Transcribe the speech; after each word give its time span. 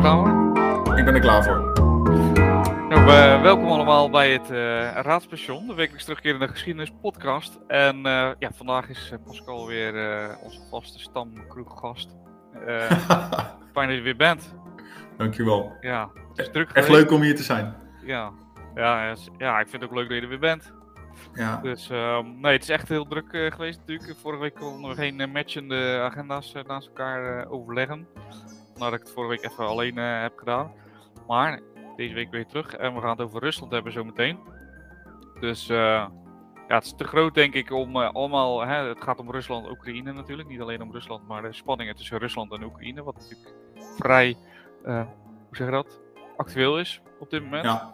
er 0.00 0.06
klaar 0.06 0.16
voor? 0.84 0.98
Ik 0.98 1.04
ben 1.04 1.14
er 1.14 1.20
klaar 1.20 1.44
voor. 1.44 1.72
Nou, 2.88 3.06
uh, 3.06 3.42
welkom 3.42 3.66
allemaal 3.66 4.10
bij 4.10 4.32
het 4.32 4.50
uh, 4.50 4.56
Raadspension, 4.92 5.66
de 5.66 5.74
wekelijks 5.74 6.04
terugkerende 6.04 6.48
geschiedenis 6.48 6.92
podcast. 7.00 7.58
En 7.66 7.96
uh, 7.96 8.30
ja, 8.38 8.50
vandaag 8.54 8.88
is 8.88 9.12
Pascal 9.24 9.66
weer 9.66 9.92
onze 10.42 10.60
vaste 10.70 10.98
stamkroeggast. 10.98 12.16
fijn 13.74 13.88
dat 13.88 13.96
je 13.96 14.00
weer 14.02 14.16
bent. 14.16 14.54
Dankjewel. 15.16 15.76
Ja, 15.80 16.10
het 16.28 16.38
is 16.38 16.50
druk 16.52 16.70
Echt 16.70 16.88
leuk 16.88 17.10
om 17.10 17.22
hier 17.22 17.36
te 17.36 17.42
zijn. 17.42 17.74
Ja. 18.04 18.32
Ja, 18.74 19.14
ja, 19.38 19.60
ik 19.60 19.68
vind 19.68 19.82
het 19.82 19.90
ook 19.90 19.96
leuk 19.96 20.08
dat 20.08 20.16
je 20.16 20.22
er 20.22 20.28
weer 20.28 20.38
bent. 20.38 20.72
Ja. 21.34 21.56
Dus 21.62 21.90
um, 21.90 22.40
nee, 22.40 22.52
het 22.52 22.62
is 22.62 22.68
echt 22.68 22.88
heel 22.88 23.06
druk 23.06 23.32
uh, 23.32 23.50
geweest 23.50 23.78
natuurlijk. 23.78 24.18
Vorige 24.18 24.42
week 24.42 24.54
konden 24.54 24.90
we 24.90 24.96
geen 24.96 25.20
uh, 25.20 25.32
matchende 25.32 26.00
agenda's 26.02 26.54
uh, 26.56 26.62
naast 26.62 26.86
elkaar 26.86 27.48
overleggen. 27.48 28.06
Nadat 28.80 29.00
ik 29.00 29.06
het 29.06 29.14
vorige 29.14 29.40
week 29.40 29.50
even 29.50 29.66
alleen 29.66 29.96
heb 29.96 30.38
gedaan. 30.38 30.72
Maar 31.26 31.60
deze 31.96 32.14
week 32.14 32.30
weer 32.30 32.46
terug 32.46 32.74
en 32.74 32.94
we 32.94 33.00
gaan 33.00 33.10
het 33.10 33.20
over 33.20 33.40
Rusland 33.40 33.72
hebben 33.72 33.92
zometeen. 33.92 34.38
Dus 35.40 35.66
ja, 35.66 36.10
het 36.66 36.84
is 36.84 36.94
te 36.96 37.04
groot 37.04 37.34
denk 37.34 37.54
ik 37.54 37.72
om 37.72 37.96
allemaal... 37.96 38.60
Hè, 38.60 38.88
het 38.88 39.02
gaat 39.02 39.18
om 39.18 39.30
Rusland 39.30 39.70
Oekraïne 39.70 40.12
natuurlijk. 40.12 40.48
Niet 40.48 40.60
alleen 40.60 40.82
om 40.82 40.92
Rusland, 40.92 41.28
maar 41.28 41.42
de 41.42 41.52
spanningen 41.52 41.96
tussen 41.96 42.18
Rusland 42.18 42.52
en 42.52 42.62
Oekraïne. 42.62 43.02
Wat 43.02 43.14
natuurlijk 43.14 43.54
vrij, 43.96 44.36
hoe 44.82 45.06
zeg 45.50 45.66
je 45.66 45.72
dat, 45.72 46.00
actueel 46.36 46.78
is 46.78 47.02
op 47.18 47.30
dit 47.30 47.42
moment. 47.42 47.64
Ja. 47.64 47.92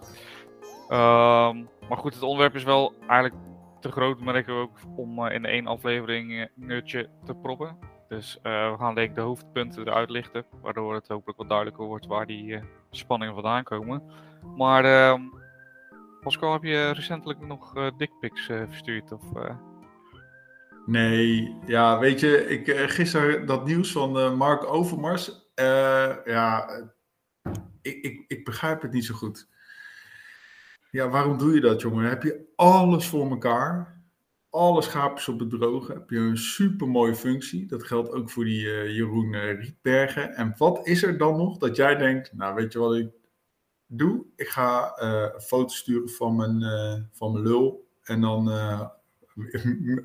Um, 1.48 1.68
maar 1.88 1.98
goed, 1.98 2.14
het 2.14 2.22
onderwerp 2.22 2.54
is 2.54 2.64
wel 2.64 2.94
eigenlijk 3.08 3.42
te 3.80 3.90
groot, 3.92 4.20
merken 4.20 4.54
we 4.54 4.60
ook, 4.60 4.78
om 4.96 5.26
in 5.26 5.44
één 5.44 5.66
aflevering 5.66 6.48
nutje 6.54 7.08
te 7.24 7.34
proppen. 7.34 7.78
Dus 8.08 8.38
uh, 8.42 8.70
we 8.70 8.76
gaan 8.78 8.94
denk 8.94 9.14
de 9.14 9.20
hoofdpunten 9.20 9.86
eruit 9.86 10.10
lichten, 10.10 10.44
waardoor 10.62 10.94
het 10.94 11.08
hopelijk 11.08 11.38
wat 11.38 11.48
duidelijker 11.48 11.84
wordt 11.84 12.06
waar 12.06 12.26
die 12.26 12.60
spanningen 12.90 13.34
vandaan 13.34 13.64
komen. 13.64 14.02
Maar 14.56 14.84
ehm, 14.84 15.22
Pascal, 16.20 16.52
heb 16.52 16.62
je 16.62 16.90
recentelijk 16.90 17.46
nog 17.46 17.72
dickpics 17.96 18.44
verstuurd? 18.44 19.12
Of, 19.12 19.22
Nee, 20.86 21.56
ja, 21.66 21.98
weet 21.98 22.20
je, 22.20 22.48
ik, 22.48 22.90
gisteren 22.90 23.46
dat 23.46 23.66
nieuws 23.66 23.92
van 23.92 24.36
Mark 24.36 24.64
Overmars, 24.64 25.50
ja, 26.24 26.68
ik, 27.82 28.02
ik, 28.02 28.24
ik 28.28 28.44
begrijp 28.44 28.82
het 28.82 28.92
niet 28.92 29.04
zo 29.04 29.14
goed. 29.14 29.48
Ja, 30.90 31.08
waarom 31.08 31.38
doe 31.38 31.54
je 31.54 31.60
dat, 31.60 31.80
jongen? 31.80 32.08
Heb 32.08 32.22
je 32.22 32.52
alles 32.56 33.06
voor 33.06 33.30
elkaar, 33.30 33.95
alle 34.56 34.82
schaapjes 34.82 35.28
op 35.28 35.38
bedrogen, 35.38 35.94
heb 35.94 36.10
je 36.10 36.18
een 36.18 36.38
supermooie 36.38 37.14
functie. 37.14 37.66
Dat 37.66 37.84
geldt 37.84 38.12
ook 38.12 38.30
voor 38.30 38.44
die 38.44 38.64
uh, 38.64 38.96
Jeroen 38.96 39.32
uh, 39.32 39.60
Rietbergen. 39.60 40.34
En 40.34 40.54
wat 40.56 40.86
is 40.86 41.02
er 41.02 41.18
dan 41.18 41.36
nog 41.36 41.58
dat 41.58 41.76
jij 41.76 41.96
denkt, 41.96 42.32
nou 42.32 42.54
weet 42.54 42.72
je 42.72 42.78
wat 42.78 42.94
ik 42.94 43.08
doe? 43.86 44.24
Ik 44.36 44.48
ga 44.48 44.98
uh, 45.02 45.34
een 45.34 45.40
foto 45.40 45.74
sturen 45.74 46.08
van 46.08 46.36
mijn, 46.36 46.62
van 47.12 47.32
mijn 47.32 47.44
lul 47.44 47.88
en 48.02 48.20
dan 48.20 48.44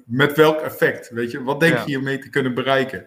met 0.05 0.35
welk 0.35 0.59
effect, 0.59 1.09
weet 1.09 1.31
je? 1.31 1.43
Wat 1.43 1.59
denk 1.59 1.73
ja. 1.73 1.79
je 1.79 1.85
hiermee 1.85 2.19
te 2.19 2.29
kunnen 2.29 2.53
bereiken? 2.53 3.05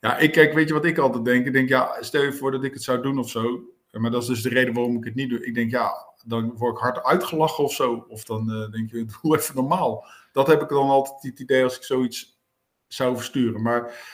Ja, 0.00 0.18
ik 0.18 0.32
kijk, 0.32 0.52
weet 0.52 0.68
je 0.68 0.74
wat 0.74 0.84
ik 0.84 0.98
altijd 0.98 1.24
denk? 1.24 1.46
Ik 1.46 1.52
denk, 1.52 1.68
ja, 1.68 1.96
stel 2.00 2.22
je 2.22 2.32
voor 2.32 2.50
dat 2.50 2.64
ik 2.64 2.74
het 2.74 2.82
zou 2.82 3.02
doen 3.02 3.18
of 3.18 3.30
zo. 3.30 3.64
Maar 3.90 4.10
dat 4.10 4.22
is 4.22 4.28
dus 4.28 4.42
de 4.42 4.48
reden 4.48 4.74
waarom 4.74 4.96
ik 4.96 5.04
het 5.04 5.14
niet 5.14 5.30
doe. 5.30 5.46
Ik 5.46 5.54
denk, 5.54 5.70
ja, 5.70 6.09
dan 6.26 6.56
word 6.56 6.76
ik 6.76 6.82
hard 6.82 7.04
uitgelachen 7.04 7.64
of 7.64 7.72
zo. 7.72 8.04
Of 8.08 8.24
dan 8.24 8.50
uh, 8.50 8.70
denk 8.70 8.90
je, 8.90 9.04
doe 9.22 9.36
even 9.36 9.54
normaal. 9.54 10.06
Dat 10.32 10.46
heb 10.46 10.62
ik 10.62 10.68
dan 10.68 10.88
altijd 10.88 11.22
het 11.22 11.40
idee 11.40 11.64
als 11.64 11.76
ik 11.76 11.82
zoiets 11.82 12.40
zou 12.86 13.16
versturen. 13.16 13.62
Maar 13.62 14.06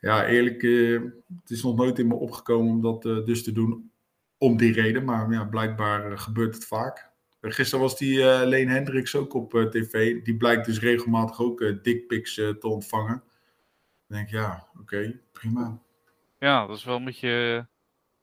ja, 0.00 0.26
eerlijk, 0.26 0.62
uh, 0.62 1.00
het 1.40 1.50
is 1.50 1.62
nog 1.62 1.76
nooit 1.76 1.98
in 1.98 2.06
me 2.06 2.14
opgekomen 2.14 2.72
om 2.72 2.82
dat 2.82 3.04
uh, 3.04 3.24
dus 3.26 3.44
te 3.44 3.52
doen 3.52 3.92
om 4.38 4.56
die 4.56 4.72
reden. 4.72 5.04
Maar 5.04 5.32
ja, 5.32 5.44
blijkbaar 5.44 6.18
gebeurt 6.18 6.54
het 6.54 6.64
vaak. 6.64 7.08
Gisteren 7.40 7.84
was 7.84 7.98
die 7.98 8.24
Leen 8.46 8.68
Hendricks 8.68 9.16
ook 9.16 9.34
op 9.34 9.50
tv. 9.70 10.22
Die 10.22 10.36
blijkt 10.36 10.66
dus 10.66 10.80
regelmatig 10.80 11.40
ook 11.40 11.58
dickpics 11.82 12.34
te 12.34 12.68
ontvangen. 12.68 13.22
Dan 14.06 14.18
denk 14.18 14.26
ik, 14.26 14.34
ja, 14.34 14.68
oké, 14.80 15.20
prima. 15.32 15.82
Ja, 16.38 16.66
dat 16.66 16.76
is 16.76 16.84
wel 16.84 16.96
een 16.96 17.04
beetje 17.04 17.66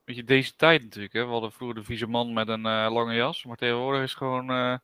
beetje 0.07 0.23
deze 0.23 0.55
tijd 0.55 0.83
natuurlijk. 0.83 1.13
Hè? 1.13 1.25
We 1.25 1.31
hadden 1.31 1.51
vroeger 1.51 1.75
de 1.75 1.83
vieze 1.83 2.07
man 2.07 2.33
met 2.33 2.47
een 2.47 2.65
uh, 2.65 2.87
lange 2.91 3.15
jas. 3.15 3.45
Maar 3.45 3.57
tegenwoordig 3.57 4.01
is 4.01 4.13
gewoon 4.13 4.51
uh, 4.51 4.77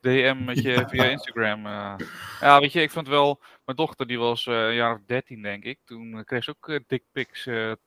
DM 0.00 0.44
met 0.44 0.62
je 0.62 0.84
via 0.88 1.04
Instagram. 1.04 1.66
Uh. 1.66 1.94
Ja, 2.40 2.60
weet 2.60 2.72
je, 2.72 2.82
ik 2.82 2.90
vond 2.90 3.08
wel... 3.08 3.40
Mijn 3.64 3.76
dochter 3.76 4.06
die 4.06 4.18
was 4.18 4.46
een 4.46 4.74
jaar 4.74 4.94
of 4.94 5.00
13 5.06 5.42
denk 5.42 5.64
ik. 5.64 5.78
Toen 5.84 6.24
kreeg 6.24 6.44
ze 6.44 6.50
ook 6.50 6.80
dickpics 6.86 7.42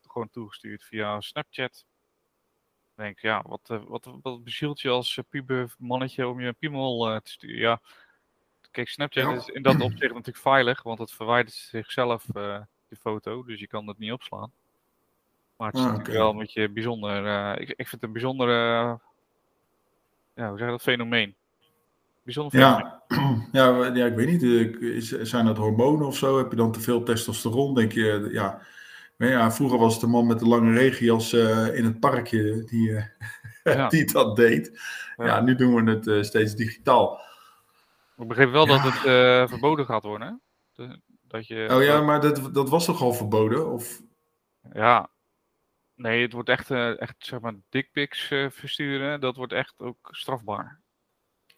gewoon 0.08 0.30
toegestuurd 0.32 0.84
via 0.84 1.22
Snapchat. 1.22 1.86
Ik 2.96 3.04
denk, 3.04 3.20
ja, 3.20 3.44
wat, 3.48 3.80
wat, 3.88 4.10
wat 4.22 4.44
bezielt 4.44 4.82
je 4.82 4.90
als 4.90 5.20
puber 5.30 5.76
mannetje 5.78 6.28
om 6.28 6.42
je 6.42 6.54
piemel 6.54 7.20
te 7.24 7.32
sturen? 7.32 7.58
Ja, 7.58 7.82
kijk, 8.72 8.90
Snapchat 8.90 9.24
ja. 9.24 9.36
is 9.36 9.48
in 9.48 9.62
dat 9.62 9.82
opzicht 9.82 10.14
natuurlijk 10.14 10.38
veilig. 10.38 10.84
Want 10.84 11.00
het 11.00 11.12
verwijdert 11.12 11.56
zichzelf 11.56 12.26
de 12.26 12.68
foto. 13.00 13.44
Dus 13.44 13.60
je 13.60 13.68
kan 13.68 13.88
het 13.88 13.98
niet 13.98 14.12
opslaan. 14.12 14.52
Maar 15.58 15.68
het 15.68 15.78
is 15.78 15.82
ah, 15.82 15.88
natuurlijk 15.88 16.18
wel 16.18 16.30
een 16.30 16.38
beetje 16.38 16.70
bijzonder. 16.70 17.26
Uh, 17.26 17.62
ik, 17.62 17.70
ik 17.70 17.76
vind 17.76 17.92
het 17.92 18.04
een 18.04 18.12
bijzonder, 18.12 18.48
uh, 18.48 18.94
ja, 20.34 20.50
hoe 20.50 20.58
zeg 20.58 20.68
je 20.68 20.74
dat, 20.74 20.82
fenomeen. 20.82 21.36
Bijzonder 22.24 22.60
fenomeen. 22.60 22.94
Ja, 23.52 23.68
ja, 23.68 23.94
ja 23.94 24.06
ik 24.06 24.16
weet 24.16 24.28
niet. 24.28 24.44
Is, 24.82 25.10
zijn 25.22 25.46
dat 25.46 25.58
hormonen 25.58 26.08
of 26.08 26.18
zo? 26.18 26.38
Heb 26.38 26.50
je 26.52 26.58
dan 26.58 26.72
te 26.72 26.80
veel 26.80 27.04
testosteron? 27.04 27.74
Denk 27.74 27.92
je, 27.92 28.28
ja. 28.32 28.62
Maar 29.18 29.28
ja, 29.28 29.52
vroeger 29.52 29.80
was 29.80 29.92
het 29.92 30.02
de 30.02 30.08
man 30.08 30.28
met 30.28 30.40
de 30.40 30.48
lange 30.48 30.74
regenjas 30.74 31.34
uh, 31.34 31.78
in 31.78 31.86
het 31.86 32.00
parkje 32.00 32.64
die, 32.64 32.92
ja. 33.64 33.88
die 33.88 34.12
dat 34.12 34.36
deed. 34.36 34.80
Ja. 35.16 35.26
ja. 35.26 35.42
nu 35.42 35.56
doen 35.56 35.86
we 35.86 35.92
het 35.92 36.26
steeds 36.26 36.56
digitaal. 36.56 37.22
Ik 38.18 38.28
begreep 38.28 38.52
wel 38.52 38.66
dat 38.66 38.82
het 38.82 38.94
verboden 39.50 39.86
gaat 39.86 40.04
worden, 40.04 40.42
hè? 40.76 40.86
Dat 41.28 41.48
je, 41.48 41.68
oh 41.72 41.84
ja, 41.84 42.02
maar 42.02 42.22
dat, 42.22 42.54
dat 42.54 42.70
was 42.70 42.86
toch 42.86 43.02
al 43.02 43.14
verboden? 43.14 43.72
Of... 43.72 44.02
Ja, 44.74 45.10
Nee, 45.96 46.22
het 46.22 46.34
wordt 46.34 46.50
echt, 46.50 46.70
uh, 46.70 47.02
echt 47.02 47.16
zeg 47.18 47.40
maar, 47.40 47.54
dickpics 47.70 48.32
uh, 48.32 48.50
versturen. 48.50 49.20
Dat 49.20 49.36
wordt 49.36 49.54
echt 49.54 49.74
ook 49.78 50.10
strafbaar. 50.12 50.80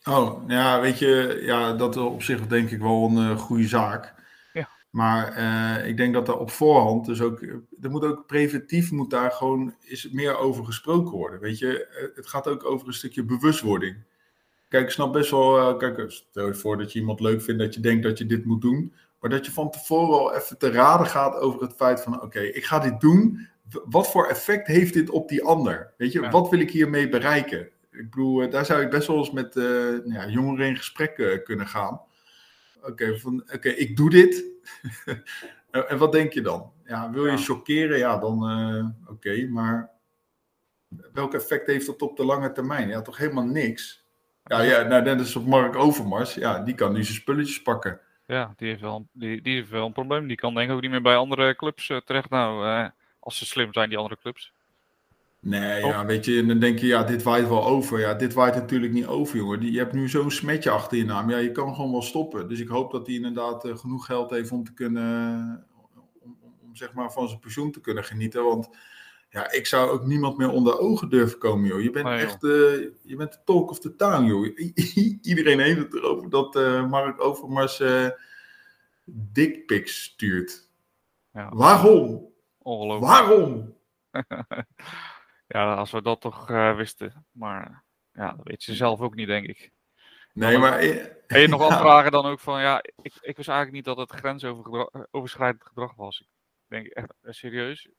Oh, 0.03 0.43
ja, 0.47 0.81
weet 0.81 0.99
je, 0.99 1.39
ja, 1.41 1.73
dat 1.73 1.97
op 1.97 2.23
zich 2.23 2.47
denk 2.47 2.69
ik 2.69 2.79
wel 2.79 3.05
een 3.05 3.31
uh, 3.31 3.37
goede 3.37 3.67
zaak. 3.67 4.13
Ja. 4.53 4.69
Maar 4.89 5.37
ik 5.85 5.97
denk 5.97 6.13
dat 6.13 6.27
er 6.27 6.37
op 6.37 6.51
voorhand, 6.51 7.05
dus 7.05 7.21
ook, 7.21 7.41
er 7.81 7.89
moet 7.89 8.05
ook 8.05 8.25
preventief, 8.25 8.91
moet 8.91 9.09
daar 9.09 9.31
gewoon 9.31 9.75
is 9.81 10.09
meer 10.09 10.37
over 10.37 10.65
gesproken 10.65 11.11
worden. 11.11 11.39
Weet 11.39 11.59
je, 11.59 11.87
het 12.15 12.27
gaat 12.27 12.47
ook 12.47 12.65
over 12.65 12.87
een 12.87 12.93
stukje 12.93 13.23
bewustwording. 13.23 14.03
Kijk, 14.67 14.83
ik 14.85 14.91
snap 14.91 15.13
best 15.13 15.31
wel, 15.31 15.77
kijk, 15.77 16.11
stel 16.11 16.47
je 16.47 16.53
voor 16.53 16.77
dat 16.77 16.93
je 16.93 16.99
iemand 16.99 17.19
leuk 17.19 17.41
vindt, 17.41 17.61
dat 17.61 17.73
je 17.73 17.79
denkt 17.79 18.03
dat 18.03 18.17
je 18.17 18.25
dit 18.25 18.45
moet 18.45 18.61
doen. 18.61 18.93
Maar 19.19 19.29
dat 19.29 19.45
je 19.45 19.51
van 19.51 19.71
tevoren 19.71 20.09
wel 20.09 20.35
even 20.35 20.57
te 20.57 20.71
raden 20.71 21.07
gaat 21.07 21.35
over 21.35 21.61
het 21.61 21.73
feit 21.73 22.01
van, 22.01 22.21
oké, 22.21 22.39
ik 22.39 22.65
ga 22.65 22.79
dit 22.79 22.99
doen 22.99 23.47
wat 23.69 24.11
voor 24.11 24.27
effect 24.27 24.67
heeft 24.67 24.93
dit 24.93 25.09
op 25.09 25.29
die 25.29 25.43
ander? 25.43 25.93
Weet 25.97 26.11
je, 26.11 26.29
wat 26.29 26.49
wil 26.49 26.59
ik 26.59 26.71
hiermee 26.71 27.09
bereiken? 27.09 27.69
Ik 27.91 28.09
bedoel, 28.09 28.41
eh, 28.41 28.51
daar 28.51 28.65
zou 28.65 28.81
ik 28.81 28.89
best 28.89 29.07
wel 29.07 29.17
eens 29.17 29.31
met 29.31 29.55
uh, 29.55 29.63
nou 29.63 30.13
ja, 30.13 30.27
jongeren 30.27 30.67
in 30.67 30.77
gesprek 30.77 31.17
uh, 31.17 31.43
kunnen 31.43 31.67
gaan. 31.67 32.01
Oké, 32.81 33.19
van 33.19 33.43
oké, 33.53 33.69
ik 33.69 33.97
doe 33.97 34.09
dit. 34.09 34.45
en 35.71 35.97
wat 35.97 36.11
denk 36.11 36.33
je 36.33 36.41
dan? 36.41 36.71
Ja, 36.85 37.11
wil 37.11 37.25
je 37.25 37.37
chockeren? 37.37 37.97
Ja, 37.97 38.17
dan 38.17 38.51
uh, 38.51 38.85
oké, 39.11 39.47
maar 39.47 39.91
welk 41.13 41.33
effect 41.33 41.67
heeft 41.67 41.85
dat 41.85 42.01
op 42.01 42.17
de 42.17 42.25
lange 42.25 42.51
termijn? 42.51 42.87
Ja, 42.87 43.01
toch 43.01 43.17
helemaal 43.17 43.45
niks. 43.45 44.05
Ja, 44.43 44.61
ja 44.61 44.81
nou, 44.81 45.03
net 45.03 45.19
als 45.19 45.35
op 45.35 45.45
Mark 45.45 45.75
Overmars. 45.75 46.33
Ja, 46.33 46.59
die 46.59 46.75
kan 46.75 46.93
nu 46.93 47.03
zijn 47.03 47.17
spulletjes 47.17 47.61
pakken. 47.61 47.99
Ja, 48.25 48.53
die 48.55 48.67
heeft 48.67 48.81
wel, 48.81 49.07
die, 49.11 49.41
die 49.41 49.55
heeft 49.55 49.69
wel 49.69 49.85
een 49.85 49.93
probleem. 49.93 50.27
Die 50.27 50.37
kan 50.37 50.53
denk 50.53 50.69
ik 50.69 50.75
ook 50.75 50.81
niet 50.81 50.91
meer 50.91 51.01
bij 51.01 51.15
andere 51.15 51.55
clubs 51.55 51.87
terecht. 52.05 52.29
Nou, 52.29 52.91
als 53.27 53.37
ze 53.37 53.45
slim 53.45 53.73
zijn, 53.73 53.89
die 53.89 53.97
andere 53.97 54.17
clubs. 54.21 54.53
Nee, 55.39 55.85
ja, 55.85 56.05
weet 56.05 56.25
je, 56.25 56.39
en 56.39 56.47
dan 56.47 56.59
denk 56.59 56.79
je, 56.79 56.87
ja, 56.87 57.03
dit 57.03 57.23
waait 57.23 57.47
wel 57.47 57.65
over. 57.65 57.99
Ja, 57.99 58.13
dit 58.13 58.33
waait 58.33 58.55
natuurlijk 58.55 58.93
niet 58.93 59.05
over, 59.05 59.37
jongen. 59.37 59.71
Je 59.71 59.77
hebt 59.77 59.93
nu 59.93 60.09
zo'n 60.09 60.31
smetje 60.31 60.69
achter 60.69 60.97
je 60.97 61.05
naam. 61.05 61.29
Ja, 61.29 61.37
je 61.37 61.51
kan 61.51 61.75
gewoon 61.75 61.91
wel 61.91 62.01
stoppen. 62.01 62.49
Dus 62.49 62.59
ik 62.59 62.67
hoop 62.67 62.91
dat 62.91 63.07
hij 63.07 63.15
inderdaad 63.15 63.65
uh, 63.65 63.77
genoeg 63.77 64.05
geld 64.05 64.29
heeft 64.29 64.51
om 64.51 64.63
te 64.63 64.73
kunnen, 64.73 65.67
om, 65.93 66.07
om, 66.19 66.37
om, 66.61 66.75
zeg 66.75 66.93
maar 66.93 67.11
van 67.11 67.27
zijn 67.27 67.39
pensioen 67.39 67.71
te 67.71 67.81
kunnen 67.81 68.03
genieten. 68.03 68.43
Want 68.43 68.69
ja, 69.29 69.51
ik 69.51 69.65
zou 69.65 69.89
ook 69.89 70.05
niemand 70.05 70.37
meer 70.37 70.51
onder 70.51 70.79
ogen 70.79 71.09
durven 71.09 71.37
komen, 71.37 71.67
joh. 71.67 71.81
Je 71.81 71.91
bent 71.91 72.05
nee, 72.05 72.23
echt, 72.23 72.43
uh, 72.43 72.51
je 73.03 73.15
bent 73.15 73.31
de 73.31 73.39
talk 73.45 73.69
of 73.69 73.79
the 73.79 73.95
town, 73.95 74.25
joh. 74.25 74.57
Iedereen 75.31 75.59
heeft 75.59 75.79
het 75.79 75.93
erover 75.93 76.29
dat 76.29 76.55
uh, 76.55 76.89
Mark 76.89 77.21
Overmars 77.21 77.81
dickpics 79.05 80.03
stuurt. 80.03 80.69
Ja. 81.33 81.49
Waarom? 81.53 82.35
Ongelooflijk. 82.67 83.11
Waarom? 83.11 83.75
ja, 85.55 85.75
als 85.75 85.91
we 85.91 86.01
dat 86.01 86.21
toch 86.21 86.49
uh, 86.49 86.75
wisten. 86.75 87.25
Maar 87.31 87.83
ja, 88.11 88.31
dat 88.31 88.45
weet 88.45 88.63
ze 88.63 88.75
zelf 88.75 89.01
ook 89.01 89.15
niet, 89.15 89.27
denk 89.27 89.47
ik. 89.47 89.71
Nee, 90.33 90.57
maar... 90.57 90.79
En 90.79 91.39
je 91.39 91.47
nog 91.47 91.61
ja. 91.67 91.67
afvragen 91.67 92.11
dan 92.11 92.25
ook 92.25 92.39
van, 92.39 92.61
ja, 92.61 92.83
ik, 92.83 93.13
ik 93.21 93.35
wist 93.35 93.49
eigenlijk 93.49 93.71
niet 93.71 93.85
dat 93.85 93.97
het 93.97 94.11
grensoverschrijdend 94.11 95.63
gedrag 95.63 95.95
was. 95.95 96.19
Ik 96.19 96.27
denk 96.67 96.87
echt, 96.87 97.13
serieus? 97.21 97.89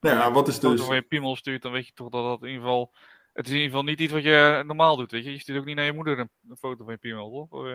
Nou 0.00 0.16
ja, 0.16 0.32
wat 0.32 0.48
is 0.48 0.54
Als 0.54 0.62
je 0.62 0.76
dus... 0.76 0.86
van 0.86 0.94
je 0.94 1.02
piemel 1.02 1.36
stuurt, 1.36 1.62
dan 1.62 1.72
weet 1.72 1.86
je 1.86 1.92
toch 1.92 2.08
dat 2.08 2.24
dat 2.24 2.42
in 2.42 2.48
ieder 2.48 2.62
geval... 2.62 2.94
Het 3.32 3.46
is 3.46 3.50
in 3.52 3.58
ieder 3.58 3.70
geval 3.70 3.90
niet 3.90 4.00
iets 4.00 4.12
wat 4.12 4.22
je 4.22 4.62
normaal 4.66 4.96
doet, 4.96 5.10
weet 5.10 5.24
je. 5.24 5.32
Je 5.32 5.38
stuurt 5.38 5.58
ook 5.58 5.64
niet 5.64 5.76
naar 5.76 5.84
je 5.84 5.92
moeder 5.92 6.18
een, 6.18 6.30
een 6.48 6.56
foto 6.56 6.84
van 6.84 6.92
je 6.92 6.98
piemel, 6.98 7.46
toch? 7.50 7.66
Eh, 7.66 7.74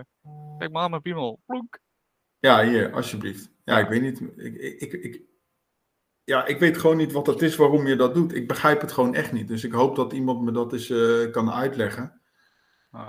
Kijk 0.58 0.72
maar 0.72 0.84
aan 0.84 0.90
mijn 0.90 1.02
piemel. 1.02 1.42
Plonk. 1.46 1.80
Ja, 2.40 2.64
hier, 2.64 2.94
alsjeblieft. 2.94 3.52
Ja, 3.64 3.80
ik 3.80 3.88
weet 3.88 4.02
niet. 4.02 4.22
Ik, 4.38 4.56
ik, 4.82 4.94
ik- 4.94 5.22
ja, 6.26 6.46
ik 6.46 6.60
weet 6.60 6.78
gewoon 6.78 6.98
niet 6.98 7.12
wat 7.12 7.28
het 7.28 7.42
is 7.42 7.56
waarom 7.56 7.88
je 7.88 7.96
dat 7.96 8.14
doet. 8.14 8.36
Ik 8.36 8.48
begrijp 8.48 8.82
het 8.82 8.92
gewoon 8.92 9.16
echt 9.16 9.32
niet. 9.32 9.48
Dus 9.48 9.64
ik 9.64 9.72
hoop 9.72 9.96
dat 9.96 10.14
iemand 10.14 10.42
me 10.42 10.52
dat 10.52 10.74
eens 10.74 10.90
eh, 10.90 11.32
kan 11.32 11.52
uitleggen. 11.52 12.20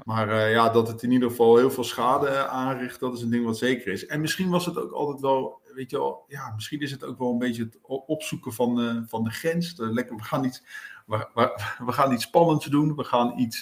Maar 0.05 0.29
eh, 0.29 0.51
ja, 0.51 0.69
dat 0.69 0.89
het 0.89 1.03
in 1.03 1.11
ieder 1.11 1.31
geval 1.31 1.57
heel 1.57 1.71
veel 1.71 1.85
schade 1.85 2.27
eh, 2.29 2.47
aanricht, 2.47 3.01
dat 3.01 3.15
is 3.17 3.23
een 3.23 3.31
ding 3.31 3.45
wat 3.45 3.59
zeker 3.59 3.93
is. 3.93 4.07
En 4.07 4.21
misschien 4.21 4.51
was 4.51 4.67
het 4.67 4.79
ook 4.79 4.93
altijd 4.93 5.21
wel, 5.21 5.61
weet 5.75 5.91
je 5.91 5.97
wel, 5.97 6.25
ja, 6.29 6.53
misschien 6.55 6.81
is 6.81 6.91
het 6.91 7.05
ook 7.05 7.19
wel 7.19 7.31
een 7.31 7.39
beetje 7.39 7.63
het 7.63 7.79
opzoeken 7.83 8.53
van, 8.53 9.05
van 9.09 9.25
de 9.25 9.31
grens. 9.31 9.75
De 9.75 9.93
lekker, 9.93 10.17
we, 10.17 10.23
gaan 10.23 10.45
iets, 10.45 10.63
we, 11.07 11.29
we, 11.35 11.61
we 11.85 11.93
gaan 11.93 12.13
iets 12.13 12.25
spannends 12.25 12.67
doen. 12.67 12.97
We 12.97 13.05
gaan 13.05 13.39
iets, 13.39 13.61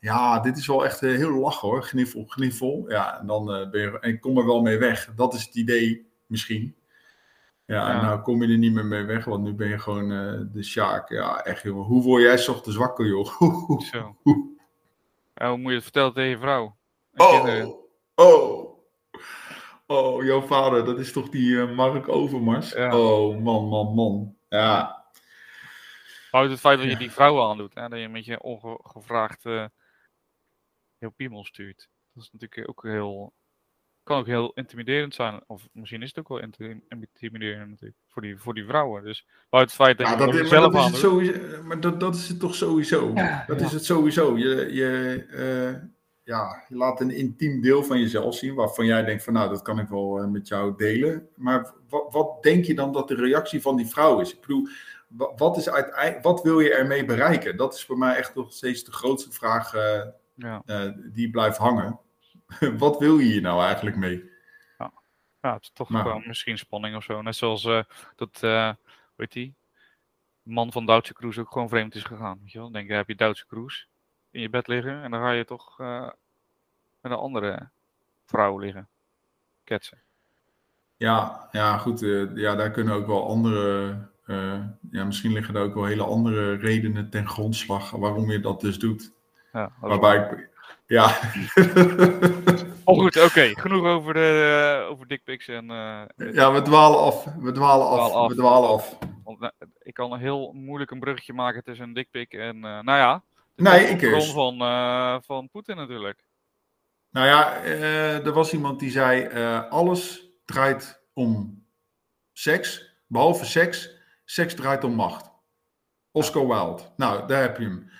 ja, 0.00 0.40
dit 0.40 0.56
is 0.56 0.66
wel 0.66 0.84
echt 0.84 1.00
heel 1.00 1.38
lachen 1.38 1.68
hoor. 1.68 1.82
Gniffel, 1.82 2.24
gniffel. 2.26 2.84
Ja, 2.88 3.20
en 3.20 3.26
dan 3.26 3.44
ben 3.70 3.80
je, 3.80 3.98
en 4.00 4.10
ik 4.10 4.20
kom 4.20 4.38
er 4.38 4.46
wel 4.46 4.62
mee 4.62 4.78
weg. 4.78 5.12
Dat 5.16 5.34
is 5.34 5.44
het 5.44 5.54
idee 5.54 6.06
misschien. 6.26 6.74
Ja, 7.70 7.94
en 7.94 8.02
nou 8.02 8.20
kom 8.20 8.42
je 8.42 8.52
er 8.52 8.58
niet 8.58 8.72
meer 8.72 8.86
mee 8.86 9.02
weg, 9.02 9.24
want 9.24 9.44
nu 9.44 9.54
ben 9.54 9.68
je 9.68 9.78
gewoon 9.78 10.12
eh, 10.12 10.52
de 10.52 10.62
Sjaak. 10.62 11.08
Ja, 11.08 11.44
echt 11.44 11.62
jongen. 11.62 11.84
Hoe 11.84 12.02
word 12.02 12.22
jij 12.22 12.36
's 12.38 12.48
ochtends 12.48 12.78
wakker, 12.78 13.06
joh? 13.06 13.40
Zo. 13.92 14.16
Ja, 15.34 15.48
hoe 15.48 15.58
moet 15.58 15.68
je 15.68 15.74
het 15.74 15.82
vertellen 15.82 16.12
tegen 16.12 16.30
je 16.30 16.38
vrouw? 16.38 16.76
Kinderen? 17.14 17.74
Oh, 18.14 18.78
oh, 19.86 20.04
oh, 20.14 20.24
jouw 20.24 20.40
vader, 20.40 20.84
dat 20.84 20.98
is 20.98 21.12
toch 21.12 21.28
die 21.28 21.60
eh, 21.60 21.74
Mark 21.74 22.08
Overmars? 22.08 22.72
Ja. 22.72 22.98
Oh, 22.98 23.42
man, 23.42 23.68
man, 23.68 23.94
man. 23.94 24.36
Ja, 24.48 25.00
Houdt 26.30 26.50
het 26.50 26.60
feit 26.60 26.78
dat 26.78 26.90
je 26.90 26.96
die 26.96 27.10
vrouwen 27.10 27.48
aandoet, 27.48 27.74
hè? 27.74 27.88
dat 27.88 27.98
je 27.98 28.08
met 28.08 28.24
je 28.24 28.42
ongevraagd 28.42 29.46
eh 29.46 29.64
heel 30.98 31.10
piemel 31.10 31.44
stuurt. 31.44 31.88
Dat 32.12 32.22
is 32.22 32.30
natuurlijk 32.32 32.68
ook 32.68 32.82
heel, 32.82 33.32
kan 34.10 34.18
ook 34.18 34.26
heel 34.26 34.52
intimiderend 34.54 35.14
zijn. 35.14 35.40
Of 35.46 35.68
misschien 35.72 36.02
is 36.02 36.08
het 36.08 36.18
ook 36.18 36.28
wel 36.28 36.40
inti- 36.40 36.80
intimiderend 36.88 37.70
natuurlijk, 37.70 37.98
voor 38.08 38.22
die, 38.22 38.38
voor 38.38 38.54
die 38.54 38.64
vrouwen. 38.64 39.02
Dus 39.04 39.26
buiten 39.50 39.76
het 39.76 39.86
feit 39.86 39.98
dat 39.98 40.06
ja 40.06 40.12
je 40.12 40.18
dat, 40.18 40.28
maar, 40.28 40.38
dat 40.42 40.48
zelf 40.48 40.74
is 40.74 40.84
het 40.84 40.96
sowieso, 40.96 41.62
maar 41.62 41.80
dat, 41.80 42.00
dat 42.00 42.14
is 42.14 42.28
het 42.28 42.40
toch 42.40 42.54
sowieso? 42.54 43.10
Ja, 43.14 43.44
dat 43.46 43.60
ja. 43.60 43.66
is 43.66 43.72
het 43.72 43.84
sowieso. 43.84 44.38
Je, 44.38 44.68
je, 44.72 45.24
eh, 45.30 45.82
ja, 46.22 46.64
je 46.68 46.76
laat 46.76 47.00
een 47.00 47.10
intiem 47.10 47.60
deel 47.60 47.84
van 47.84 48.00
jezelf 48.00 48.34
zien, 48.34 48.54
waarvan 48.54 48.86
jij 48.86 49.04
denkt 49.04 49.24
van 49.24 49.32
nou, 49.32 49.48
dat 49.48 49.62
kan 49.62 49.78
ik 49.78 49.88
wel 49.88 50.18
eh, 50.18 50.26
met 50.28 50.48
jou 50.48 50.76
delen. 50.76 51.28
Maar 51.36 51.72
wat, 51.88 52.12
wat 52.12 52.42
denk 52.42 52.64
je 52.64 52.74
dan 52.74 52.92
dat 52.92 53.08
de 53.08 53.14
reactie 53.14 53.60
van 53.62 53.76
die 53.76 53.86
vrouw 53.86 54.20
is? 54.20 54.34
Ik 54.34 54.40
bedoel, 54.40 54.68
wa- 55.08 55.32
wat, 55.36 55.56
is 55.56 55.70
uiteindelijk, 55.70 56.22
wat 56.24 56.42
wil 56.42 56.60
je 56.60 56.74
ermee 56.74 57.04
bereiken? 57.04 57.56
Dat 57.56 57.74
is 57.74 57.84
voor 57.84 57.98
mij 57.98 58.16
echt 58.16 58.34
nog 58.34 58.52
steeds 58.52 58.84
de 58.84 58.92
grootste 58.92 59.32
vraag 59.32 59.72
Ja. 60.34 60.62
eh, 60.66 60.90
die 61.12 61.30
blijft 61.30 61.56
hangen. 61.58 61.98
Wat 62.78 62.98
wil 62.98 63.18
je 63.18 63.24
hier 63.26 63.40
nou 63.40 63.62
eigenlijk 63.62 63.96
mee? 63.96 64.28
ja, 65.42 65.52
het 65.54 65.62
is 65.62 65.70
toch 65.72 65.88
Nou. 65.90 66.02
gewoon 66.02 66.22
misschien 66.26 66.58
spanning 66.58 66.96
of 66.96 67.04
zo. 67.04 67.22
Net 67.22 67.36
zoals 67.36 67.64
eh, 67.64 67.82
dat, 68.16 68.42
eh 68.42 68.66
hoe 68.68 69.14
heet 69.16 69.32
die? 69.32 69.54
Man 70.42 70.72
van 70.72 70.86
Duitse 70.86 71.12
Cruise 71.14 71.40
ook 71.40 71.52
gewoon 71.52 71.68
vreemd 71.68 71.94
is 71.94 72.02
gegaan. 72.02 72.38
Weet 72.40 72.52
je 72.52 72.58
wel? 72.58 72.66
Dan 72.66 72.76
denk 72.76 72.88
je, 72.88 72.94
heb 72.94 73.08
je 73.08 73.14
Duitse 73.14 73.46
Cruise 73.46 73.86
in 74.30 74.40
je 74.40 74.50
bed 74.50 74.66
liggen 74.66 75.02
en 75.02 75.10
dan 75.10 75.20
ga 75.20 75.30
je 75.30 75.44
toch 75.44 75.80
eh, 75.80 76.08
met 77.00 77.12
een 77.12 77.18
andere 77.18 77.68
vrouw 78.26 78.58
liggen. 78.58 78.88
Ketsen. 79.64 79.98
Ja, 80.96 81.48
ja 81.52 81.78
goed. 81.78 82.02
eh, 82.02 82.36
ja, 82.36 82.54
daar 82.54 82.70
kunnen 82.70 82.94
ook 82.94 83.06
wel 83.06 83.28
andere. 83.28 84.08
eh, 84.26 84.60
ja, 84.90 85.04
misschien 85.04 85.32
liggen 85.32 85.54
er 85.54 85.62
ook 85.62 85.74
wel 85.74 85.84
hele 85.84 86.04
andere 86.04 86.54
redenen 86.56 87.10
ten 87.10 87.28
grondslag 87.28 87.90
waarom 87.90 88.30
je 88.30 88.40
dat 88.40 88.60
dus 88.60 88.78
doet. 88.78 89.12
Ja, 89.52 89.72
dat 89.80 89.88
Waarbij 89.90 90.16
ik. 90.16 90.49
Ja. 90.86 91.18
Oh 92.84 92.98
goed, 92.98 93.24
oké. 93.24 93.60
Genoeg 93.60 93.84
over, 93.84 94.14
de, 94.14 94.80
eh, 94.84 94.90
over 94.90 95.06
dickpics 95.06 95.48
en... 95.48 95.70
eh, 95.70 96.32
ja, 96.34 96.52
we 96.52 96.62
dwalen 96.62 96.98
af. 96.98 97.24
We 97.38 97.52
dwalen 97.52 97.86
af. 97.86 97.96
Dwalen 97.96 98.14
af. 98.16 98.28
We 98.28 98.34
dwalen 98.34 98.68
af. 98.68 98.98
want, 99.24 99.40
nou, 99.40 99.52
ik 99.82 99.94
kan 99.94 100.18
heel 100.18 100.52
moeilijk 100.52 100.90
een 100.90 101.00
bruggetje 101.00 101.32
maken 101.32 101.64
tussen 101.64 101.86
een 101.86 101.94
dickpic 101.94 102.32
en... 102.32 102.56
eh, 102.56 102.80
nou 102.80 102.98
ja, 102.98 103.22
de 103.54 103.62
Nee, 103.62 103.86
ik 103.86 103.98
bron 103.98 104.22
van, 104.22 104.60
eh, 104.60 105.16
van 105.20 105.48
Poetin 105.48 105.76
natuurlijk. 105.76 106.24
Nou 107.10 107.26
ja, 107.26 107.56
eh, 107.62 108.26
er 108.26 108.32
was 108.32 108.52
iemand 108.52 108.80
die 108.80 108.90
zei: 108.90 109.22
eh, 109.22 109.68
alles 109.70 110.22
draait 110.44 111.02
om 111.12 111.62
seks, 112.32 112.94
behalve 113.06 113.44
seks. 113.44 113.98
Seks 114.24 114.54
draait 114.54 114.84
om 114.84 114.94
macht. 114.94 115.30
Oscar 116.10 116.46
Wilde. 116.46 116.82
Nou, 116.96 117.26
daar 117.26 117.40
heb 117.42 117.58
je 117.58 117.64
hem. 117.64 117.90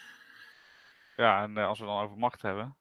Ja, 1.21 1.43
en 1.43 1.57
eh, 1.57 1.67
als 1.67 1.79
we 1.79 1.85
dan 1.85 2.03
over 2.03 2.17
macht 2.17 2.43
hebben, 2.43 2.77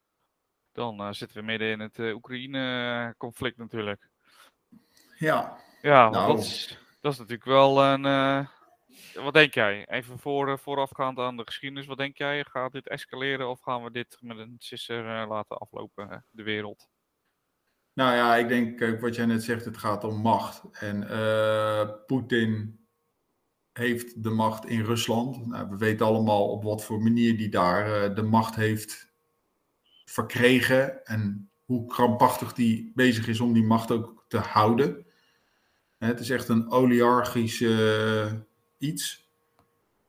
dan 0.72 1.00
eh, 1.00 1.12
zitten 1.12 1.38
we 1.38 1.44
midden 1.44 1.72
in 1.72 1.80
het 1.80 2.00
eh, 2.00 2.16
Oekraïne-conflict 2.16 3.58
natuurlijk. 3.58 4.10
Ja. 5.18 5.58
Ja, 5.82 6.10
Nou. 6.10 6.28
dat, 6.28 6.40
is, 6.44 6.80
dat 7.02 7.12
is 7.14 7.18
natuurlijk 7.18 7.46
wel 7.46 7.84
een. 7.84 8.02
wat 9.14 9.34
denk 9.34 9.54
jij? 9.54 9.88
Even 9.88 10.20
voor, 10.20 10.60
voorafgaand 10.60 11.18
aan 11.20 11.38
de 11.38 11.46
geschiedenis, 11.46 11.86
wat 11.86 11.98
denk 11.98 12.18
jij? 12.18 12.44
Gaat 12.44 12.72
dit 12.72 12.88
escaleren 12.88 13.50
of 13.50 13.62
gaan 13.62 13.84
we 13.84 13.92
dit 13.92 14.18
met 14.20 14.38
een 14.38 14.56
sisser 14.58 15.28
laten 15.28 15.58
aflopen, 15.58 16.26
de 16.30 16.44
wereld? 16.44 16.90
Nou 17.94 18.16
ja, 18.16 18.36
ik 18.36 18.48
denk 18.48 19.00
wat 19.02 19.16
jij 19.16 19.26
net 19.26 19.44
zegt, 19.44 19.66
het 19.66 19.78
gaat 19.78 20.04
om 20.04 20.22
macht. 20.22 20.64
En 20.72 21.08
Poetin 22.06 22.79
heeft 23.80 24.24
de 24.24 24.30
macht 24.30 24.66
in 24.66 24.84
Rusland. 24.84 25.48
Nou, 25.48 25.70
we 25.70 25.78
weten 25.78 26.06
allemaal 26.06 26.50
op 26.50 26.64
wat 26.64 26.84
voor 26.84 27.02
manier 27.02 27.38
die 27.38 27.50
daar 27.50 28.04
eh, 28.04 28.16
de 28.16 28.22
macht 28.22 28.56
heeft 28.56 29.12
verkregen. 30.06 31.06
En 31.06 31.50
hoe 31.66 31.86
krampachtig 31.86 32.54
die 32.54 32.92
bezig 32.96 33.28
is 33.28 33.40
om 33.40 33.54
die 33.54 33.64
macht 33.64 33.92
ook 33.92 34.26
te 34.28 34.38
houden. 34.38 35.06
Het 35.98 36.20
is 36.20 36.30
echt 36.30 36.50
een 36.50 36.72
oligarchisch 36.72 37.62
eh, 37.62 38.34
iets. 38.78 39.28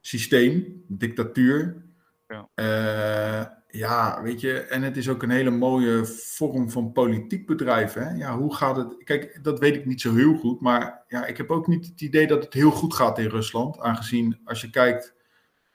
Systeem, 0.01 0.85
dictatuur. 0.89 1.85
Ja. 2.29 2.49
Eh, 2.55 3.60
ja, 3.71 4.23
weet 4.23 4.41
je, 4.41 4.61
en 4.61 4.83
het 4.83 4.97
is 4.97 5.09
ook 5.09 5.23
een 5.23 5.31
hele 5.31 5.51
mooie 5.51 6.07
vorm 6.07 6.71
van 6.71 6.93
politiek 6.93 7.47
bedrijf. 7.47 7.93
Hè? 7.93 8.11
Ja, 8.11 8.39
hoe 8.39 8.55
gaat 8.55 8.77
het? 8.77 9.05
Kijk, 9.05 9.39
dat 9.43 9.59
weet 9.59 9.75
ik 9.75 9.87
niet 9.87 10.01
zo 10.01 10.15
heel 10.15 10.35
goed, 10.35 10.61
maar 10.61 11.05
ja, 11.09 11.27
ik 11.27 11.37
heb 11.37 11.51
ook 11.51 11.67
niet 11.67 11.87
het 11.87 12.01
idee 12.01 12.27
dat 12.27 12.45
het 12.45 12.55
heel 12.55 12.71
goed 12.71 12.95
gaat 12.95 13.19
in 13.19 13.29
Rusland. 13.29 13.79
Aangezien, 13.79 14.41
als 14.45 14.61
je 14.61 14.71
kijkt, 14.71 15.15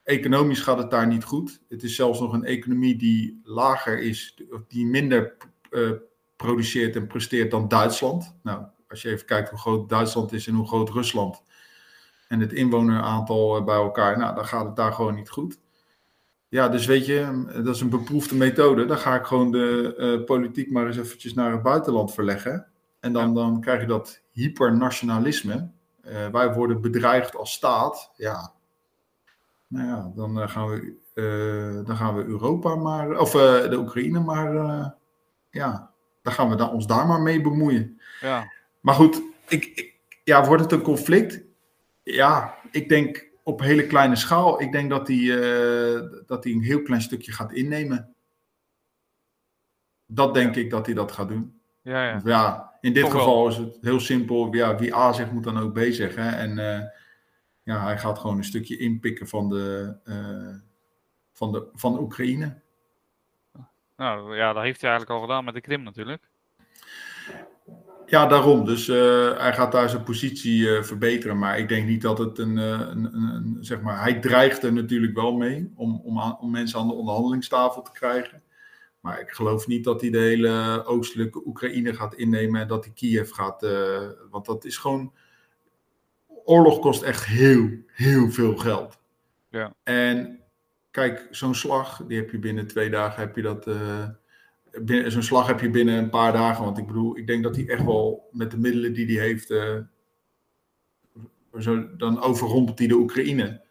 economisch 0.03 0.61
gaat 0.61 0.77
het 0.77 0.91
daar 0.91 1.07
niet 1.07 1.23
goed. 1.23 1.61
Het 1.69 1.83
is 1.83 1.95
zelfs 1.95 2.19
nog 2.19 2.33
een 2.33 2.43
economie 2.43 2.95
die 2.95 3.39
lager 3.43 3.99
is, 3.99 4.41
die 4.67 4.85
minder 4.85 5.35
eh, 5.69 5.91
produceert 6.35 6.95
en 6.95 7.07
presteert 7.07 7.51
dan 7.51 7.67
Duitsland. 7.67 8.35
Nou, 8.43 8.65
als 8.87 9.01
je 9.01 9.09
even 9.09 9.25
kijkt 9.25 9.49
hoe 9.49 9.59
groot 9.59 9.89
Duitsland 9.89 10.33
is 10.33 10.47
en 10.47 10.55
hoe 10.55 10.67
groot 10.67 10.89
Rusland 10.89 11.43
en 12.27 12.39
het 12.39 12.53
inwoneraantal 12.53 13.57
eh, 13.57 13.65
bij 13.65 13.75
elkaar, 13.75 14.17
nou, 14.17 14.35
dan 14.35 14.45
gaat 14.45 14.65
het 14.65 14.75
daar 14.75 14.93
gewoon 14.93 15.15
niet 15.15 15.29
goed. 15.29 15.59
Ja, 16.55 16.69
dus 16.69 16.85
weet 16.85 17.05
je, 17.05 17.43
dat 17.63 17.75
is 17.75 17.81
een 17.81 17.89
beproefde 17.89 18.35
methode. 18.35 18.85
Dan 18.85 18.97
ga 18.97 19.15
ik 19.15 19.25
gewoon 19.25 19.51
de 19.51 19.95
eh, 19.97 20.23
politiek 20.25 20.71
maar 20.71 20.85
eens 20.87 20.97
eventjes 20.97 21.33
naar 21.33 21.51
het 21.51 21.61
buitenland 21.61 22.13
verleggen. 22.13 22.67
En 22.99 23.13
dan, 23.13 23.33
dan 23.33 23.61
krijg 23.61 23.81
je 23.81 23.87
dat 23.87 24.21
hypernationalisme. 24.31 25.69
Eh, 26.01 26.27
wij 26.29 26.53
worden 26.53 26.81
bedreigd 26.81 27.35
als 27.35 27.51
staat. 27.53 28.11
Ja, 28.15 28.53
nou 29.67 29.87
ja, 29.87 30.11
dan, 30.15 30.41
eh, 30.41 30.47
gaan, 30.49 30.67
we, 30.69 31.81
dan 31.85 31.95
gaan 31.97 32.15
we 32.15 32.23
Europa 32.25 32.75
maar, 32.75 33.19
of 33.19 33.31
de 33.31 33.75
Oekraïne 33.77 34.19
maar, 34.19 34.53
ja, 35.49 35.91
dan 36.21 36.33
gaan 36.33 36.49
we 36.49 36.55
da- 36.55 36.67
ons 36.71 36.87
daar 36.87 37.07
maar 37.07 37.21
mee 37.21 37.41
bemoeien. 37.41 38.01
Ja, 38.21 38.51
Maar 38.81 38.95
goed, 38.95 39.21
ik, 39.47 39.65
ik- 39.65 39.95
ja, 40.23 40.45
wordt 40.45 40.63
het 40.63 40.71
een 40.71 40.81
conflict? 40.81 41.41
Ja, 42.03 42.55
ik 42.71 42.89
denk 42.89 43.27
op 43.45 43.59
hele 43.59 43.87
kleine 43.87 44.15
schaal. 44.15 44.61
Ik 44.61 44.71
denk 44.71 44.89
dat 44.89 45.07
hij 45.07 45.25
dat 46.25 46.43
hij 46.43 46.53
een 46.53 46.61
heel 46.61 46.81
klein 46.81 47.01
stukje 47.01 47.31
gaat 47.31 47.53
innemen. 47.53 48.15
Dat 50.05 50.33
denk 50.33 50.55
ik 50.55 50.69
dat 50.69 50.85
hij 50.85 50.95
dat 50.95 51.11
gaat 51.11 51.27
doen. 51.27 51.61
ja, 51.81 52.03
ja. 52.03 52.21
Ja, 52.23 52.75
in 52.81 52.93
dit 52.93 53.03
Toch 53.03 53.13
wel. 53.13 53.21
geval 53.21 53.47
is 53.47 53.57
het 53.57 53.77
heel 53.81 53.99
simpel. 53.99 54.53
Ja, 54.53 54.75
wie 54.75 54.95
A 54.95 55.13
zegt 55.13 55.31
moet 55.31 55.43
dan 55.43 55.57
ook 55.57 55.73
B 55.73 55.79
zeggen. 55.89 56.37
En 56.37 56.59
eh, 56.59 56.87
ja, 57.63 57.83
hij 57.83 57.97
gaat 57.97 58.19
gewoon 58.19 58.37
een 58.37 58.43
stukje 58.43 58.77
inpikken 58.77 59.27
van 59.27 59.49
de, 59.49 59.95
eh, 60.03 60.55
van 61.31 61.51
de 61.51 61.67
van 61.73 61.99
Oekraïne. 61.99 62.61
Nou 63.95 64.35
ja, 64.35 64.53
dat 64.53 64.63
heeft 64.63 64.81
hij 64.81 64.89
eigenlijk 64.89 65.19
al 65.19 65.27
gedaan 65.27 65.45
met 65.45 65.53
de 65.53 65.61
Krim 65.61 65.83
natuurlijk. 65.83 66.29
Ja, 68.07 68.25
daarom. 68.27 68.65
Dus 68.65 68.87
eh, 68.87 69.37
hij 69.37 69.53
gaat 69.53 69.71
daar 69.71 69.89
zijn 69.89 70.03
positie 70.03 70.75
eh, 70.75 70.83
verbeteren. 70.83 71.37
Maar 71.37 71.59
ik 71.59 71.69
denk 71.69 71.87
niet 71.87 72.01
dat 72.01 72.17
het 72.17 72.37
een, 72.37 72.57
eh, 72.57 72.65
een, 72.65 73.05
een, 73.05 73.23
een- 73.23 73.57
zeg 73.59 73.81
maar, 73.81 74.01
hij 74.01 74.19
dreigt 74.19 74.63
er 74.63 74.73
natuurlijk 74.73 75.15
wel 75.15 75.33
mee 75.33 75.71
om, 75.75 76.01
om, 76.03 76.19
aan- 76.19 76.39
om 76.39 76.51
mensen 76.51 76.79
aan 76.79 76.87
de 76.87 76.93
onderhandelingstafel 76.93 77.81
te 77.81 77.91
krijgen. 77.91 78.41
Maar 78.99 79.19
ik 79.19 79.29
geloof 79.29 79.67
niet 79.67 79.83
dat 79.83 80.01
hij 80.01 80.09
de 80.09 80.17
hele 80.17 80.83
oostelijke 80.85 81.47
Oekraïne 81.47 81.93
gaat 81.93 82.13
innemen 82.13 82.61
en 82.61 82.67
dat 82.67 82.83
hij 82.85 82.93
Kiev 82.93 83.31
gaat. 83.31 83.65
want 84.31 84.45
dat 84.45 84.65
is 84.65 84.77
gewoon 84.77 85.13
oorlog 86.45 86.79
kost 86.79 87.01
echt 87.01 87.25
heel, 87.25 87.69
heel 87.87 88.31
veel 88.31 88.57
geld. 88.57 88.99
Ja. 89.49 89.73
En 89.83 90.39
kijk, 90.91 91.27
zo'n 91.31 91.55
slag, 91.55 92.03
die 92.07 92.17
heb 92.17 92.31
je 92.31 92.39
binnen 92.39 92.67
twee 92.67 92.89
dagen, 92.89 93.19
heb 93.21 93.35
je 93.35 93.41
dat... 93.41 93.67
binnen- 94.81 95.11
zo'n 95.11 95.23
slag 95.23 95.47
heb 95.47 95.59
je 95.59 95.69
binnen 95.69 95.97
een 95.97 96.09
paar 96.09 96.33
dagen. 96.33 96.63
Want 96.63 96.77
ik 96.77 96.87
bedoel, 96.87 97.17
ik 97.17 97.27
denk 97.27 97.43
dat 97.43 97.55
hij 97.55 97.67
echt 97.67 97.85
wel 97.85 98.29
met 98.31 98.51
de 98.51 98.57
middelen 98.57 98.93
die 98.93 99.17
hij 99.17 99.27
heeft... 99.27 99.49
eh, 99.51 99.77
zo, 101.59 101.95
dan 101.97 102.21
overrompelt 102.21 102.79
hij 102.79 102.87
de 102.87 102.95
Oekraïne. 102.95 103.61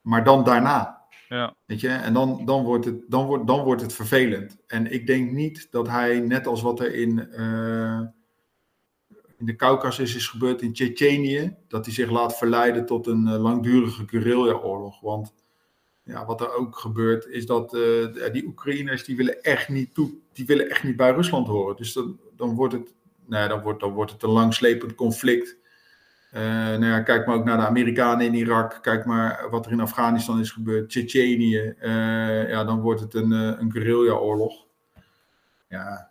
Maar 0.00 0.24
dan 0.24 0.44
daarna. 0.44 1.02
Ja. 1.28 1.54
Weet 1.64 1.80
je, 1.80 1.88
en 1.88 2.12
dan, 2.12 2.44
dan, 2.44 2.64
wordt 2.64 2.84
het, 2.84 3.04
dan, 3.08 3.26
wordt, 3.26 3.46
dan 3.46 3.64
wordt 3.64 3.82
het 3.82 3.92
vervelend. 3.92 4.56
En 4.66 4.92
ik 4.92 5.06
denk 5.06 5.30
niet 5.30 5.68
dat 5.70 5.88
hij, 5.88 6.20
net 6.20 6.46
als 6.46 6.62
wat 6.62 6.80
er 6.80 6.94
in, 6.94 7.30
eh, 7.30 8.00
in 9.38 9.46
de 9.46 9.56
Caucasus 9.56 10.14
is 10.14 10.28
gebeurd 10.28 10.62
in 10.62 10.72
Tsjetsjenië, 10.72 11.56
dat 11.68 11.84
hij 11.84 11.94
zich 11.94 12.10
laat 12.10 12.38
verleiden 12.38 12.86
tot 12.86 13.06
een 13.06 13.26
eh, 13.26 13.42
langdurige 13.42 14.08
guerrilla-oorlog. 14.08 15.00
Want 15.00 15.34
ja, 16.02 16.26
wat 16.26 16.40
er 16.40 16.54
ook 16.54 16.76
gebeurt, 16.76 17.26
is 17.26 17.46
dat 17.46 17.70
die 18.32 18.46
Oekraïners 18.46 19.04
die 19.04 19.16
willen 19.16 19.42
echt 19.42 19.68
niet 19.68 19.94
toe, 19.94 20.10
die 20.34 20.46
willen 20.46 20.70
echt 20.70 20.82
niet 20.82 20.96
bij 20.96 21.10
Rusland 21.12 21.46
horen. 21.46 21.76
Dus 21.76 21.92
dan, 21.92 22.18
dan, 22.36 22.54
wordt, 22.54 22.72
het, 22.74 22.94
nou, 23.26 23.48
dan, 23.48 23.62
wordt, 23.62 23.80
dan 23.80 23.92
wordt 23.92 24.12
het 24.12 24.22
een 24.22 24.30
langslepend 24.30 24.94
conflict. 24.94 25.56
Eh, 26.30 26.42
nou 26.42 26.84
ja, 26.86 27.00
kijk 27.02 27.26
maar 27.26 27.36
ook 27.36 27.44
naar 27.44 27.56
de 27.56 27.66
Amerikanen 27.66 28.26
in 28.26 28.34
Irak. 28.34 28.78
Kijk 28.82 29.04
maar 29.04 29.46
wat 29.50 29.66
er 29.66 29.72
in 29.72 29.80
Afghanistan 29.80 30.40
is 30.40 30.50
gebeurd. 30.50 30.88
Tsjetsjenië. 30.88 31.58
Eh, 31.78 32.48
ja, 32.50 32.64
dan 32.64 32.80
wordt 32.80 33.00
het 33.00 33.14
een, 33.14 33.32
eh, 33.32 33.60
een 33.60 33.72
guerrilla-oorlog. 33.72 34.66
Ja. 35.68 36.10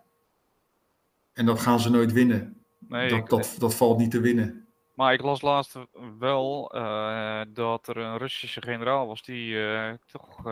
En 1.33 1.45
dat 1.45 1.59
gaan 1.59 1.79
ze 1.79 1.89
nooit 1.89 2.11
winnen. 2.11 2.63
Nee, 2.79 3.09
dat, 3.09 3.17
ik- 3.19 3.29
dat, 3.29 3.55
dat 3.59 3.75
valt 3.75 3.97
niet 3.97 4.11
te 4.11 4.19
winnen. 4.21 4.67
Maar 4.93 5.13
ik 5.13 5.21
las 5.21 5.41
laatst 5.41 5.75
wel 6.19 6.67
dat 7.53 7.87
er 7.87 7.97
een 7.97 8.17
Russische 8.17 8.61
generaal 8.61 9.07
was 9.07 9.23
die 9.23 9.55
toch 10.11 10.43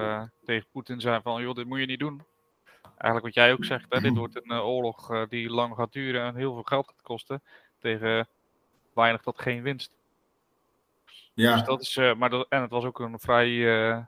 tegen 0.46 0.68
Poetin 0.72 1.00
zei 1.02 1.20
van 1.24 1.42
joh, 1.42 1.56
dit 1.56 1.66
moet 1.66 1.80
je 1.80 1.86
niet 1.86 2.00
doen. 2.00 2.22
Eigenlijk 3.02 3.36
wat 3.36 3.44
jij 3.44 3.54
ook 3.54 3.66
zegt, 3.66 3.86
hè, 3.90 4.02
dit 4.02 4.18
wordt 4.18 4.36
een 4.36 4.52
eh, 4.52 4.66
oorlog 4.66 5.12
eh, 5.12 5.22
die 5.30 5.50
lang 5.50 5.76
gaat 5.76 5.94
duren 5.94 6.24
en 6.24 6.36
heel 6.36 6.54
veel 6.54 6.64
geld 6.64 6.88
gaat 6.88 7.02
kosten 7.02 7.44
tegen 7.80 8.28
weinig 8.94 9.22
tot 9.22 9.42
geen 9.42 9.62
winst. 9.62 9.92
Dus 11.06 11.32
Ja, 11.34 11.62
dat 11.62 11.82
is, 11.82 11.98
eh, 11.98 12.14
maar 12.14 12.30
dat, 12.30 12.46
en 12.50 12.62
het 12.62 12.72
was 12.72 12.84
ook 12.84 13.00
een 13.00 13.20
vrij 13.20 14.08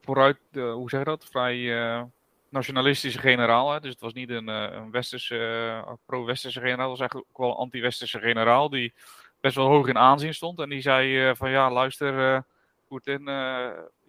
vooruit, 0.00 0.38
hoe 0.52 0.90
zeg 0.90 0.98
je 0.98 1.04
dat, 1.04 1.24
vrij 1.24 2.08
nationalistische 2.48 3.18
generaal. 3.18 3.72
Hè? 3.72 3.80
Dus 3.80 3.90
het 3.90 4.00
was 4.00 4.12
niet 4.12 4.30
een, 4.30 4.46
een 4.48 4.90
westerse, 4.90 5.98
pro-westerse 6.06 6.60
generaal, 6.60 6.90
het 6.90 6.98
was 6.98 7.00
eigenlijk 7.00 7.30
ook 7.30 7.38
wel 7.38 7.50
een 7.50 7.56
anti-westerse 7.56 8.18
generaal 8.18 8.68
die 8.68 8.94
best 9.40 9.56
wel 9.56 9.66
hoog 9.66 9.88
in 9.88 9.98
aanzien 9.98 10.34
stond. 10.34 10.60
En 10.60 10.68
die 10.68 10.80
zei 10.80 11.34
van 11.36 11.50
ja, 11.50 11.70
luister, 11.70 12.34
eh 12.34 12.40
Poetin, 12.88 13.28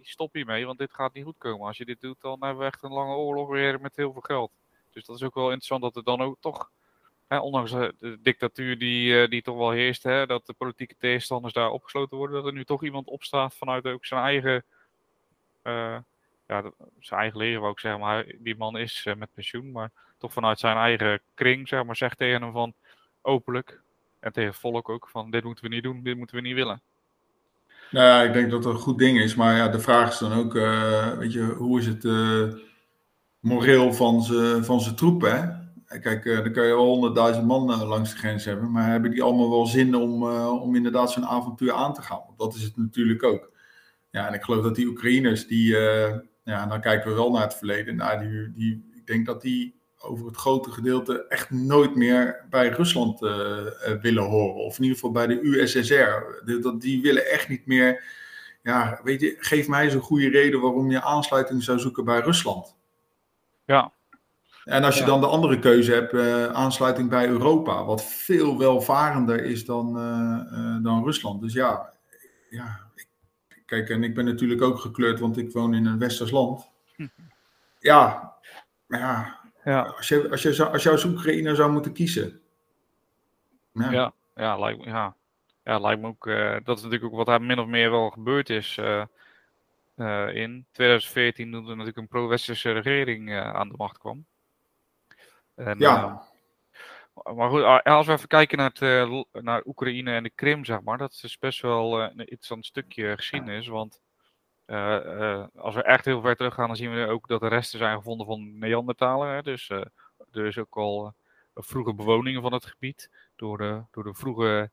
stop 0.09 0.33
hiermee, 0.33 0.65
want 0.65 0.77
dit 0.77 0.93
gaat 0.93 1.13
niet 1.13 1.24
goed 1.24 1.38
komen. 1.38 1.67
Als 1.67 1.77
je 1.77 1.85
dit 1.85 2.01
doet, 2.01 2.21
dan 2.21 2.38
hebben 2.39 2.59
we 2.59 2.65
echt 2.65 2.83
een 2.83 2.91
lange 2.91 3.15
oorlog 3.15 3.50
weer 3.50 3.81
met 3.81 3.95
heel 3.95 4.12
veel 4.12 4.21
geld. 4.21 4.51
Dus 4.91 5.05
dat 5.05 5.15
is 5.15 5.24
ook 5.24 5.33
wel 5.33 5.45
interessant 5.45 5.81
dat 5.81 5.95
er 5.95 6.03
dan 6.03 6.21
ook 6.21 6.38
toch, 6.39 6.71
hè, 7.27 7.38
ondanks 7.38 7.71
eh, 7.71 7.88
de 8.00 8.19
dictatuur 8.21 8.77
die, 8.77 9.21
eh, 9.21 9.29
die 9.29 9.41
toch 9.41 9.57
wel 9.57 9.71
heerst, 9.71 10.03
hè, 10.03 10.25
dat 10.25 10.45
de 10.45 10.53
politieke 10.53 10.95
tegenstanders 11.00 11.53
daar 11.53 11.69
opgesloten 11.69 12.17
worden, 12.17 12.35
dat 12.35 12.45
er 12.45 12.53
nu 12.53 12.65
toch 12.65 12.83
iemand 12.83 13.07
opstaat 13.07 13.55
vanuit 13.55 13.85
ook 13.85 14.05
zijn 14.05 14.21
eigen, 14.21 14.63
eh, 15.62 15.97
ja, 16.47 16.71
zijn 17.00 17.19
eigen 17.19 17.38
leger 17.38 17.59
wou 17.59 17.71
ik 17.71 17.97
maar 18.00 18.25
die 18.38 18.55
man 18.57 18.77
is 18.77 19.07
met 19.17 19.33
pensioen, 19.33 19.71
maar 19.71 19.91
toch 20.17 20.33
vanuit 20.33 20.59
zijn 20.59 20.77
eigen 20.77 21.21
kring, 21.33 21.67
zeg 21.67 21.83
maar, 21.83 21.95
zegt 21.95 22.17
tegen 22.17 22.41
hem 22.41 22.51
van 22.51 22.74
openlijk 23.21 23.81
en 24.19 24.33
tegen 24.33 24.50
het 24.50 24.59
volk 24.59 24.89
ook 24.89 25.09
van 25.09 25.31
dit 25.31 25.43
moeten 25.43 25.63
we 25.63 25.69
niet 25.69 25.83
doen, 25.83 26.03
dit 26.03 26.17
moeten 26.17 26.35
we 26.35 26.41
niet 26.41 26.55
willen. 26.55 26.81
Nou 27.92 28.06
ja, 28.06 28.22
ik 28.22 28.34
denk 28.34 28.51
dat 28.51 28.63
het 28.63 28.74
een 28.74 28.80
goed 28.80 28.98
ding 28.98 29.20
is. 29.20 29.36
Maar 29.36 29.56
ja, 29.56 29.68
de 29.68 29.80
vraag 29.80 30.12
is 30.12 30.18
dan 30.18 30.34
ook, 30.34 30.56
eh, 30.56 31.18
weet 31.18 31.34
je, 31.34 31.42
hoe 31.44 31.80
is 31.80 31.86
het 31.86 32.06
eh, 32.06 32.48
moreel 33.39 33.94
van 33.94 34.24
zijn 34.24 34.65
van 34.65 34.96
troepen, 34.96 35.32
hè? 35.32 35.63
Kijk, 36.00 36.25
eh, 36.25 36.36
dan 36.36 36.51
kan 36.51 36.65
je 36.65 36.74
wel 36.74 36.86
honderdduizend 36.86 37.46
man 37.46 37.86
langs 37.86 38.12
de 38.12 38.18
grens 38.18 38.46
hebben, 38.46 38.72
maar 38.72 38.89
hebben 38.89 39.12
die 39.12 39.24
allemaal 39.24 39.50
wel 39.50 39.65
zin 39.65 39.96
om, 39.96 40.24
om 40.48 40.75
inderdaad 40.75 41.12
zo'n 41.12 41.25
avontuur 41.25 41.72
aan 41.72 41.94
te 41.94 42.01
gaan? 42.01 42.22
Dat 42.38 42.56
is 42.56 42.63
het 42.63 42.77
natuurlijk 42.77 43.24
ook. 43.24 43.51
Ja, 44.10 44.27
en 44.27 44.34
ik 44.34 44.44
geloof 44.44 44.63
dat 44.63 44.75
die 44.75 44.88
Oekraïners, 44.88 45.48
die, 45.48 45.77
ja, 46.44 46.65
dan 46.68 46.82
kijken 46.82 47.10
we 47.10 47.15
wel 47.15 47.32
naar 47.32 47.42
het 47.42 47.56
verleden. 47.56 47.96
Nou, 47.96 48.20
die, 48.20 48.54
die, 48.54 48.92
ik 48.96 49.08
denk 49.08 49.25
dat 49.25 49.42
die 49.42 49.75
over 50.00 50.25
het 50.25 50.36
grote 50.38 50.72
gedeelte 50.72 51.25
echt 51.28 51.50
nooit 51.50 51.96
meer 51.96 52.46
bij 52.50 52.70
Rusland 52.70 53.22
eh, 53.24 53.58
eh, 53.68 54.02
willen 54.02 54.24
horen. 54.24 54.64
Of 54.64 54.78
in 54.78 54.84
ieder 54.84 54.98
geval 54.98 55.12
bij 55.12 55.28
de 55.28 55.40
USSR. 55.44 56.44
Die, 56.46 56.60
dat, 56.60 56.82
die 56.82 57.02
willen 57.02 57.32
echt 57.32 57.50
niet 57.50 57.66
meer. 57.66 58.04
Ja, 58.64 59.00
weet 59.04 59.22
je, 59.22 59.36
geef 59.40 59.68
mij 59.68 59.84
eens 59.84 59.94
een 59.94 60.02
goede 60.02 60.30
reden 60.30 60.62
waarom 60.62 60.92
je 60.92 61.02
aansluiting 61.02 61.64
zou 61.64 61.80
zoeken 61.80 62.06
bij 62.06 62.20
Rusland. 62.20 62.75
Ja, 63.66 63.92
En 64.64 64.84
als 64.84 64.96
je 64.96 65.02
Ja. 65.02 65.08
dan 65.08 65.22
de 65.22 65.28
andere 65.28 65.60
keuze 65.60 65.94
hebt, 65.94 66.14
eh, 66.14 66.46
aansluiting 66.46 67.10
bij 67.10 67.28
Europa, 67.28 67.86
wat 67.86 68.04
veel 68.04 68.58
welvarender 68.58 69.44
is 69.44 69.66
dan, 69.66 69.98
eh, 69.98 70.58
eh, 70.75 70.84
dan 70.84 71.04
Rusland. 71.04 71.42
Dus 71.42 71.54
ja, 71.54 71.94
ja 72.50 72.80
ik, 72.96 73.08
kijk, 73.66 73.90
en 73.90 74.04
ik 74.04 74.16
ben 74.16 74.25
natuurlijk 74.25 74.62
ook 74.62 74.80
gekleurd, 74.80 75.20
want 75.20 75.38
ik 75.38 75.52
woon 75.52 75.74
in 75.74 75.86
een 75.86 76.00
westers 76.00 76.32
land. 76.32 76.70
Ja, 77.80 78.34
maar 78.86 79.00
ja, 79.00 79.40
ja, 79.65 79.81
als 79.81 80.07
je, 80.07 80.29
als 80.31 80.41
je, 80.41 80.53
zou- 80.53 80.72
als 80.72 80.84
je 80.84 80.89
als 80.89 81.03
Oekraïner 81.05 81.55
zou 81.55 81.72
moeten 81.72 81.93
kiezen. 81.93 82.41
Ja, 83.72 83.91
ja, 83.91 84.13
ja, 84.36 84.57
lijkt, 84.60 84.79
me- 84.79 84.86
ja. 84.86 85.15
ja, 85.63 85.79
lijkt 85.79 86.01
me 86.01 86.07
ook, 86.07 86.27
eh, 86.27 86.55
dat 86.63 86.77
is 86.77 86.84
natuurlijk 86.84 87.12
ook 87.12 87.17
wat 87.17 87.25
daar 87.25 87.41
min 87.41 87.60
of 87.60 87.67
meer 87.67 87.91
wel 87.91 88.10
gebeurd 88.10 88.50
is 88.50 88.77
eh, 88.77 89.03
eh, 89.95 90.36
in 90.36 90.65
2014 90.72 91.51
toen 91.51 91.62
er 91.63 91.69
natuurlijk 91.69 91.98
een 91.98 92.07
pro-westerse 92.07 92.72
regering 92.72 93.29
eh, 93.31 93.53
aan 93.53 93.69
de 93.69 93.75
macht 93.77 93.98
kwam. 93.98 94.25
En, 95.55 95.79
Ja. 95.79 96.24
maar 97.36 97.50
goed, 97.50 97.63
als 97.84 98.07
we 98.07 98.13
even 98.13 98.27
kijken 98.27 98.57
naar, 98.57 98.72
het, 98.74 99.25
naar 99.43 99.62
Oekraïne 99.65 100.12
en 100.13 100.24
de 100.24 100.29
Krim, 100.29 100.65
zeg 100.65 100.81
maar, 100.81 100.98
dat 100.98 101.19
is 101.24 101.38
best 101.39 101.62
wel 101.62 102.01
eh, 102.01 102.10
een 102.10 102.17
interessant 102.19 102.65
stukje 102.65 103.15
geschiedenis. 103.15 103.67
Want 103.67 104.01
als 105.55 105.75
we 105.75 105.84
echt 105.84 106.05
heel 106.05 106.22
ver 106.22 106.36
terug 106.36 106.53
gaan, 106.53 106.67
dan 106.67 106.75
zien 106.75 106.93
we 106.93 107.07
ook 107.07 107.27
dat 107.27 107.41
er 107.41 107.50
resten 107.50 107.79
zijn 107.79 107.98
gevonden 107.98 108.25
van 108.25 108.57
Neandertalen. 108.57 109.34
Hè? 109.34 109.41
Dus 109.41 109.69
eh, 109.69 109.81
er 110.31 110.45
is 110.45 110.57
ook 110.57 110.75
al 110.77 111.13
eh, 111.53 111.63
vroege 111.63 111.93
bewoningen 111.93 112.41
van 112.41 112.53
het 112.53 112.65
gebied 112.65 113.10
door 113.36 113.57
de, 113.57 113.81
door 113.91 114.03
de 114.03 114.13
vroege 114.13 114.72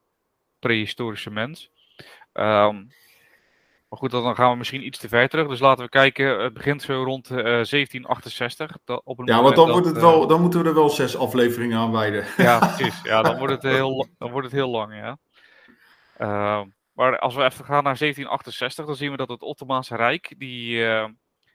prehistorische 0.58 1.30
mens. 1.30 1.70
Ehm, 2.32 2.84
maar 3.88 4.00
goed, 4.00 4.10
dan 4.10 4.34
gaan 4.34 4.50
we 4.50 4.56
misschien 4.56 4.86
iets 4.86 4.98
te 4.98 5.08
ver 5.08 5.28
terug. 5.28 5.48
Dus 5.48 5.60
laten 5.60 5.84
we 5.84 5.90
kijken. 5.90 6.42
Het 6.42 6.54
begint 6.54 6.82
zo 6.82 7.02
rond 7.02 7.30
eh, 7.30 7.36
1768. 7.36 8.76
Dat, 8.84 9.00
op 9.04 9.18
een 9.18 9.26
ja, 9.26 9.42
want 9.42 9.56
dan, 9.56 9.66
dat, 9.66 9.74
wordt 9.74 9.88
het 9.88 9.96
eh, 9.96 10.02
wel, 10.02 10.26
dan 10.26 10.40
moeten 10.40 10.62
we 10.62 10.68
er 10.68 10.74
wel 10.74 10.90
zes 10.90 11.16
afleveringen 11.16 11.78
aan 11.78 11.92
wijden. 11.92 12.24
ja, 12.36 12.58
precies. 12.58 13.02
Ja, 13.02 13.22
dan 13.22 13.38
wordt 13.38 13.52
het 13.52 13.62
heel, 13.62 14.08
dan 14.18 14.30
wordt 14.30 14.46
het 14.46 14.56
heel 14.56 14.70
lang, 14.70 14.94
ja. 14.94 15.18
Ehm, 16.16 16.68
maar 16.92 17.18
als 17.18 17.34
we 17.34 17.44
even 17.44 17.64
gaan 17.64 17.84
naar 17.84 17.98
1768, 17.98 18.86
dan 18.86 18.96
zien 18.96 19.10
we 19.10 19.16
dat 19.16 19.28
het 19.28 19.42
Ottomaanse 19.42 19.96
Rijk, 19.96 20.34
die, 20.38 20.76
eh, 20.76 21.08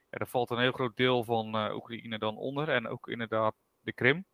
ja, 0.10 0.18
daar 0.18 0.28
valt 0.28 0.50
een 0.50 0.60
heel 0.60 0.72
groot 0.72 0.98
deel 0.98 1.24
van 1.24 1.56
eh, 1.56 1.76
Oekraïne 1.76 2.18
dan 2.18 2.38
onder. 2.38 2.70
En 2.70 2.88
ook 2.88 3.08
inderdaad 3.08 3.56
de 3.80 3.94
Krim. 3.94 4.26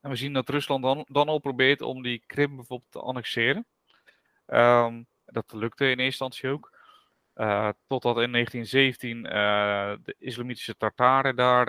En 0.00 0.10
we 0.10 0.16
zien 0.16 0.32
dat 0.32 0.48
Rusland 0.48 0.82
dan, 0.82 1.06
dan 1.08 1.28
al 1.28 1.38
probeert 1.38 1.80
om 1.80 2.02
die 2.02 2.22
Krim 2.26 2.56
bijvoorbeeld 2.56 2.90
te 2.90 3.00
annexeren. 3.00 3.66
Ehm, 4.46 5.02
dat 5.24 5.52
lukte 5.52 5.84
in 5.84 5.90
eerste 5.90 6.04
instantie 6.04 6.50
ook. 6.50 6.70
Eh, 7.34 7.68
totdat 7.86 8.20
in 8.20 8.30
1917 8.30 9.26
eh, 9.26 9.96
de 10.02 10.14
islamitische 10.18 10.76
Tartaren 10.76 11.36
daar 11.36 11.68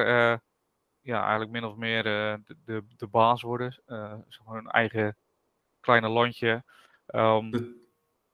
ja, 1.01 1.22
eigenlijk 1.22 1.51
min 1.51 1.63
of 1.63 1.75
meer 1.75 2.03
de, 2.03 2.42
de, 2.65 2.84
de 2.98 3.08
baas 3.08 3.42
worden. 3.42 3.82
zeg 4.27 4.44
maar 4.46 4.56
hun 4.56 4.70
eigen 4.70 5.18
kleine 5.80 6.10
landje 6.10 6.63
ehm 7.06 7.50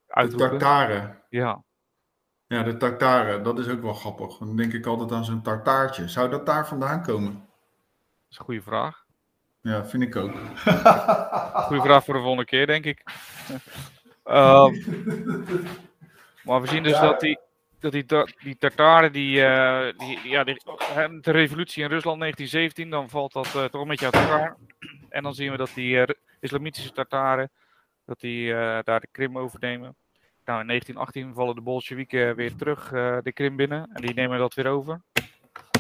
De, 0.10 0.36
tartaren. 0.36 1.24
Ja, 1.30 1.64
Ja, 2.48 2.64
de 2.64 2.78
tartaren, 2.78 3.44
dat 3.44 3.60
is 3.60 3.68
ook 3.68 3.82
wel 3.82 3.94
grappig. 3.94 4.38
Dan 4.38 4.56
denk 4.56 4.74
ik 4.74 4.86
altijd 4.86 5.12
aan 5.12 5.26
zo'n 5.26 5.42
tartaartje. 5.42 6.08
Zou 6.08 6.30
dat 6.30 6.46
daar 6.46 6.68
vandaan 6.68 7.04
komen? 7.04 7.34
dat 7.34 8.30
is 8.30 8.38
een 8.38 8.46
goede 8.46 8.62
vraag. 8.62 9.06
Ja, 9.62 9.86
vind 9.86 10.04
ik 10.04 10.16
ook. 10.16 10.32
Goede 11.68 11.82
vraag 11.82 12.04
voor 12.04 12.14
de 12.14 12.20
volgende 12.20 12.46
keer, 12.46 12.68
denk 12.68 12.86
ik. 12.86 13.04
Ehm, 14.24 14.74
maar 16.44 16.62
we 16.62 16.68
zien 16.68 16.84
dus 16.84 17.00
dat 17.00 17.20
die, 17.20 17.40
dat 17.80 17.92
die, 17.92 18.06
die 18.44 18.58
Tartaren, 18.58 19.12
die, 19.12 19.46
eh, 19.46 19.98
die, 19.98 20.30
ja, 20.30 20.44
die, 20.44 20.62
de 21.22 21.32
revolutie 21.32 21.84
in 21.84 21.90
Rusland 21.90 22.20
1917, 22.20 22.90
dan 22.90 23.10
valt 23.10 23.34
dat 23.34 23.46
eh, 23.46 23.64
toch 23.64 23.82
een 23.82 23.88
beetje 23.88 24.06
uit 24.06 24.16
elkaar. 24.16 24.58
En 25.10 25.24
dan 25.24 25.34
zien 25.34 25.52
we 25.52 25.58
dat 25.58 25.72
die 25.76 26.02
eh, 26.02 26.16
islamitische 26.40 26.92
Tartaren, 26.92 27.52
dat 28.10 28.20
die 28.20 28.54
eh, 28.54 28.80
daar 28.84 29.00
de 29.00 29.08
Krim 29.12 29.38
overnemen. 29.38 29.96
Nou, 30.46 30.62
in 30.62 30.68
1918 30.68 31.34
vallen 31.34 31.56
de 31.56 31.62
Bolsjewieken 31.62 32.36
weer 32.36 32.56
terug 32.56 32.92
eh, 32.92 33.18
de 33.24 33.34
Krim 33.34 33.56
binnen 33.56 33.90
en 33.94 34.02
die 34.02 34.14
nemen 34.14 34.38
dat 34.40 34.54
weer 34.54 34.68
over. 34.68 35.02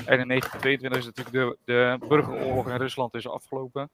En 0.05 0.19
in 0.19 0.27
1922 0.27 0.99
is 0.99 1.05
natuurlijk 1.05 1.35
de, 1.35 1.57
de 1.65 2.07
burgeroorlog 2.07 2.69
in 2.69 2.75
Rusland 2.75 3.13
is 3.15 3.27
afgelopen. 3.27 3.89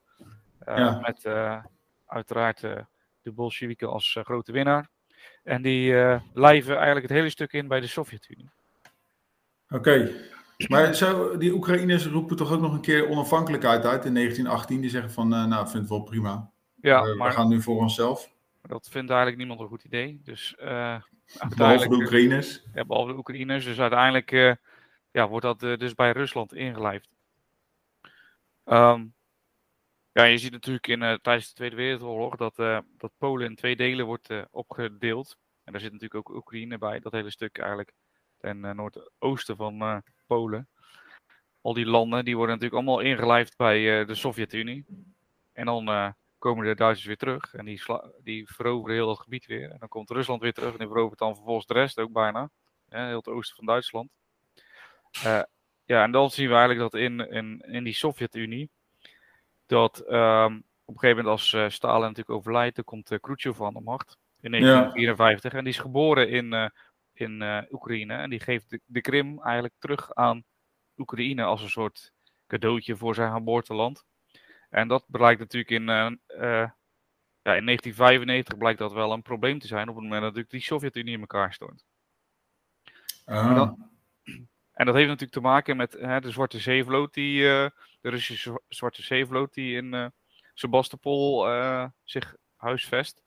Eh, 0.59 0.77
Ja. 0.77 0.99
Met 0.99 1.25
eh, 1.25 1.63
uiteraard 2.05 2.63
eh, 2.63 2.77
de 3.21 3.31
Bolsjewieken 3.31 3.89
als 3.89 4.15
eh, 4.15 4.23
grote 4.23 4.51
winnaar. 4.51 4.89
En 5.43 5.61
die 5.61 5.91
uh, 5.91 6.21
lijven 6.33 6.75
eigenlijk 6.75 7.07
het 7.07 7.17
hele 7.17 7.29
stuk 7.29 7.53
in 7.53 7.67
bij 7.67 7.79
de 7.79 7.87
Sovjet-Unie. 7.87 8.49
Oké. 9.69 10.11
Maar 10.67 10.93
zo, 10.93 11.37
die 11.37 11.53
Oekraïners 11.53 12.05
roepen 12.07 12.35
toch 12.35 12.51
ook 12.51 12.61
nog 12.61 12.73
een 12.73 12.81
keer 12.81 13.09
onafhankelijkheid 13.09 13.85
uit 13.85 14.05
in 14.05 14.13
1918. 14.13 14.81
Die 14.81 14.89
zeggen 14.89 15.11
van, 15.11 15.33
uh, 15.33 15.45
nou, 15.45 15.67
vind 15.67 15.79
het 15.79 15.89
wel 15.89 16.03
prima. 16.03 16.51
Ja, 16.85 17.05
uh, 17.05 17.15
maar, 17.15 17.29
we 17.29 17.35
gaan 17.35 17.47
nu 17.47 17.61
voor 17.61 17.77
onszelf. 17.77 18.33
Dat 18.61 18.89
vindt 18.89 19.09
eigenlijk 19.09 19.37
niemand 19.37 19.59
een 19.59 19.67
goed 19.67 19.83
idee. 19.83 20.21
Dus, 20.23 20.55
behalve 20.57 21.89
de 21.89 21.95
Oekraïners? 21.95 22.63
Ja, 22.73 22.85
behalve 22.85 23.11
de 23.11 23.17
Oekraïners. 23.17 23.65
Dus 23.65 23.79
uiteindelijk 23.79 24.31
ja, 25.11 25.27
wordt 25.27 25.45
dat 25.45 25.79
dus 25.79 25.93
bij 25.93 26.11
Rusland 26.11 26.53
ingelijfd. 26.53 27.09
Um, 28.65 29.13
ja, 30.11 30.23
je 30.23 30.37
ziet 30.37 30.51
natuurlijk 30.51 30.87
in, 30.87 31.19
tijdens 31.21 31.47
de 31.47 31.53
Tweede 31.53 31.75
Wereldoorlog 31.75 32.35
dat, 32.35 32.55
dat 32.97 33.11
Polen 33.17 33.45
in 33.45 33.55
twee 33.55 33.75
delen 33.75 34.05
wordt 34.05 34.29
opgedeeld. 34.51 35.37
En 35.63 35.71
daar 35.71 35.81
zit 35.81 35.91
natuurlijk 35.91 36.29
ook 36.29 36.35
Oekraïne 36.35 36.77
bij, 36.77 36.99
dat 36.99 37.11
hele 37.11 37.31
stuk 37.31 37.57
eigenlijk 37.57 37.93
ten 38.37 38.59
noordoosten 38.59 39.55
van 39.55 40.03
Polen. 40.27 40.67
Al 41.61 41.73
die 41.73 41.85
landen 41.85 42.25
die 42.25 42.37
worden 42.37 42.55
natuurlijk 42.55 42.81
allemaal 42.81 43.05
ingelijfd 43.05 43.57
bij 43.57 43.99
uh, 43.99 44.07
de 44.07 44.15
Sovjet-Unie. 44.15 44.85
En 45.53 45.65
dan 45.65 45.89
uh, 45.89 46.09
komen 46.49 46.65
de 46.65 46.75
Duitsers 46.75 47.07
weer 47.07 47.17
terug 47.17 47.53
en 47.53 47.65
die, 47.65 47.81
die 48.23 48.47
veroveren 48.53 48.95
heel 48.95 49.07
dat 49.07 49.19
gebied 49.19 49.45
weer. 49.45 49.71
En 49.71 49.79
dan 49.79 49.87
komt 49.87 50.09
Rusland 50.09 50.41
weer 50.41 50.53
terug 50.53 50.71
en 50.71 50.77
die 50.77 50.87
verovert 50.87 51.19
dan 51.19 51.35
vervolgens 51.35 51.65
de 51.65 51.73
rest 51.73 51.99
ook 51.99 52.11
bijna. 52.11 52.49
heel 52.89 53.17
het 53.17 53.27
oosten 53.27 53.55
van 53.55 53.65
Duitsland. 53.65 54.09
Uh, 55.25 55.41
ja, 55.85 56.03
en 56.03 56.11
dan 56.11 56.31
zien 56.31 56.47
we 56.47 56.55
eigenlijk 56.55 56.91
dat 56.91 57.01
in, 57.01 57.19
in, 57.19 57.59
in 57.59 57.83
die 57.83 57.93
Sovjet-Unie, 57.93 58.69
dat 59.65 60.03
um, 60.11 60.63
op 60.85 60.93
een 60.93 60.99
gegeven 60.99 61.23
moment 61.23 61.27
als 61.27 61.73
Stalin 61.73 62.01
natuurlijk 62.01 62.29
overlijdt, 62.37 62.75
dan 62.75 62.85
komt 62.85 63.11
uh, 63.11 63.19
Khrushchev 63.19 63.61
aan 63.61 63.73
de 63.73 63.81
macht 63.81 64.17
in 64.41 64.51
1954. 64.51 65.51
Ja. 65.51 65.57
En 65.57 65.63
die 65.63 65.73
is 65.73 65.79
geboren 65.79 66.29
in 66.29 66.71
in 67.15 67.41
uh, 67.41 67.61
Oekraïne. 67.71 68.13
En 68.13 68.29
die 68.29 68.39
geeft 68.39 68.69
de, 68.69 68.79
de 68.85 69.01
Krim 69.01 69.41
eigenlijk 69.41 69.73
terug 69.79 70.13
aan 70.13 70.43
Oekraïne 70.97 71.43
als 71.43 71.61
een 71.61 71.69
soort 71.69 72.11
cadeautje 72.47 72.95
voor 72.95 73.15
zijn 73.15 73.33
geboorteland. 73.33 74.05
En 74.75 74.87
dat 74.87 75.05
blijkt 75.07 75.39
natuurlijk 75.39 75.71
in, 75.71 75.81
uh, 75.81 76.11
uh, 76.27 76.69
ja, 77.41 77.53
in 77.55 77.65
1995 77.65 78.57
blijkt 78.57 78.79
dat 78.79 78.93
wel 78.93 79.11
een 79.11 79.21
probleem 79.21 79.59
te 79.59 79.67
zijn 79.67 79.89
op 79.89 79.95
het 79.95 80.03
moment 80.03 80.21
dat 80.21 80.33
natuurlijk 80.33 80.49
die 80.49 80.61
Sovjet-Unie 80.61 81.13
in 81.13 81.19
elkaar 81.19 81.53
stort. 81.53 81.85
Ah. 83.25 83.45
En, 83.45 83.55
dat, 83.55 83.75
en, 84.71 84.85
dat, 84.85 84.95
heeft 84.95 85.07
natuurlijk 85.07 85.31
te 85.31 85.39
maken 85.39 85.77
met 85.77 85.93
hè, 85.93 86.21
de 86.21 86.31
Zwarte 86.31 86.59
Zeevloot, 86.59 87.13
die, 87.13 87.41
de 87.41 87.71
Russische 88.01 88.61
Zwarte 88.67 89.01
Zeevloot 89.01 89.53
die 89.53 89.75
in 89.75 90.13
Sebastopol 90.53 91.47
zich 92.03 92.35
huisvest. 92.55 93.23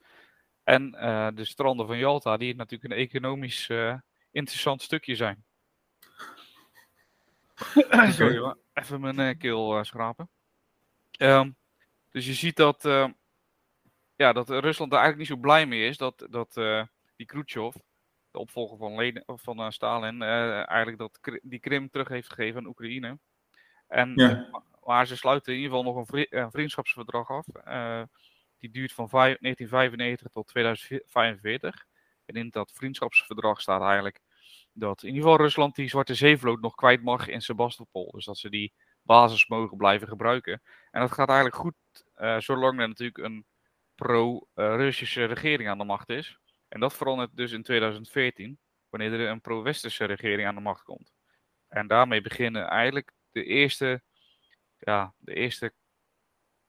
En 0.63 0.95
uh, 0.95 1.27
de 1.33 1.45
stranden 1.45 1.87
van 1.87 1.97
Jalta, 1.97 2.37
die 2.37 2.55
natuurlijk 2.55 2.91
een 2.91 2.99
economisch 2.99 3.69
uh, 3.69 3.95
interessant 4.31 4.81
stukje 4.81 5.15
zijn. 5.15 5.43
Sorry, 8.17 8.55
even 8.73 9.01
mijn 9.01 9.19
uh, 9.19 9.37
keel 9.37 9.83
schrapen. 9.83 10.29
Um, 11.21 11.55
dus 12.09 12.25
je 12.25 12.33
ziet 12.33 12.55
dat, 12.55 12.83
ja, 14.15 14.33
dat 14.33 14.49
Rusland 14.49 14.91
er 14.91 14.97
eigenlijk 14.97 15.17
niet 15.17 15.27
zo 15.27 15.35
blij 15.35 15.65
mee 15.65 15.87
is 15.87 15.97
dat, 15.97 16.27
dat 16.29 16.53
die 17.15 17.25
Khrushchev, 17.25 17.75
de 18.31 18.39
opvolger 18.39 18.77
van, 18.77 18.95
Leden, 18.95 19.23
van 19.25 19.71
Stalin, 19.71 20.21
eigenlijk 20.21 20.97
dat, 20.97 21.19
die 21.41 21.59
Krim 21.59 21.89
terug 21.89 22.07
heeft 22.07 22.29
gegeven 22.29 22.59
aan 22.59 22.67
Oekraïne. 22.67 23.19
En, 23.87 24.11
ja. 24.15 24.63
maar 24.83 25.07
ze 25.07 25.17
sluiten 25.17 25.53
in 25.53 25.59
ieder 25.59 25.77
geval 25.77 25.93
nog 25.93 26.09
een 26.09 26.51
vriendschapsverdrag 26.51 27.29
af 27.29 27.45
die 28.59 28.71
duurt 28.71 28.93
van 28.93 29.07
1995 29.09 30.31
tot 30.31 30.47
2045. 30.47 31.85
En 32.25 32.35
in 32.35 32.49
dat 32.49 32.71
vriendschapsverdrag 32.73 33.61
staat 33.61 33.81
eigenlijk 33.81 34.19
dat 34.73 35.01
in 35.01 35.07
ieder 35.07 35.23
geval 35.23 35.37
Rusland 35.37 35.75
die 35.75 35.89
Zwarte 35.89 36.15
Zeevloot 36.15 36.61
nog 36.61 36.75
kwijt 36.75 37.03
mag 37.03 37.27
in 37.27 37.41
Sebastopol. 37.41 38.11
Dus 38.11 38.25
dat 38.25 38.37
ze 38.37 38.49
die 38.49 38.73
basis 39.09 39.47
mogen 39.47 39.77
blijven 39.77 40.07
gebruiken. 40.07 40.61
En 40.91 41.01
dat 41.01 41.11
gaat 41.11 41.27
eigenlijk 41.27 41.57
goed 41.57 41.75
uh, 42.17 42.39
zolang 42.39 42.79
er 42.79 42.87
natuurlijk 42.87 43.17
een 43.17 43.45
pro-Russische 43.95 45.25
regering 45.25 45.69
aan 45.69 45.77
de 45.77 45.83
macht 45.83 46.09
is. 46.09 46.39
En 46.67 46.79
dat 46.79 46.93
verandert 46.93 47.35
dus 47.35 47.51
in 47.51 47.63
2014, 47.63 48.59
wanneer 48.89 49.13
er 49.13 49.29
een 49.29 49.41
pro-Westerse 49.41 50.05
regering 50.05 50.47
aan 50.47 50.55
de 50.55 50.61
macht 50.61 50.83
komt. 50.83 51.13
En 51.67 51.87
daarmee 51.87 52.21
beginnen 52.21 52.67
eigenlijk 52.67 53.11
de 53.31 53.43
eerste, 53.43 54.01
ja, 54.77 55.13
de 55.17 55.33
eerste 55.33 55.73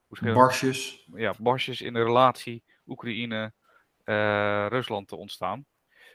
barsjes. 0.09 1.07
Ja, 1.15 1.35
barsjes 1.39 1.81
in 1.81 1.93
de 1.93 2.03
relatie 2.03 2.65
Oekraïne-Rusland 2.87 5.09
te 5.09 5.17
ontstaan. 5.17 5.67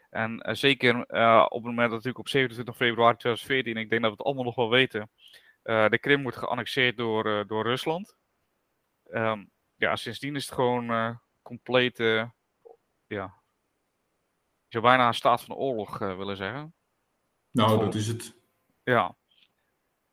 En 0.10 0.50
uh, 0.50 0.54
zeker 0.54 0.96
uh, 0.96 1.46
op 1.50 1.64
het 1.64 1.72
moment 1.72 1.90
dat 1.90 1.90
natuurlijk 1.90 2.18
op 2.18 2.30
27 2.30 2.76
februari 2.76 3.18
2014, 3.18 3.78
ik 3.78 3.90
denk 3.90 4.02
dat 4.02 4.12
we 4.12 4.18
het 4.18 4.26
allemaal 4.26 4.44
nog 4.44 4.56
wel 4.56 4.70
weten, 4.70 5.10
de 5.66 5.98
Krim 6.02 6.22
wordt 6.22 6.38
geannexeerd 6.38 6.98
door, 6.98 7.48
door 7.48 7.64
Rusland. 7.64 8.18
Um, 9.10 9.52
ja, 9.76 9.96
sindsdien 9.96 10.36
is 10.36 10.46
het 10.46 10.54
gewoon 10.54 11.20
compleet, 11.42 11.98
ja, 13.08 13.44
ik 14.66 14.72
zou 14.72 14.84
bijna 14.84 15.08
een 15.08 15.14
staat 15.14 15.44
van 15.44 15.56
oorlog 15.56 15.98
willen 15.98 16.38
zeggen. 16.38 16.76
Nou, 17.52 17.80
dat 17.80 17.96
is 17.96 18.08
het. 18.08 18.36
Ja. 18.84 19.16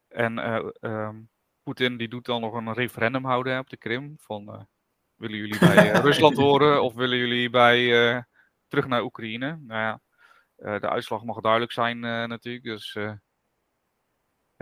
En 0.09 0.39
um, 0.81 1.31
Poetin 1.63 1.97
die 1.97 2.09
doet 2.09 2.25
dan 2.25 2.41
nog 2.41 2.55
een 2.55 2.73
referendum 2.73 3.25
houden 3.25 3.59
op 3.59 3.71
de 3.71 3.77
Krim. 3.77 4.15
Van 4.19 4.55
uh, 4.55 4.63
willen 5.15 5.37
jullie 5.37 5.59
bij 5.59 5.95
uh, 5.95 6.01
Rusland 6.09 6.37
horen 6.37 6.83
of 6.83 6.95
willen 6.95 7.19
jullie 7.19 7.51
bij, 7.51 7.81
uh, 8.15 8.23
terug 8.69 8.87
naar 8.87 9.03
Oekraïne? 9.03 9.59
Nou 9.61 9.81
ja, 9.81 10.01
de 10.79 10.89
uitslag 10.89 11.25
mag 11.25 11.41
duidelijk 11.41 11.73
zijn 11.73 12.01
natuurlijk. 12.01 12.65
Dus 12.65 12.97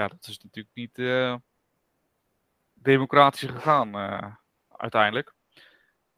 ja, 0.00 0.08
dat 0.08 0.26
is 0.26 0.38
natuurlijk 0.38 0.74
niet 0.74 1.00
democratisch 2.74 3.48
gegaan 3.48 3.96
uiteindelijk. 4.68 5.34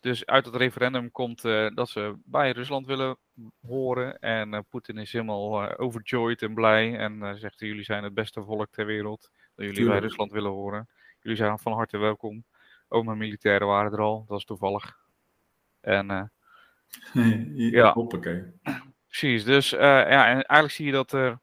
Dus 0.01 0.27
uit 0.27 0.47
het 0.47 0.55
referendum 0.55 1.11
komt 1.11 1.43
dat 1.75 1.89
ze 1.89 2.19
bij 2.25 2.51
Rusland 2.51 2.87
willen 2.87 3.19
horen. 3.67 4.19
En 4.19 4.67
Poetin 4.69 4.99
is 4.99 5.13
helemaal 5.13 5.77
overjoyed 5.77 6.43
en 6.43 6.55
blij. 6.55 6.99
En 6.99 7.39
zegt: 7.39 7.61
Jullie 7.61 7.85
zijn 7.85 8.05
het 8.05 8.15
beste 8.15 8.43
volk 8.43 8.71
ter 8.71 8.87
wereld 8.87 9.31
dat 9.55 9.67
jullie 9.67 9.87
bij 9.87 9.99
Rusland 9.99 10.33
willen 10.33 10.51
horen. 10.51 10.89
Jullie 11.21 11.39
zijn 11.39 11.59
van 11.59 11.73
harte 11.73 11.99
welkom. 11.99 12.45
Ook 12.89 13.05
mijn 13.05 13.19
militairen 13.19 13.67
waren 13.67 13.93
er 13.93 14.01
al, 14.01 14.25
dat 14.29 14.39
is 14.39 14.45
toevallig. 14.45 14.99
En 15.81 16.31
uh, 17.15 17.71
ja, 17.71 17.93
hoppakee. 17.93 18.45
Precies, 19.07 19.45
dus 19.45 19.73
uh, 19.73 19.81
ja, 19.81 20.27
en 20.27 20.33
eigenlijk 20.33 20.71
zie 20.71 20.87
je 20.87 20.93
dat 20.93 21.13
er 21.13 21.41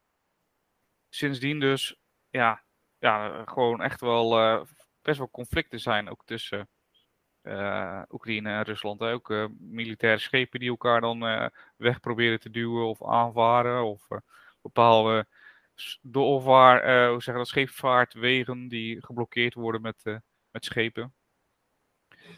sindsdien 1.08 1.60
dus, 1.60 1.99
ja, 2.30 2.62
ja 2.98 3.44
gewoon 3.44 3.82
echt 3.82 4.00
wel 4.00 4.38
uh, 4.38 4.62
best 5.02 5.18
wel 5.18 5.30
conflicten 5.30 5.80
zijn 5.80 6.10
ook 6.10 6.24
tussen 6.24 6.68
Oekraïne 8.10 8.48
en 8.48 8.62
Rusland. 8.62 9.00
Ook 9.00 9.48
militaire 9.58 10.18
schepen 10.18 10.60
die 10.60 10.68
elkaar 10.68 11.00
dan 11.00 11.50
weg 11.76 12.00
proberen 12.00 12.40
te 12.40 12.50
duwen 12.50 12.86
of 12.86 13.04
aanvaren 13.04 13.84
of 13.84 14.08
bepaalde 14.62 15.26
doorvaar, 16.02 17.08
hoe 17.08 17.22
zeggen 17.22 17.34
dat, 17.34 17.48
scheepvaartwegen 17.48 18.68
die 18.68 19.04
geblokkeerd 19.04 19.54
worden 19.54 19.80
met, 19.80 20.02
met 20.50 20.64
schepen. 20.64 21.14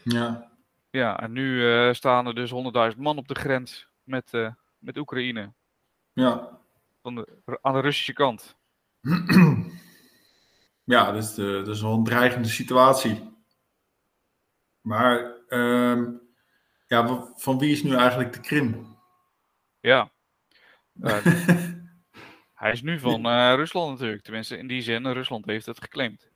Ja. 0.03 0.51
Ja, 0.89 1.19
en 1.19 1.31
nu 1.31 1.93
staan 1.93 2.27
er 2.27 2.35
dus 2.35 2.51
100.000 2.93 2.97
man 2.97 3.17
op 3.17 3.27
de 3.27 3.35
grens 3.35 3.87
met, 4.03 4.31
met 4.77 4.97
Oekraïne. 4.97 5.53
Ja. 6.13 6.59
Van 7.01 7.15
de, 7.15 7.59
aan 7.61 7.73
de 7.73 7.79
Russische 7.79 8.13
kant. 8.13 8.57
Ja, 10.83 11.11
dat 11.11 11.23
is, 11.23 11.33
de, 11.33 11.61
dat 11.65 11.75
is 11.75 11.81
wel 11.81 11.93
een 11.93 12.03
dreigende 12.03 12.47
situatie. 12.47 13.31
Maar 14.81 15.37
uh, 15.47 16.07
ja, 16.87 17.31
van 17.35 17.59
wie 17.59 17.71
is 17.71 17.83
nu 17.83 17.95
eigenlijk 17.95 18.33
de 18.33 18.39
Krim? 18.39 18.97
Ja. 19.79 20.11
Hij 22.53 22.71
is 22.71 22.81
nu 22.81 22.99
van 22.99 23.25
uh, 23.25 23.53
Rusland 23.55 23.91
natuurlijk. 23.91 24.23
Tenminste, 24.23 24.57
in 24.57 24.67
die 24.67 24.81
zin, 24.81 25.11
Rusland 25.11 25.45
heeft 25.45 25.65
het 25.65 25.81
geclaimd. 25.81 26.31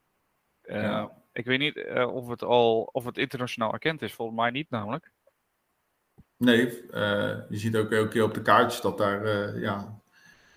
Uh, 0.63 0.82
ja. 0.82 1.12
Ik 1.34 1.45
weet 1.45 1.60
niet 1.60 1.75
of, 2.08 2.27
het 2.27 2.43
al, 2.43 2.89
of 2.91 3.06
het 3.06 3.17
internationaal 3.17 3.73
erkend 3.73 4.01
is. 4.01 4.13
Volgens 4.13 4.38
mij 4.38 4.49
niet 4.49 4.69
namelijk. 4.69 5.12
Nee, 6.38 6.65
je 7.49 7.58
ziet 7.58 7.75
ook 7.75 7.91
elke 7.91 8.10
keer 8.10 8.23
op 8.23 8.34
de 8.34 8.41
kaartjes 8.41 8.82
dat 8.82 8.97
daar, 8.97 9.60
ja, 9.60 10.01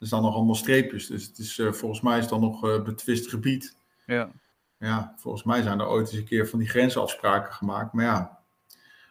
er 0.00 0.06
staan 0.06 0.22
nog 0.22 0.34
allemaal 0.34 0.54
streepjes. 0.54 1.06
Dus 1.06 1.26
het 1.26 1.38
is, 1.38 1.60
volgens 1.70 2.00
mij 2.00 2.18
is 2.18 2.28
dat 2.28 2.40
nog 2.40 2.82
betwist 2.84 3.28
gebied. 3.28 3.76
Ja. 4.06 4.30
Ja, 4.78 5.14
volgens 5.16 5.44
mij 5.44 5.62
zijn 5.62 5.80
er 5.80 5.88
ooit 5.88 6.08
eens 6.08 6.18
een 6.18 6.24
keer 6.24 6.48
van 6.48 6.58
die 6.58 6.68
grensafspraken 6.68 7.52
gemaakt. 7.52 7.92
Maar 7.92 8.04
ja, 8.04 8.40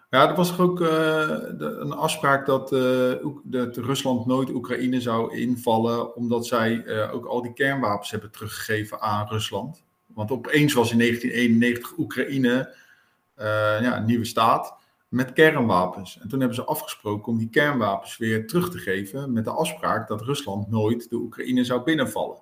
ja, 0.09 0.29
er 0.29 0.35
was 0.35 0.59
ook 0.59 0.79
uh, 0.81 0.87
de, 0.87 1.77
een 1.79 1.91
afspraak 1.91 2.45
dat, 2.45 2.71
uh, 2.71 3.13
dat, 3.43 3.77
Rusland 3.77 4.25
nooit 4.25 4.49
Oekraïne 4.49 5.01
zou 5.01 5.37
invallen, 5.37 6.15
omdat 6.15 6.47
zij 6.47 6.83
uh, 6.85 7.13
ook 7.13 7.25
al 7.25 7.41
die 7.41 7.53
kernwapens 7.53 8.11
hebben 8.11 8.31
teruggegeven 8.31 9.01
aan 9.01 9.27
Rusland. 9.27 9.83
Want 10.05 10.31
opeens 10.31 10.73
was 10.73 10.91
in 10.91 10.97
1991 10.97 11.97
Oekraïne 11.97 12.75
ja, 13.81 13.97
een 13.97 14.05
nieuwe 14.05 14.25
staat. 14.25 14.75
Met 15.09 15.33
kernwapens. 15.33 16.19
En 16.19 16.27
toen 16.27 16.39
hebben 16.39 16.57
ze 16.57 16.63
afgesproken 16.63 17.31
om 17.31 17.37
die 17.37 17.49
kernwapens 17.49 18.17
weer 18.17 18.47
terug 18.47 18.69
te 18.69 18.77
geven 18.77 19.33
met 19.33 19.43
de 19.43 19.51
afspraak 19.51 20.07
dat 20.07 20.21
Rusland 20.21 20.69
nooit 20.69 21.09
de 21.09 21.15
Oekraïne 21.15 21.63
zou 21.63 21.83
binnenvallen. 21.83 22.37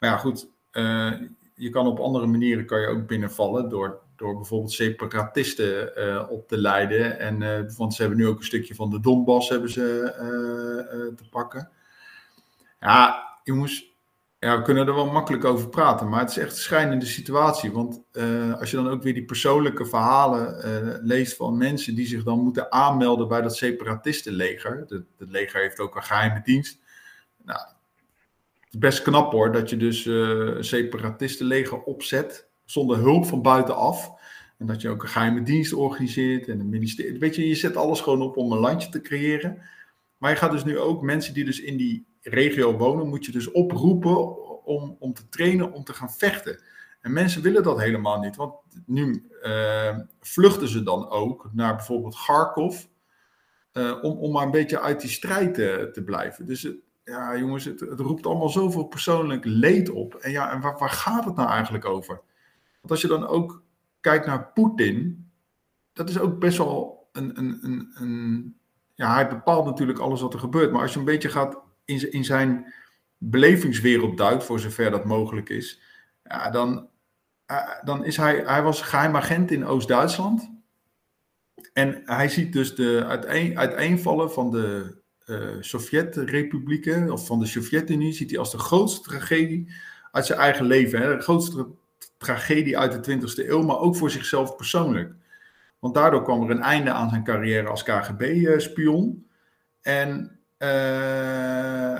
Maar 0.00 0.10
ja, 0.10 0.16
goed, 0.16 0.48
uh, 0.72 1.12
je 1.54 1.70
kan 1.70 1.86
op 1.86 1.98
andere 1.98 2.26
manieren 2.26 2.66
kan 2.66 2.80
je 2.80 2.86
ook 2.86 3.06
binnenvallen 3.06 3.68
door, 3.68 4.00
door 4.16 4.34
bijvoorbeeld 4.34 4.72
separatisten 4.72 5.92
uh, 5.96 6.30
op 6.30 6.48
te 6.48 6.58
leiden. 6.58 7.18
En, 7.18 7.40
uh, 7.40 7.76
want 7.76 7.94
ze 7.94 8.00
hebben 8.00 8.18
nu 8.18 8.26
ook 8.26 8.38
een 8.38 8.44
stukje 8.44 8.74
van 8.74 8.90
de 8.90 9.00
Donbass 9.00 9.48
hebben 9.48 9.70
ze 9.70 10.12
te 11.16 11.28
pakken. 11.30 11.70
Ja, 12.80 13.28
jongens, 13.44 13.87
ja, 14.40 14.56
we 14.56 14.62
kunnen 14.62 14.86
er 14.86 14.94
wel 14.94 15.10
makkelijk 15.10 15.44
over 15.44 15.68
praten, 15.68 16.08
maar 16.08 16.20
het 16.20 16.30
is 16.30 16.38
echt 16.38 16.50
een 16.50 16.56
schijnende 16.56 17.06
situatie. 17.06 17.72
Want 17.72 18.02
uh, 18.12 18.60
als 18.60 18.70
je 18.70 18.76
dan 18.76 18.88
ook 18.88 19.02
weer 19.02 19.14
die 19.14 19.24
persoonlijke 19.24 19.86
verhalen 19.86 20.66
uh, 20.66 20.94
leest 21.02 21.36
van 21.36 21.56
mensen 21.56 21.94
die 21.94 22.06
zich 22.06 22.22
dan 22.22 22.40
moeten 22.40 22.72
aanmelden 22.72 23.28
bij 23.28 23.40
dat 23.40 23.56
separatistenleger. 23.56 24.84
Het 25.18 25.30
leger 25.30 25.60
heeft 25.60 25.78
ook 25.78 25.96
een 25.96 26.02
geheime 26.02 26.40
dienst. 26.44 26.78
Nou, 27.44 27.60
het 28.60 28.72
is 28.72 28.78
best 28.78 29.02
knap 29.02 29.32
hoor, 29.32 29.52
dat 29.52 29.70
je 29.70 29.76
dus 29.76 30.04
uh, 30.04 30.28
een 30.56 30.64
separatistenleger 30.64 31.82
opzet 31.82 32.48
zonder 32.64 32.96
hulp 32.96 33.26
van 33.26 33.42
buitenaf. 33.42 34.10
En 34.58 34.66
dat 34.66 34.80
je 34.80 34.88
ook 34.88 35.02
een 35.02 35.08
geheime 35.08 35.42
dienst 35.42 35.72
organiseert 35.72 36.48
en 36.48 36.60
een 36.60 36.68
ministerie. 36.68 37.18
Weet 37.18 37.34
je, 37.36 37.48
je 37.48 37.54
zet 37.54 37.76
alles 37.76 38.00
gewoon 38.00 38.22
op 38.22 38.36
om 38.36 38.52
een 38.52 38.58
landje 38.58 38.88
te 38.88 39.00
creëren. 39.00 39.62
Maar 40.18 40.30
je 40.30 40.36
gaat 40.36 40.50
dus 40.50 40.64
nu 40.64 40.78
ook 40.78 41.02
mensen 41.02 41.34
die 41.34 41.44
dus 41.44 41.60
in 41.60 41.76
die 41.76 42.06
regio 42.28 42.76
wonen, 42.76 43.08
moet 43.08 43.24
je 43.24 43.32
dus 43.32 43.50
oproepen 43.50 44.46
om, 44.64 44.96
om 44.98 45.12
te 45.12 45.28
trainen, 45.28 45.72
om 45.72 45.84
te 45.84 45.92
gaan 45.92 46.12
vechten. 46.12 46.62
En 47.00 47.12
mensen 47.12 47.42
willen 47.42 47.62
dat 47.62 47.80
helemaal 47.80 48.20
niet, 48.20 48.36
want 48.36 48.54
nu 48.86 49.28
uh, 49.42 49.98
vluchten 50.20 50.68
ze 50.68 50.82
dan 50.82 51.10
ook 51.10 51.50
naar 51.52 51.76
bijvoorbeeld 51.76 52.14
Kharkov, 52.14 52.84
uh, 53.72 53.98
om, 54.02 54.18
om 54.18 54.32
maar 54.32 54.44
een 54.44 54.50
beetje 54.50 54.80
uit 54.80 55.00
die 55.00 55.10
strijd 55.10 55.54
te, 55.54 55.88
te 55.92 56.02
blijven. 56.02 56.46
Dus 56.46 56.68
ja, 57.04 57.36
jongens, 57.36 57.64
het, 57.64 57.80
het, 57.80 58.00
roept 58.00 58.26
allemaal 58.26 58.48
zoveel 58.48 58.84
persoonlijk 58.84 59.44
leed 59.44 59.90
op. 59.90 60.14
En 60.14 60.30
ja, 60.30 60.52
en 60.52 60.60
waar, 60.60 60.78
waar 60.78 60.90
gaat 60.90 61.24
het 61.24 61.36
nou 61.36 61.48
eigenlijk 61.48 61.84
over? 61.84 62.20
Want 62.80 62.90
als 62.90 63.00
je 63.00 63.08
dan 63.08 63.26
ook 63.26 63.62
kijkt 64.00 64.26
naar 64.26 64.52
Poetin, 64.52 65.30
dat 65.92 66.08
is 66.08 66.18
ook 66.18 66.38
best 66.38 66.58
wel 66.58 67.08
een, 67.12 67.38
een, 67.38 67.58
een, 67.62 67.90
een 67.94 68.56
ja, 68.94 69.14
hij 69.14 69.28
bepaalt 69.28 69.64
natuurlijk 69.64 69.98
alles 69.98 70.20
wat 70.20 70.34
er 70.34 70.40
gebeurt. 70.40 70.72
Maar 70.72 70.82
als 70.82 70.92
je 70.92 70.98
een 70.98 71.04
beetje 71.04 71.28
gaat 71.28 71.58
in, 71.88 72.12
in 72.12 72.24
zijn 72.24 72.74
belevingswereld 73.18 74.16
duikt, 74.16 74.44
voor 74.44 74.60
zover 74.60 74.90
dat 74.90 75.04
mogelijk 75.04 75.48
is, 75.48 75.80
ja, 76.24 76.50
dan, 76.50 76.88
uh, 77.50 77.82
dan 77.84 78.04
is 78.04 78.16
hij, 78.16 78.42
hij 78.46 78.62
was 78.62 78.82
geheim 78.82 79.16
agent 79.16 79.50
in 79.50 79.64
Oost-Duitsland. 79.66 80.50
En 81.72 82.02
hij 82.04 82.28
ziet 82.28 82.52
dus 82.52 82.74
de 82.74 83.04
uiteen, 83.06 83.58
uiteenvallen 83.58 84.32
van 84.32 84.50
de 84.50 84.96
uh, 85.26 85.56
Sovjet-republieken, 85.60 87.10
of 87.10 87.26
van 87.26 87.38
de 87.38 87.46
Sovjet-Unie, 87.46 88.12
ziet 88.12 88.30
hij 88.30 88.38
als 88.38 88.50
de 88.50 88.58
grootste 88.58 89.08
tragedie 89.08 89.72
uit 90.10 90.26
zijn 90.26 90.38
eigen 90.38 90.66
leven. 90.66 91.00
Hè? 91.00 91.16
De 91.16 91.22
grootste 91.22 91.66
tragedie 92.16 92.78
uit 92.78 93.04
de 93.04 93.20
20e 93.20 93.48
eeuw, 93.48 93.62
maar 93.62 93.78
ook 93.78 93.96
voor 93.96 94.10
zichzelf 94.10 94.56
persoonlijk. 94.56 95.12
Want 95.78 95.94
daardoor 95.94 96.22
kwam 96.22 96.42
er 96.42 96.50
een 96.50 96.62
einde 96.62 96.90
aan 96.90 97.08
zijn 97.08 97.24
carrière 97.24 97.68
als 97.68 97.82
KGB-spion. 97.82 99.26
En 99.80 100.37
uh, 100.58 100.68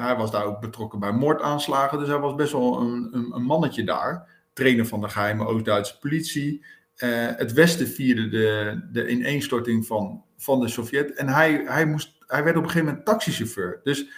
hij 0.00 0.14
was 0.16 0.30
daar 0.30 0.44
ook 0.44 0.60
betrokken 0.60 0.98
bij 0.98 1.12
moordaanslagen, 1.12 1.98
dus 1.98 2.08
hij 2.08 2.18
was 2.18 2.34
best 2.34 2.52
wel 2.52 2.80
een, 2.80 3.08
een, 3.12 3.34
een 3.34 3.42
mannetje 3.42 3.84
daar. 3.84 4.36
Trainer 4.52 4.86
van 4.86 5.00
de 5.00 5.08
geheime 5.08 5.46
Oost-Duitse 5.46 5.98
politie. 5.98 6.64
Uh, 6.96 7.26
het 7.36 7.52
Westen 7.52 7.88
vierde 7.88 8.28
de, 8.28 8.80
de 8.92 9.08
ineenstorting 9.08 9.86
van, 9.86 10.24
van 10.36 10.60
de 10.60 10.68
Sovjet. 10.68 11.14
En 11.14 11.28
hij, 11.28 11.62
hij, 11.66 11.86
moest, 11.86 12.16
hij 12.26 12.44
werd 12.44 12.56
op 12.56 12.62
een 12.62 12.68
gegeven 12.68 12.88
moment 12.88 13.06
taxichauffeur. 13.06 13.80
Dus 13.82 14.08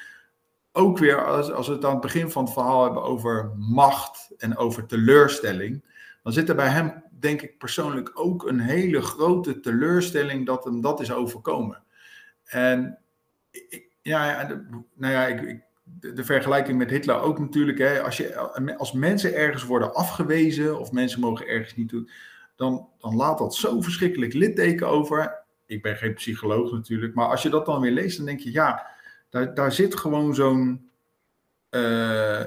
ook 0.72 0.98
weer, 0.98 1.24
als, 1.24 1.53
als 1.53 1.66
we 1.66 1.72
het 1.72 1.85
aan 1.85 1.92
het 1.92 2.00
begin 2.00 2.31
van 2.31 2.44
het 2.44 2.53
verhaal 2.53 2.85
hebben 2.85 3.03
over 3.03 3.53
macht 3.57 4.35
en 4.38 4.57
over 4.57 4.87
teleurstelling, 4.87 5.85
dan 6.22 6.33
zit 6.33 6.48
er 6.48 6.55
bij 6.55 6.68
hem, 6.68 7.03
denk 7.11 7.42
ik 7.42 7.59
persoonlijk, 7.59 8.11
ook 8.14 8.48
een 8.48 8.61
hele 8.61 9.03
grote 9.03 9.61
teleurstelling 9.61 10.46
dat 10.46 10.64
hem 10.64 10.81
dat 10.81 11.00
is 11.00 11.12
overkomen. 11.12 11.83
En 12.44 12.98
ik, 13.50 13.89
ja, 14.02 14.46
nou 14.94 15.12
ja, 15.12 15.26
ik, 15.26 15.62
de, 15.98 16.24
vergelijking 16.24 16.78
met 16.78 16.90
Hitler 16.90 17.20
ook 17.20 17.38
natuurlijk. 17.38 17.78
Hè, 17.78 18.02
als, 18.02 18.16
je, 18.16 18.36
als 18.76 18.92
mensen 18.92 19.34
ergens 19.34 19.64
worden 19.64 19.94
afgewezen 19.94 20.78
of 20.78 20.92
mensen 20.92 21.20
mogen 21.20 21.46
ergens 21.46 21.76
niet 21.76 21.88
doen, 21.88 22.10
dan, 22.56 22.88
dan 22.98 23.16
laat 23.16 23.38
dat 23.38 23.54
zo 23.54 23.80
verschrikkelijk 23.80 24.32
litteken 24.32 24.88
over. 24.88 25.44
Ik 25.66 25.82
ben 25.82 25.96
geen 25.96 26.14
psycholoog 26.14 26.72
natuurlijk, 26.72 27.14
maar 27.14 27.28
als 27.28 27.42
je 27.42 27.48
dat 27.48 27.66
dan 27.66 27.80
weer 27.80 27.92
leest, 27.92 28.16
dan 28.16 28.26
denk 28.26 28.40
je, 28.40 28.52
ja, 28.52 28.86
daar, 29.28 29.54
daar 29.54 29.72
zit 29.72 29.96
gewoon 29.96 30.34
zo'n. 30.34 30.90
Uh, 31.70 32.42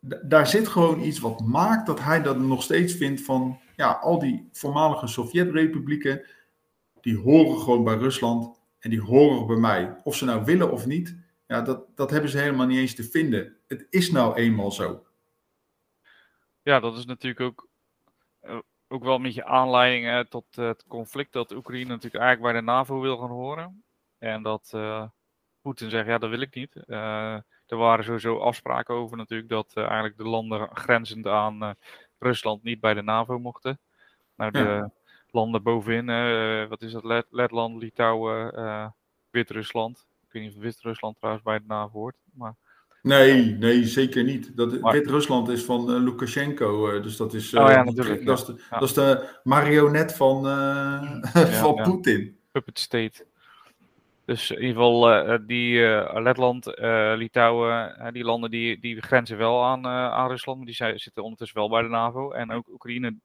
daar 0.00 0.46
zit 0.46 0.68
gewoon 0.68 1.00
iets 1.00 1.18
wat 1.18 1.40
maakt 1.46 1.86
dat 1.86 2.00
hij 2.00 2.22
dat 2.22 2.38
nog 2.38 2.62
steeds 2.62 2.94
vindt 2.94 3.22
van, 3.22 3.58
ja, 3.76 3.92
al 3.92 4.18
die 4.18 4.48
voormalige 4.52 5.06
Sovjet-republieken, 5.06 6.22
die 7.00 7.18
horen 7.18 7.58
gewoon 7.60 7.84
bij 7.84 7.96
Rusland. 7.96 8.57
En 8.78 8.90
die 8.90 9.00
horen 9.00 9.46
bij 9.46 9.56
mij. 9.56 10.00
Of 10.04 10.16
ze 10.16 10.24
nou 10.24 10.44
willen 10.44 10.72
of 10.72 10.86
niet, 10.86 11.16
ja, 11.46 11.62
dat, 11.62 11.96
dat 11.96 12.10
hebben 12.10 12.30
ze 12.30 12.38
helemaal 12.38 12.66
niet 12.66 12.78
eens 12.78 12.94
te 12.94 13.04
vinden. 13.04 13.56
Het 13.66 13.86
is 13.90 14.10
nou 14.10 14.34
eenmaal 14.34 14.70
zo. 14.70 15.06
Ja, 16.62 16.80
dat 16.80 16.96
is 16.96 17.04
natuurlijk 17.04 17.40
ook, 17.40 17.68
uh, 18.42 18.58
ook 18.88 19.04
wel 19.04 19.14
een 19.14 19.22
beetje 19.22 19.44
aanleiding 19.44 20.06
uh, 20.06 20.20
tot 20.20 20.44
uh, 20.58 20.66
het 20.66 20.84
conflict 20.88 21.32
dat 21.32 21.52
Oekraïne 21.52 21.88
natuurlijk 21.88 22.22
eigenlijk 22.22 22.52
bij 22.52 22.60
de 22.60 22.66
NAVO 22.66 23.00
wil 23.00 23.16
gaan 23.16 23.30
horen. 23.30 23.84
En 24.18 24.42
dat 24.42 24.70
Poetin 25.60 25.90
zegt, 25.90 26.06
ja, 26.06 26.18
dat 26.18 26.30
wil 26.30 26.40
ik 26.40 26.54
niet. 26.54 26.74
er 27.66 27.76
waren 27.76 28.04
sowieso 28.04 28.38
afspraken 28.38 28.94
over 28.94 29.16
natuurlijk 29.16 29.48
dat 29.48 29.72
eigenlijk 29.76 30.16
de 30.16 30.28
landen 30.28 30.76
grenzend 30.76 31.26
aan 31.26 31.74
Rusland 32.18 32.62
niet 32.62 32.80
bij 32.80 32.94
de 32.94 33.02
NAVO 33.02 33.38
mochten. 33.38 33.80
Nou, 34.34 34.50
de, 34.50 34.58
ja 34.58 34.92
landen 35.30 35.62
bovenin. 35.62 36.08
Uh, 36.08 36.68
wat 36.68 36.82
is 36.82 36.92
dat? 36.92 37.04
Let 37.04 37.26
Letland, 37.30 37.82
Litouwen, 37.82 38.58
uh, 38.58 38.86
Wit-Rusland. 39.30 40.06
Ik 40.26 40.32
weet 40.32 40.42
niet 40.42 40.56
of 40.56 40.62
Wit-Rusland 40.62 41.16
trouwens 41.16 41.44
bij 41.44 41.58
de 41.58 41.64
NAVO 41.66 41.98
hoort. 41.98 42.16
Maar... 42.32 42.54
Nee, 43.02 43.50
nee, 43.50 43.84
zeker 43.84 44.24
niet. 44.24 44.56
Dat, 44.56 44.80
maar... 44.80 44.92
Wit-Rusland 44.92 45.48
is 45.48 45.64
van 45.64 45.90
uh, 45.90 46.02
Lukashenko, 46.02 47.00
dus 47.00 47.16
dat 47.16 47.34
is, 47.34 47.54
oh, 47.54 47.68
ja, 47.68 47.82
natuurlijk, 47.82 48.24
dat, 48.24 48.38
is 48.38 48.44
de, 48.44 48.64
ja. 48.70 48.78
dat 48.78 48.88
is 48.88 48.94
de 48.94 49.38
marionet 49.42 50.14
van, 50.16 50.42
ja, 50.44 51.20
van 51.62 51.74
Poetin. 51.74 52.38
Puppet 52.52 52.78
state. 52.78 53.26
Dus 54.24 54.50
in 54.50 54.60
ieder 54.60 54.74
geval 54.74 55.38
die 55.46 55.80
Letland, 56.20 56.66
Litouwen, 57.16 58.10
die 58.12 58.24
landen 58.24 58.50
die, 58.50 58.80
die 58.80 59.02
grenzen 59.02 59.36
wel 59.36 59.64
aan, 59.64 59.86
aan 59.86 60.28
Rusland, 60.28 60.58
maar 60.58 60.66
die 60.66 60.98
zitten 60.98 61.22
ondertussen 61.22 61.58
wel 61.58 61.68
bij 61.68 61.82
de 61.82 61.88
NAVO. 61.88 62.30
En 62.30 62.50
ook 62.50 62.68
Oekraïne 62.68 63.16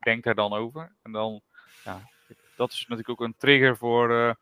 denkt 0.00 0.24
daar 0.24 0.34
dan 0.34 0.52
over. 0.52 0.96
En 1.02 1.12
dan 1.12 1.42
ja, 1.84 2.10
dat 2.56 2.72
is 2.72 2.80
natuurlijk 2.80 3.08
ook 3.08 3.20
een 3.20 3.36
trigger 3.36 3.76
voor, 3.76 4.10
uh, 4.10 4.34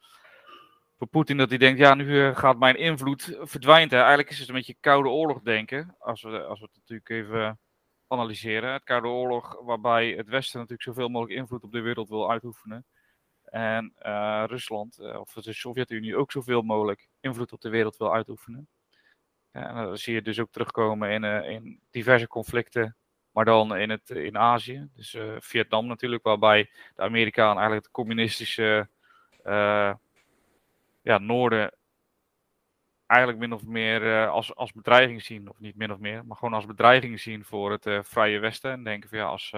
voor 0.96 1.06
Poetin. 1.06 1.36
Dat 1.36 1.48
hij 1.48 1.58
denkt, 1.58 1.78
ja, 1.78 1.94
nu 1.94 2.26
eh, 2.26 2.36
gaat 2.36 2.58
mijn 2.58 2.76
invloed 2.76 3.38
verdwijnt. 3.40 3.92
Eigenlijk 3.92 4.30
is 4.30 4.38
het 4.38 4.48
een 4.48 4.54
beetje 4.54 4.76
koude 4.80 5.08
oorlog 5.08 5.40
denken. 5.42 5.96
Als 5.98 6.22
we, 6.22 6.44
als 6.44 6.60
we 6.60 6.64
het 6.64 6.74
natuurlijk 6.74 7.08
even 7.08 7.60
analyseren. 8.06 8.72
Het 8.72 8.84
koude 8.84 9.08
oorlog 9.08 9.60
waarbij 9.60 10.10
het 10.10 10.28
Westen 10.28 10.58
natuurlijk 10.60 10.88
zoveel 10.88 11.08
mogelijk 11.08 11.38
invloed 11.38 11.62
op 11.62 11.72
de 11.72 11.80
wereld 11.80 12.08
wil 12.08 12.30
uitoefenen. 12.30 12.84
En 13.44 13.92
Rusland, 14.46 14.98
of 14.98 15.32
de 15.32 15.52
Sovjet-Unie, 15.52 16.16
ook 16.16 16.32
zoveel 16.32 16.62
mogelijk 16.62 17.08
invloed 17.20 17.52
op 17.52 17.60
de 17.60 17.68
wereld 17.68 17.96
wil 17.96 18.14
uitoefenen. 18.14 18.68
En 19.50 19.74
dan 19.74 19.96
zie 19.96 20.14
je 20.14 20.22
dus 20.22 20.40
ook 20.40 20.50
terugkomen 20.50 21.10
in, 21.10 21.24
in 21.24 21.80
diverse 21.90 22.26
conflicten 22.26 22.96
maar 23.38 23.46
dan 23.46 23.76
in, 23.76 23.90
het, 23.90 24.10
in 24.10 24.38
Azië. 24.38 24.88
Dus 24.94 25.14
uh, 25.14 25.36
Vietnam 25.38 25.86
natuurlijk, 25.86 26.22
waarbij 26.22 26.70
de 26.96 27.02
Amerikanen 27.02 27.56
eigenlijk 27.56 27.84
het 27.84 27.94
communistische 27.94 28.88
uh, 29.44 29.94
ja, 31.02 31.18
noorden 31.18 31.74
eigenlijk 33.06 33.40
min 33.40 33.52
of 33.52 33.64
meer 33.64 34.02
uh, 34.02 34.30
als, 34.30 34.54
als 34.54 34.72
bedreiging 34.72 35.22
zien. 35.22 35.48
Of 35.48 35.58
niet 35.58 35.76
min 35.76 35.92
of 35.92 35.98
meer, 35.98 36.26
maar 36.26 36.36
gewoon 36.36 36.54
als 36.54 36.66
bedreiging 36.66 37.20
zien 37.20 37.44
voor 37.44 37.70
het 37.70 38.06
vrije 38.06 38.38
Westen. 38.38 38.70
En 38.70 38.84
denken 38.84 39.08
van 39.08 39.18
ja, 39.18 39.24
als, 39.24 39.52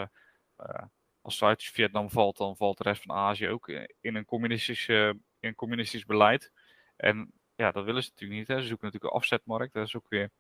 als 1.21 1.37
Zuid-Vietnam 1.37 2.11
valt, 2.11 2.37
dan 2.37 2.57
valt 2.57 2.79
de 2.79 2.85
rest 2.85 3.03
van 3.03 3.17
Azië 3.17 3.49
ook 3.49 3.69
in 4.01 4.15
een 4.15 4.25
communistisch, 4.25 4.89
in 5.41 5.55
communistisch 5.55 6.05
beleid. 6.05 6.53
En 6.97 7.33
ja, 7.55 7.71
dat 7.71 7.85
willen 7.85 8.03
ze 8.03 8.11
natuurlijk 8.11 8.39
niet. 8.41 8.49
Hè. 8.49 8.61
Ze 8.61 8.67
zoeken 8.67 8.87
natuurlijk 8.87 9.13
een 9.13 9.21
afzetmarkt. 9.21 9.73
Dat 9.73 9.87
is 9.87 9.97
ook 9.97 10.09
weer 10.09 10.31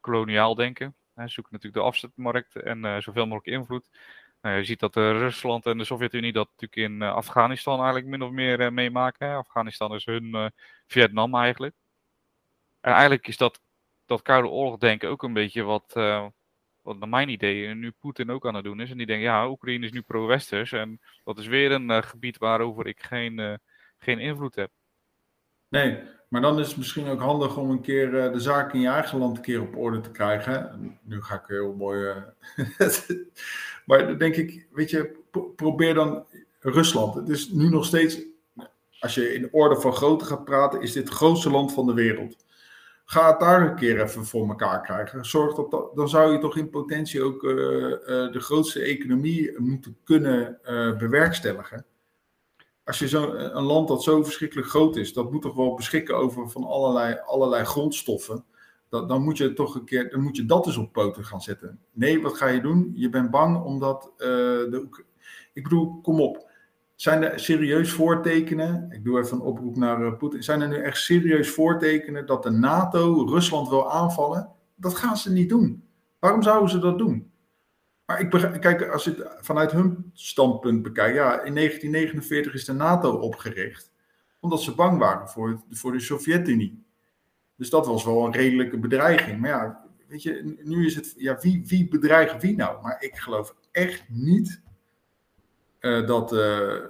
koloniaal 0.00 0.54
denken. 0.54 0.96
Hij 1.14 1.28
zoekt 1.28 1.50
natuurlijk 1.50 1.82
de 1.82 1.88
afzetmarkt 1.88 2.56
en 2.56 2.84
uh, 2.84 3.00
zoveel 3.00 3.26
mogelijk 3.26 3.56
invloed. 3.56 3.88
Nou, 4.40 4.56
je 4.56 4.64
ziet 4.64 4.80
dat 4.80 4.96
uh, 4.96 5.10
Rusland 5.10 5.66
en 5.66 5.78
de 5.78 5.84
Sovjet-Unie 5.84 6.32
dat 6.32 6.48
natuurlijk 6.50 6.92
in 6.92 7.02
uh, 7.02 7.14
Afghanistan 7.14 7.76
eigenlijk 7.76 8.06
min 8.06 8.22
of 8.22 8.30
meer 8.30 8.72
meemaken. 8.72 9.36
Afghanistan 9.36 9.94
is 9.94 10.04
hun 10.04 10.52
Vietnam 10.86 11.34
eigenlijk. 11.34 11.74
En 12.80 12.92
eigenlijk 12.92 13.26
is 13.26 13.36
dat, 13.36 13.60
dat 14.06 14.22
koude 14.22 14.48
oorlog 14.48 14.78
denken 14.78 15.08
ook 15.08 15.22
een 15.22 15.32
beetje 15.32 15.62
wat, 15.62 15.92
wat 16.82 16.98
naar 16.98 17.08
mijn 17.08 17.28
idee 17.28 17.74
nu 17.74 17.90
Poetin 17.90 18.30
ook 18.30 18.46
aan 18.46 18.54
het 18.54 18.64
doen 18.64 18.80
is. 18.80 18.90
En 18.90 18.96
die 18.96 19.06
denkt, 19.06 19.22
ja, 19.22 19.48
Oekraïne 19.48 19.84
is 19.84 19.92
nu 19.92 20.02
pro-westers 20.02 20.72
en 20.72 21.00
dat 21.24 21.38
is 21.38 21.46
weer 21.46 21.72
een 21.72 22.02
gebied 22.02 22.38
waarover 22.38 22.86
ik 22.86 23.02
geen, 23.02 23.60
geen 23.98 24.18
invloed 24.18 24.54
hebt. 24.54 24.72
Nee, 25.68 26.02
maar 26.34 26.42
dan 26.42 26.58
is 26.58 26.68
het 26.68 26.76
misschien 26.76 27.08
ook 27.08 27.20
handig 27.20 27.56
om 27.56 27.70
een 27.70 27.80
keer 27.80 28.18
eh, 28.18 28.32
de 28.32 28.40
zaak 28.40 28.72
in 28.72 28.80
je 28.80 28.88
eigen 28.88 29.18
land 29.18 29.36
een 29.36 29.42
keer 29.42 29.60
op 29.60 29.76
orde 29.76 30.00
te 30.00 30.10
krijgen. 30.10 30.98
Nu 31.02 31.22
ga 31.22 31.34
ik 31.34 31.42
heel 31.46 31.74
mooi. 31.74 32.14
Uh, 32.56 32.88
maar 33.86 34.06
dan 34.06 34.18
denk 34.18 34.36
ik, 34.36 34.66
weet 34.72 34.90
je, 34.90 35.16
probeer 35.56 35.94
dan 35.94 36.24
Rusland. 36.60 37.14
Het 37.14 37.28
is 37.28 37.48
nu 37.48 37.68
nog 37.68 37.84
steeds, 37.84 38.20
als 39.00 39.14
je 39.14 39.34
in 39.34 39.48
orde 39.52 39.80
van 39.80 39.92
grootte 39.92 40.24
gaat 40.24 40.44
praten, 40.44 40.80
is 40.80 40.92
dit 40.92 41.08
het 41.08 41.16
grootste 41.16 41.50
land 41.50 41.72
van 41.72 41.86
de 41.86 41.94
wereld. 41.94 42.36
Ga 43.04 43.30
het 43.30 43.40
daar 43.40 43.60
een 43.60 43.76
keer 43.76 44.02
even 44.02 44.24
voor 44.24 44.48
elkaar 44.48 44.82
krijgen. 44.82 45.24
Zorg 45.24 45.54
dat, 45.54 45.70
dat 45.70 45.96
dan 45.96 46.08
zou 46.08 46.32
je 46.32 46.38
toch 46.38 46.56
in 46.56 46.70
potentie 46.70 47.22
ook 47.22 47.42
uh, 47.42 47.52
de 48.06 48.40
grootste 48.40 48.80
economie 48.80 49.60
moeten 49.60 49.96
kunnen 50.04 50.58
bewerkstelligen 50.98 51.86
als 52.84 52.98
je 52.98 53.08
zo, 53.08 53.32
een 53.34 53.62
land 53.62 53.88
dat 53.88 54.02
zo 54.02 54.22
verschrikkelijk 54.22 54.68
groot 54.68 54.96
is, 54.96 55.12
dat 55.12 55.32
moet 55.32 55.42
toch 55.42 55.54
wel 55.54 55.74
beschikken 55.74 56.16
over 56.16 56.50
van 56.50 56.64
allerlei, 56.64 57.18
allerlei 57.24 57.64
grondstoffen. 57.64 58.44
Dat, 58.88 59.08
dan 59.08 59.22
moet 59.22 59.36
je 59.36 59.52
toch 59.52 59.74
een 59.74 59.84
keer, 59.84 60.10
dan 60.10 60.20
moet 60.20 60.36
je 60.36 60.44
dat 60.44 60.64
dus 60.64 60.76
op 60.76 60.92
poten 60.92 61.24
gaan 61.24 61.40
zetten. 61.40 61.78
Nee, 61.92 62.22
wat 62.22 62.36
ga 62.36 62.46
je 62.46 62.60
doen? 62.60 62.92
Je 62.94 63.08
bent 63.08 63.30
bang 63.30 63.62
omdat 63.62 64.12
uh, 64.18 64.26
de. 64.26 65.04
Ik 65.52 65.62
bedoel, 65.62 66.00
kom 66.02 66.20
op. 66.20 66.52
Zijn 66.94 67.22
er 67.22 67.40
serieus 67.40 67.92
voortekenen? 67.92 68.86
Ik 68.90 69.04
doe 69.04 69.18
even 69.18 69.36
een 69.36 69.42
oproep 69.42 69.76
naar 69.76 70.02
uh, 70.02 70.16
Poetin. 70.16 70.42
Zijn 70.42 70.60
er 70.60 70.68
nu 70.68 70.76
echt 70.76 70.98
serieus 70.98 71.50
voortekenen 71.50 72.26
dat 72.26 72.42
de 72.42 72.50
NATO 72.50 73.24
Rusland 73.24 73.68
wil 73.68 73.90
aanvallen? 73.90 74.50
Dat 74.74 74.94
gaan 74.94 75.16
ze 75.16 75.32
niet 75.32 75.48
doen. 75.48 75.84
Waarom 76.18 76.42
zouden 76.42 76.70
ze 76.70 76.78
dat 76.78 76.98
doen? 76.98 77.32
Maar 78.06 78.20
ik 78.20 78.60
kijk, 78.60 78.88
als 78.88 79.04
je 79.04 79.10
het 79.10 79.28
vanuit 79.40 79.72
hun 79.72 80.10
standpunt 80.12 80.82
bekijkt, 80.82 81.14
ja, 81.14 81.42
in 81.42 81.54
1949 81.54 82.54
is 82.54 82.64
de 82.64 82.72
NATO 82.72 83.12
opgericht. 83.12 83.92
Omdat 84.40 84.62
ze 84.62 84.74
bang 84.74 84.98
waren 84.98 85.28
voor, 85.28 85.62
voor 85.70 85.92
de 85.92 86.00
Sovjet-Unie. 86.00 86.84
Dus 87.56 87.70
dat 87.70 87.86
was 87.86 88.04
wel 88.04 88.24
een 88.24 88.32
redelijke 88.32 88.78
bedreiging. 88.78 89.40
Maar 89.40 89.50
ja, 89.50 89.84
weet 90.08 90.22
je, 90.22 90.58
nu 90.62 90.86
is 90.86 90.94
het, 90.94 91.14
ja, 91.16 91.38
wie, 91.40 91.66
wie 91.66 91.88
bedreigt 91.88 92.42
wie 92.42 92.56
nou? 92.56 92.82
Maar 92.82 93.02
ik 93.02 93.16
geloof 93.16 93.54
echt 93.70 94.04
niet 94.08 94.62
uh, 95.80 96.06
dat, 96.06 96.32
uh, 96.32 96.84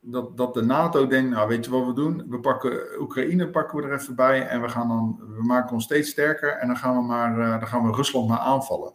dat, 0.00 0.36
dat 0.36 0.54
de 0.54 0.62
NATO 0.62 1.06
denkt, 1.06 1.30
nou 1.30 1.48
weet 1.48 1.64
je 1.64 1.70
wat 1.70 1.86
we 1.86 1.92
doen? 1.92 2.26
We 2.28 2.40
pakken 2.40 3.00
Oekraïne 3.00 3.50
pakken 3.50 3.78
we 3.78 3.84
er 3.84 3.92
even 3.92 4.14
bij 4.14 4.46
en 4.46 4.60
we, 4.60 4.68
gaan 4.68 4.88
dan, 4.88 5.20
we 5.36 5.42
maken 5.42 5.72
ons 5.72 5.84
steeds 5.84 6.10
sterker 6.10 6.50
en 6.50 6.66
dan 6.66 6.76
gaan 6.76 6.96
we, 6.96 7.02
maar, 7.02 7.38
uh, 7.38 7.58
dan 7.58 7.68
gaan 7.68 7.86
we 7.90 7.96
Rusland 7.96 8.28
maar 8.28 8.38
aanvallen. 8.38 8.94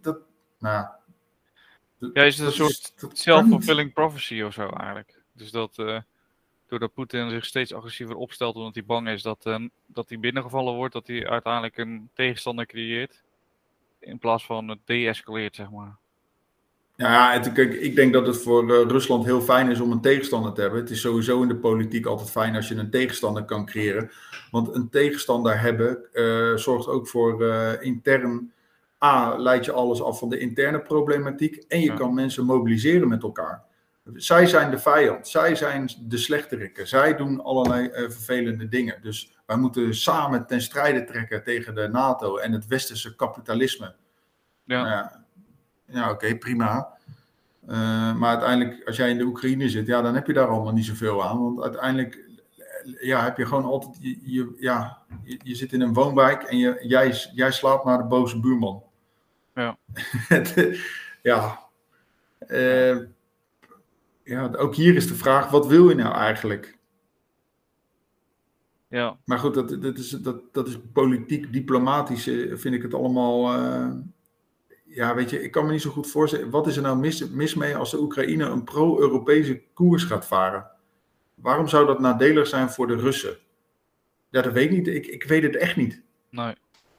Dat, 0.00 0.18
nou, 0.66 2.12
ja, 2.12 2.22
is 2.22 2.38
het 2.38 2.46
een 2.46 2.52
soort 2.52 2.94
self-fulfilling 3.12 3.92
prophecy 3.92 4.42
of 4.42 4.52
zo 4.52 4.68
eigenlijk? 4.68 5.22
Dus 5.32 5.50
dat 5.50 5.76
uh, 5.78 5.98
doordat 6.68 6.94
Poetin 6.94 7.30
zich 7.30 7.44
steeds 7.44 7.74
agressiever 7.74 8.16
opstelt 8.16 8.56
omdat 8.56 8.74
hij 8.74 8.84
bang 8.84 9.08
is 9.08 9.22
dat, 9.22 9.46
uh, 9.46 9.58
dat 9.86 10.08
hij 10.08 10.18
binnengevallen 10.18 10.74
wordt, 10.74 10.92
dat 10.92 11.06
hij 11.06 11.28
uiteindelijk 11.28 11.76
een 11.76 12.08
tegenstander 12.14 12.66
creëert. 12.66 13.22
In 13.98 14.18
plaats 14.18 14.46
van 14.46 14.68
het 14.68 14.78
de-escaleert, 14.84 15.54
zeg 15.54 15.70
maar. 15.70 15.96
Ja, 16.96 17.32
het, 17.32 17.52
kijk, 17.52 17.74
ik 17.74 17.94
denk 17.94 18.12
dat 18.12 18.26
het 18.26 18.42
voor 18.42 18.64
uh, 18.64 18.88
Rusland 18.88 19.24
heel 19.24 19.40
fijn 19.40 19.70
is 19.70 19.80
om 19.80 19.92
een 19.92 20.00
tegenstander 20.00 20.52
te 20.52 20.60
hebben. 20.60 20.80
Het 20.80 20.90
is 20.90 21.00
sowieso 21.00 21.42
in 21.42 21.48
de 21.48 21.56
politiek 21.56 22.06
altijd 22.06 22.30
fijn 22.30 22.56
als 22.56 22.68
je 22.68 22.74
een 22.74 22.90
tegenstander 22.90 23.44
kan 23.44 23.66
creëren. 23.66 24.10
Want 24.50 24.74
een 24.74 24.88
tegenstander 24.88 25.60
hebben 25.60 26.08
zorgt 26.58 26.88
ook 26.88 27.08
voor 27.08 27.44
intern 27.80 28.52
A, 29.04 29.36
leid 29.36 29.64
je 29.64 29.72
alles 29.72 30.02
af 30.02 30.18
van 30.18 30.28
de 30.28 30.38
interne 30.38 30.80
problematiek 30.80 31.64
en 31.68 31.80
je 31.80 31.94
kan 31.94 32.14
mensen 32.14 32.44
mobiliseren 32.44 33.08
met 33.08 33.22
elkaar. 33.22 33.64
Zij 34.14 34.46
zijn 34.46 34.70
de 34.70 34.78
vijand, 34.78 35.28
zij 35.28 35.54
zijn 35.54 35.90
de 36.00 36.16
slechterikken, 36.16 36.88
zij 36.88 37.16
doen 37.16 37.42
allerlei 37.42 37.86
uh, 37.86 37.92
vervelende 37.92 38.68
dingen. 38.68 39.02
Dus 39.02 39.36
wij 39.46 39.56
moeten 39.56 39.94
samen 39.94 40.46
ten 40.46 40.60
strijde 40.60 41.04
trekken 41.04 41.42
tegen 41.44 41.74
de 41.74 41.88
NATO 41.88 42.36
en 42.36 42.52
het 42.52 42.66
westerse 42.66 43.16
kapitalisme. 43.16 43.94
Ja, 44.64 44.82
nou 44.82 44.88
ja, 44.88 45.24
ja 45.86 46.02
oké, 46.02 46.12
okay, 46.12 46.38
prima. 46.38 46.94
Uh, 47.68 48.14
maar 48.14 48.28
uiteindelijk, 48.28 48.86
als 48.86 48.96
jij 48.96 49.10
in 49.10 49.18
de 49.18 49.24
Oekraïne 49.24 49.68
zit, 49.68 49.86
ja, 49.86 50.02
dan 50.02 50.14
heb 50.14 50.26
je 50.26 50.32
daar 50.32 50.48
allemaal 50.48 50.72
niet 50.72 50.84
zoveel 50.84 51.24
aan. 51.24 51.42
Want 51.42 51.62
uiteindelijk 51.62 52.26
ja, 53.00 53.22
heb 53.22 53.36
je 53.36 53.46
gewoon 53.46 53.64
altijd, 53.64 53.96
je, 54.00 54.18
je 54.22 54.54
ja, 54.58 54.98
je, 55.22 55.38
je, 55.42 55.54
zit 55.54 55.72
in 55.72 55.80
een 55.80 55.92
woonwijk 55.92 56.42
en 56.42 56.58
je, 56.58 56.78
jij, 56.80 57.14
jij 57.34 57.52
slaapt 57.52 57.84
naar 57.84 57.98
de 57.98 58.04
boze 58.04 58.40
buurman. 58.40 58.82
Ja. 59.56 59.78
ja. 61.22 61.68
Uh, 62.48 62.98
ja, 64.24 64.50
ook 64.56 64.74
hier 64.74 64.94
is 64.94 65.08
de 65.08 65.14
vraag, 65.14 65.50
wat 65.50 65.66
wil 65.66 65.88
je 65.88 65.94
nou 65.94 66.14
eigenlijk? 66.14 66.78
Ja. 68.88 69.18
Maar 69.24 69.38
goed, 69.38 69.54
dat, 69.54 69.82
dat, 69.82 69.98
is, 69.98 70.10
dat, 70.10 70.42
dat 70.52 70.68
is 70.68 70.78
politiek, 70.92 71.52
diplomatisch, 71.52 72.26
eh, 72.26 72.56
vind 72.56 72.74
ik 72.74 72.82
het 72.82 72.94
allemaal... 72.94 73.58
Uh, 73.58 73.92
ja, 74.84 75.14
weet 75.14 75.30
je, 75.30 75.42
ik 75.42 75.50
kan 75.50 75.66
me 75.66 75.72
niet 75.72 75.82
zo 75.82 75.90
goed 75.90 76.10
voorstellen. 76.10 76.50
Wat 76.50 76.66
is 76.66 76.76
er 76.76 76.82
nou 76.82 76.98
mis, 76.98 77.28
mis 77.28 77.54
mee 77.54 77.76
als 77.76 77.90
de 77.90 78.00
Oekraïne 78.00 78.44
een 78.44 78.64
pro-Europese 78.64 79.62
koers 79.74 80.04
gaat 80.04 80.26
varen? 80.26 80.70
Waarom 81.34 81.68
zou 81.68 81.86
dat 81.86 82.00
nadelig 82.00 82.46
zijn 82.46 82.70
voor 82.70 82.86
de 82.86 82.96
Russen? 82.96 83.36
Ja, 84.30 84.42
dat 84.42 84.52
weet 84.52 84.70
ik 84.70 84.76
niet. 84.76 84.86
Ik, 84.86 85.06
ik 85.06 85.24
weet 85.24 85.42
het 85.42 85.56
echt 85.56 85.76
niet. 85.76 86.02
Nee. 86.30 86.54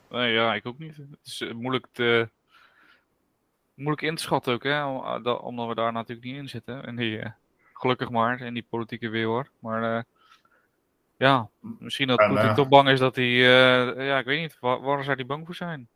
nee, 0.10 0.34
ja, 0.34 0.56
ik 0.56 0.66
ook 0.66 0.78
niet. 0.78 0.98
Het 0.98 1.20
is 1.24 1.52
moeilijk 1.54 1.88
te, 1.92 2.30
moeilijk 3.78 4.02
in 4.02 4.16
te 4.16 4.24
schatten 4.24 4.54
ook, 4.54 4.64
hè? 4.64 4.86
omdat 5.34 5.68
we 5.68 5.76
daar 5.76 5.92
natuurlijk 5.92 6.28
niet 6.28 6.36
in 6.36 6.50
zitten. 6.50 6.86
En 6.86 6.96
die, 6.96 7.18
uh, 7.18 7.26
gelukkig 7.74 8.10
maar, 8.10 8.42
in 8.42 8.54
die 8.54 8.66
politieke 8.70 9.10
wereld. 9.10 9.50
Maar 9.60 9.98
uh, 9.98 10.04
ja, 11.18 11.48
misschien 11.60 12.08
dat 12.08 12.28
Poetin 12.28 12.46
uh, 12.46 12.54
toch 12.54 12.68
bang 12.68 12.90
is 12.90 13.00
dat 13.00 13.16
hij, 13.16 13.30
ja, 14.06 14.20
ik 14.20 14.26
weet 14.26 14.42
niet, 14.42 14.58
waar, 14.60 14.82
waar 14.82 15.04
zou 15.04 15.16
hij 15.16 15.26
bang 15.26 15.46
voor 15.46 15.56
zijn? 15.56 15.88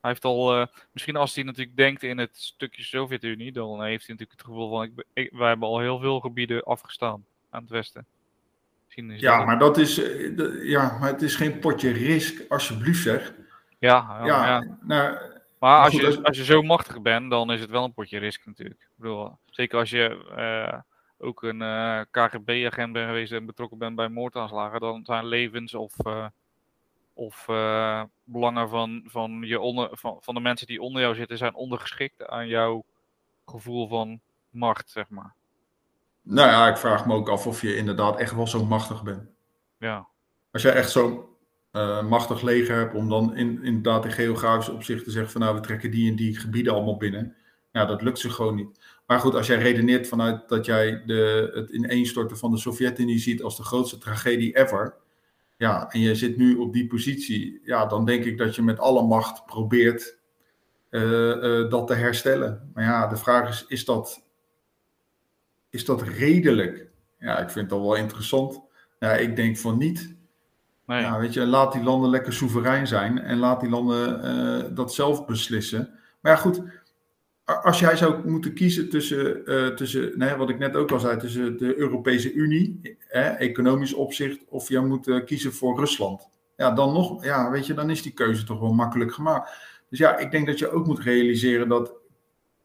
Hij 0.00 0.10
heeft 0.10 0.24
al, 0.24 0.66
misschien 0.92 1.16
als 1.16 1.34
hij 1.34 1.44
natuurlijk 1.44 1.76
denkt 1.76 2.02
in 2.02 2.18
het 2.18 2.36
stukje 2.36 2.82
Sovjet-Unie, 2.82 3.52
dan 3.52 3.82
heeft 3.82 4.06
hij 4.06 4.16
natuurlijk 4.16 4.30
het 4.30 4.44
gevoel 4.44 4.70
van, 4.70 4.82
ik, 4.82 5.04
ik, 5.12 5.30
wij 5.32 5.48
hebben 5.48 5.68
al 5.68 5.78
heel 5.78 5.98
veel 5.98 6.20
gebieden 6.20 6.62
afgestaan 6.62 7.24
aan 7.50 7.62
het 7.62 7.70
westen. 7.70 8.06
Is 8.88 9.20
ja, 9.20 9.36
dat 9.36 9.46
maar 9.46 9.58
dat 9.58 9.78
is, 9.78 10.00
ja, 10.62 10.98
maar 11.00 11.08
het 11.08 11.22
is 11.22 11.36
geen 11.36 11.58
potje 11.58 11.90
risk, 11.90 12.44
alsjeblieft 12.48 13.02
zeg. 13.02 13.34
Ja, 13.78 14.20
ja, 14.24 14.46
ja. 14.46 14.76
Nou, 14.80 15.18
maar 15.64 15.84
als, 15.84 15.92
je, 15.92 16.22
als 16.22 16.36
je 16.36 16.44
zo 16.44 16.62
machtig 16.62 17.02
bent, 17.02 17.30
dan 17.30 17.52
is 17.52 17.60
het 17.60 17.70
wel 17.70 17.84
een 17.84 17.92
potje 17.92 18.18
risk 18.18 18.46
natuurlijk. 18.46 18.80
Ik 18.80 18.88
bedoel, 18.96 19.38
zeker 19.46 19.78
als 19.78 19.90
je 19.90 20.32
uh, 20.38 20.80
ook 21.18 21.42
een 21.42 21.60
uh, 21.60 22.00
eh, 22.00 22.06
KGB-agent 22.10 22.92
bent 22.92 23.06
geweest 23.06 23.32
en 23.32 23.46
betrokken 23.46 23.78
bent 23.78 23.96
bij 23.96 24.08
moordaanslagen, 24.08 24.80
dan 24.80 25.04
zijn 25.04 25.26
levens 25.26 25.74
of, 25.74 25.94
uh, 26.06 26.26
of 27.12 27.44
belangen 28.24 28.68
van, 28.68 29.02
van, 29.06 29.42
je 29.44 29.60
onder, 29.60 29.88
van, 29.92 30.16
van 30.20 30.34
de 30.34 30.40
mensen 30.40 30.66
die 30.66 30.80
onder 30.82 31.02
jou 31.02 31.14
zitten, 31.14 31.38
zijn 31.38 31.54
ondergeschikt 31.54 32.26
aan 32.26 32.48
jouw 32.48 32.84
gevoel 33.46 33.88
van 33.88 34.20
macht, 34.50 34.90
zeg 34.90 35.08
maar. 35.08 35.34
Nou 36.22 36.48
ja, 36.48 36.68
ik 36.68 36.76
vraag 36.76 37.06
me 37.06 37.14
ook 37.14 37.28
af 37.28 37.46
of 37.46 37.62
je 37.62 37.76
inderdaad 37.76 38.18
echt 38.18 38.34
wel 38.34 38.46
zo 38.46 38.64
machtig 38.64 39.02
bent. 39.02 39.28
Ja. 39.78 40.06
Als 40.50 40.62
jij 40.62 40.72
echt 40.72 40.90
zo 40.90 41.33
uh, 41.76 42.02
machtig 42.08 42.42
leger 42.42 42.76
hebt 42.76 42.94
om 42.94 43.08
dan 43.08 43.36
in, 43.36 43.62
inderdaad 43.62 44.04
in 44.04 44.12
geografisch 44.12 44.68
opzicht 44.68 45.04
te 45.04 45.10
zeggen 45.10 45.32
van 45.32 45.40
nou 45.40 45.54
we 45.54 45.60
trekken 45.60 45.90
die 45.90 46.10
en 46.10 46.16
die 46.16 46.38
gebieden 46.38 46.72
allemaal 46.72 46.96
binnen. 46.96 47.36
Ja, 47.72 47.84
dat 47.84 48.02
lukt 48.02 48.18
ze 48.18 48.30
gewoon 48.30 48.54
niet. 48.54 48.80
Maar 49.06 49.20
goed, 49.20 49.34
als 49.34 49.46
jij 49.46 49.58
redeneert 49.58 50.08
vanuit 50.08 50.48
dat 50.48 50.66
jij 50.66 51.02
de, 51.06 51.50
het 51.54 51.70
ineenstorten 51.70 52.38
van 52.38 52.50
de 52.50 52.58
Sovjet-Unie 52.58 53.18
ziet 53.18 53.42
als 53.42 53.56
de 53.56 53.62
grootste 53.62 53.98
tragedie 53.98 54.56
ever. 54.56 54.94
Ja, 55.56 55.90
en 55.90 56.00
je 56.00 56.14
zit 56.14 56.36
nu 56.36 56.56
op 56.56 56.72
die 56.72 56.86
positie. 56.86 57.60
Ja, 57.64 57.86
dan 57.86 58.04
denk 58.04 58.24
ik 58.24 58.38
dat 58.38 58.54
je 58.54 58.62
met 58.62 58.78
alle 58.78 59.02
macht 59.02 59.46
probeert 59.46 60.18
uh, 60.90 61.02
uh, 61.02 61.70
dat 61.70 61.86
te 61.86 61.94
herstellen. 61.94 62.70
Maar 62.74 62.84
ja, 62.84 63.06
de 63.06 63.16
vraag 63.16 63.48
is, 63.48 63.64
is 63.68 63.84
dat, 63.84 64.24
is 65.70 65.84
dat 65.84 66.02
redelijk? 66.02 66.90
Ja, 67.18 67.38
ik 67.38 67.50
vind 67.50 67.68
dat 67.68 67.80
wel 67.80 67.94
interessant. 67.94 68.60
Ik 69.18 69.36
denk 69.36 69.56
van 69.56 69.78
niet. 69.78 70.13
Ja, 70.86 71.18
weet 71.18 71.32
je, 71.32 71.46
laat 71.46 71.72
die 71.72 71.82
landen 71.82 72.10
lekker 72.10 72.32
soeverein 72.32 72.86
zijn 72.86 73.18
en 73.18 73.38
laat 73.38 73.60
die 73.60 73.70
landen 73.70 74.24
uh, 74.24 74.76
dat 74.76 74.94
zelf 74.94 75.26
beslissen. 75.26 75.90
Maar 76.20 76.32
ja, 76.32 76.38
goed, 76.38 76.62
als 77.44 77.80
jij 77.80 77.96
zou 77.96 78.28
moeten 78.28 78.54
kiezen 78.54 78.88
tussen, 78.88 79.42
uh, 79.50 79.66
tussen 79.66 80.12
nee, 80.18 80.34
wat 80.34 80.50
ik 80.50 80.58
net 80.58 80.76
ook 80.76 80.90
al 80.90 81.00
zei, 81.00 81.18
tussen 81.18 81.58
de 81.58 81.78
Europese 81.78 82.32
Unie, 82.32 82.96
economisch 83.38 83.94
opzicht, 83.94 84.44
of 84.48 84.68
jij 84.68 84.80
moet 84.80 85.06
uh, 85.06 85.24
kiezen 85.24 85.52
voor 85.52 85.78
Rusland. 85.78 86.28
Ja, 86.56 86.70
dan 86.70 86.92
nog, 86.92 87.24
ja, 87.24 87.50
weet 87.50 87.66
je, 87.66 87.74
dan 87.74 87.90
is 87.90 88.02
die 88.02 88.12
keuze 88.12 88.44
toch 88.44 88.60
wel 88.60 88.72
makkelijk 88.72 89.12
gemaakt. 89.12 89.50
Dus 89.90 89.98
ja, 89.98 90.16
ik 90.16 90.30
denk 90.30 90.46
dat 90.46 90.58
je 90.58 90.70
ook 90.70 90.86
moet 90.86 91.00
realiseren 91.00 91.68
dat, 91.68 91.92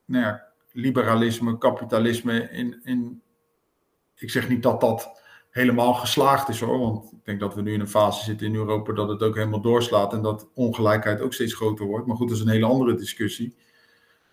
nou 0.05 0.23
ja, 0.23 0.43
liberalisme, 0.71 1.57
kapitalisme 1.57 2.49
in, 2.51 2.79
in 2.83 3.21
ik 4.15 4.29
zeg 4.29 4.49
niet 4.49 4.63
dat 4.63 4.81
dat 4.81 5.18
helemaal 5.59 5.93
geslaagd 5.93 6.49
is 6.49 6.59
hoor. 6.59 6.79
Want 6.79 7.11
ik 7.11 7.25
denk 7.25 7.39
dat 7.39 7.55
we 7.55 7.61
nu 7.61 7.73
in 7.73 7.79
een 7.79 7.87
fase 7.87 8.23
zitten 8.23 8.47
in 8.47 8.55
Europa 8.55 8.93
dat 8.93 9.09
het 9.09 9.23
ook 9.23 9.35
helemaal 9.35 9.61
doorslaat 9.61 10.13
en 10.13 10.21
dat 10.21 10.47
ongelijkheid 10.53 11.21
ook 11.21 11.33
steeds 11.33 11.53
groter 11.53 11.85
wordt. 11.85 12.07
Maar 12.07 12.15
goed, 12.15 12.27
dat 12.27 12.37
is 12.37 12.43
een 12.43 12.49
hele 12.49 12.65
andere 12.65 12.95
discussie. 12.95 13.55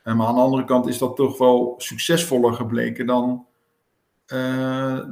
En 0.03 0.17
maar 0.17 0.27
aan 0.27 0.35
de 0.35 0.41
andere 0.41 0.65
kant 0.65 0.87
is 0.87 0.99
dat 0.99 1.17
toch 1.17 1.39
wel 1.39 1.75
succesvoller 1.79 2.53
gebleken 2.55 3.07
dan 3.07 3.47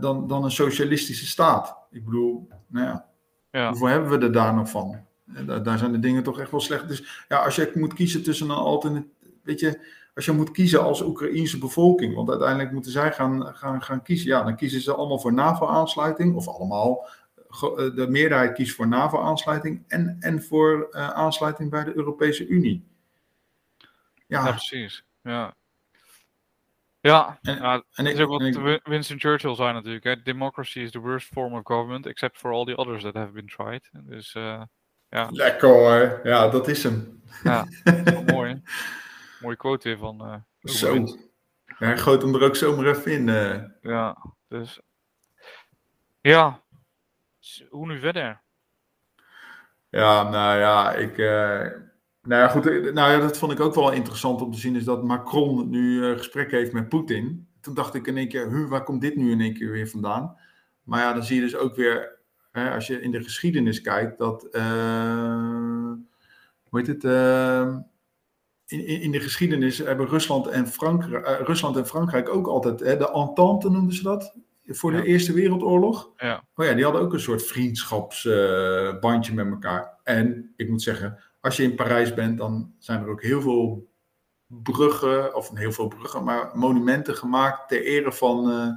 dan, 0.00 0.24
dan 0.26 0.44
een 0.44 0.50
socialistische 0.50 1.26
staat. 1.26 1.76
Ik 1.90 2.04
bedoel, 2.04 2.48
nou 2.66 2.86
ja, 2.86 3.06
Ja. 3.52 3.68
hoeveel 3.68 3.86
hebben 3.86 4.10
we 4.18 4.26
er 4.26 4.32
daar 4.32 4.54
nog 4.54 4.70
van? 4.70 4.96
Eh, 5.34 5.46
Daar, 5.46 5.62
daar 5.62 5.78
zijn 5.78 5.92
de 5.92 5.98
dingen 5.98 6.22
toch 6.22 6.40
echt 6.40 6.50
wel 6.50 6.60
slecht. 6.60 6.88
Dus 6.88 7.24
ja, 7.28 7.38
als 7.44 7.56
je 7.56 7.70
moet 7.74 7.94
kiezen 7.94 8.22
tussen 8.22 8.50
een 8.50 8.56
alternatief, 8.56 9.10
weet 9.42 9.60
je, 9.60 9.80
als 10.14 10.24
je 10.24 10.32
moet 10.32 10.50
kiezen 10.50 10.82
als 10.82 11.02
Oekraïense 11.02 11.58
bevolking, 11.58 12.14
want 12.14 12.30
uiteindelijk 12.30 12.72
moeten 12.72 12.90
zij 12.92 13.12
gaan, 13.12 13.54
gaan, 13.54 13.82
gaan 13.82 14.02
kiezen, 14.02 14.28
ja, 14.28 14.42
dan 14.42 14.56
kiezen 14.56 14.80
ze 14.80 14.94
allemaal 14.94 15.18
voor 15.18 15.32
NAVO-aansluiting, 15.32 16.34
of 16.34 16.48
allemaal, 16.48 17.08
Ge- 17.48 17.90
eh, 17.90 17.96
de 17.96 18.08
meerderheid 18.10 18.52
kiest 18.52 18.74
voor 18.74 18.88
NAVO-aansluiting 18.88 19.84
en, 19.88 20.16
en 20.20 20.42
voor 20.42 20.88
eh, 20.90 21.08
aansluiting 21.10 21.70
bij 21.70 21.84
de 21.84 21.96
Europese 21.96 22.46
Unie. 22.46 22.84
Ja, 24.26 24.44
Ja, 24.44 24.50
precies. 24.50 25.04
Ja. 25.22 25.54
Ja, 27.00 27.38
En- 27.42 27.56
ja, 27.56 27.82
en 27.94 28.06
ik, 28.06 28.14
is 28.14 28.20
ook 28.20 28.28
wat 28.28 28.40
ik- 28.42 28.54
Win- 28.54 28.80
Winston 28.84 29.20
Churchill 29.20 29.54
zei 29.54 29.72
natuurlijk. 29.72 30.04
Hè? 30.04 30.22
Democracy 30.22 30.78
is 30.80 30.90
the 30.90 30.98
worst 31.00 31.26
form 31.32 31.52
of 31.54 31.60
government, 31.64 32.06
except 32.06 32.38
for 32.38 32.52
all 32.52 32.64
the 32.64 32.76
others 32.76 33.02
that 33.02 33.14
have 33.14 33.32
been 33.32 33.46
tried. 33.46 33.90
Dus 33.92 34.34
eh, 34.34 34.62
lekker 35.30 35.68
hoor, 35.68 36.20
ja, 36.24 36.48
dat 36.48 36.68
is 36.68 36.82
hem. 36.82 37.22
ja, 37.42 37.64
dat 37.84 37.94
is 38.06 38.12
wel 38.12 38.22
mooi. 38.22 38.50
hè? 38.50 38.56
Mooie 39.44 39.56
quote 39.56 39.88
weer 39.88 39.98
van. 39.98 40.20
eh, 40.24 40.34
Zo. 40.60 41.04
hij 41.64 41.98
gooit 41.98 42.22
hem 42.22 42.34
er 42.34 42.42
ook 42.42 42.56
zomaar 42.56 42.86
even 42.86 43.12
in. 43.12 43.28
eh. 43.28 43.62
Ja, 43.80 44.16
dus. 44.48 44.80
Ja. 46.20 46.62
Hoe 47.68 47.86
nu 47.86 47.98
verder? 47.98 48.42
Ja, 49.88 50.30
nou 50.30 50.58
ja, 50.58 50.92
ik. 50.92 51.18
eh, 51.18 51.70
nou 52.22 52.42
ja, 52.42 52.48
goed. 52.48 52.64
Nou 52.64 53.10
ja, 53.12 53.18
dat 53.18 53.38
vond 53.38 53.52
ik 53.52 53.60
ook 53.60 53.74
wel 53.74 53.92
interessant 53.92 54.40
om 54.42 54.52
te 54.52 54.58
zien. 54.58 54.76
Is 54.76 54.84
dat 54.84 55.04
Macron 55.04 55.70
nu 55.70 56.16
gesprek 56.16 56.50
heeft 56.50 56.72
met 56.72 56.88
Poetin. 56.88 57.48
Toen 57.60 57.74
dacht 57.74 57.94
ik 57.94 58.06
in 58.06 58.16
één 58.16 58.28
keer, 58.28 58.50
huh, 58.50 58.68
waar 58.68 58.84
komt 58.84 59.00
dit 59.00 59.16
nu 59.16 59.30
in 59.30 59.40
één 59.40 59.54
keer 59.54 59.70
weer 59.70 59.88
vandaan? 59.88 60.36
Maar 60.82 61.00
ja, 61.00 61.12
dan 61.12 61.24
zie 61.24 61.36
je 61.36 61.42
dus 61.42 61.56
ook 61.56 61.74
weer, 61.76 62.18
hè, 62.52 62.70
als 62.74 62.86
je 62.86 63.00
in 63.00 63.10
de 63.10 63.22
geschiedenis 63.22 63.80
kijkt, 63.80 64.18
dat. 64.18 64.42
hoe 64.52 65.98
heet 66.70 66.86
het? 66.86 67.04
eh, 67.04 67.76
in, 68.66 68.86
in, 68.86 69.10
de 69.10 69.20
geschiedenis 69.20 69.78
hebben 69.78 70.06
Rusland 70.08 70.46
en, 70.46 70.66
Frankrijk, 70.68 71.24
eh, 71.26 71.40
Rusland 71.40 71.76
en 71.76 71.86
Frankrijk 71.86 72.28
ook 72.28 72.46
altijd, 72.46 72.80
hè, 72.80 72.96
de 72.96 73.10
Entente 73.10 73.70
noemden 73.70 73.94
ze 73.94 74.02
dat, 74.02 74.34
voor 74.66 74.90
de 74.90 74.96
Ja. 74.96 75.02
Eerste 75.02 75.32
Wereldoorlog. 75.32 76.10
Ja. 76.16 76.44
Oh 76.54 76.64
ja, 76.64 76.72
die 76.72 76.84
hadden 76.84 77.02
ook 77.02 77.12
een 77.12 77.20
soort 77.20 77.46
vriendschapsbandje 77.46 79.34
met 79.34 79.46
elkaar. 79.46 79.98
En 80.02 80.52
ik 80.56 80.68
moet 80.68 80.82
zeggen, 80.82 81.18
als 81.40 81.56
je 81.56 81.62
in 81.62 81.74
Parijs 81.74 82.14
bent, 82.14 82.38
dan 82.38 82.72
zijn 82.78 83.02
er 83.02 83.08
ook 83.08 83.22
heel 83.22 83.40
veel 83.40 83.88
bruggen, 84.46 85.34
of 85.34 85.50
heel 85.54 85.72
veel 85.72 85.88
bruggen, 85.88 86.24
maar 86.24 86.50
monumenten 86.54 87.14
gemaakt 87.16 87.68
ter 87.68 87.84
ere 87.84 88.12
van 88.12 88.50
eh 88.50 88.68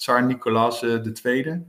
Tsar 0.00 0.24
Nicolaas 0.24 0.82
eh, 0.82 1.04
II. 1.22 1.64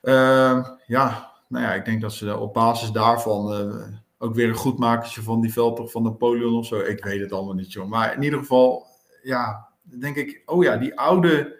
Eh, 0.00 0.68
ja, 0.86 1.32
nou 1.48 1.64
ja, 1.64 1.74
ik 1.74 1.84
denk 1.84 2.00
dat 2.00 2.12
ze 2.12 2.36
op 2.36 2.54
basis 2.54 2.90
daarvan 2.90 3.52
eh, 3.52 3.86
ook 4.22 4.34
weer 4.34 4.48
een 4.48 4.54
goedmakertje 4.54 5.22
van 5.22 5.40
die 5.40 5.52
van 5.52 6.02
Napoleon 6.02 6.54
of 6.54 6.66
zo. 6.66 6.78
Ik 6.78 7.04
weet 7.04 7.20
het 7.20 7.32
allemaal 7.32 7.54
niet, 7.54 7.72
joh. 7.72 7.88
Maar 7.88 8.14
in 8.14 8.22
ieder 8.22 8.38
geval, 8.38 8.86
ja, 9.22 9.68
denk 9.82 10.16
ik, 10.16 10.42
oh 10.46 10.62
ja, 10.62 10.76
die 10.76 10.98
oude, 10.98 11.58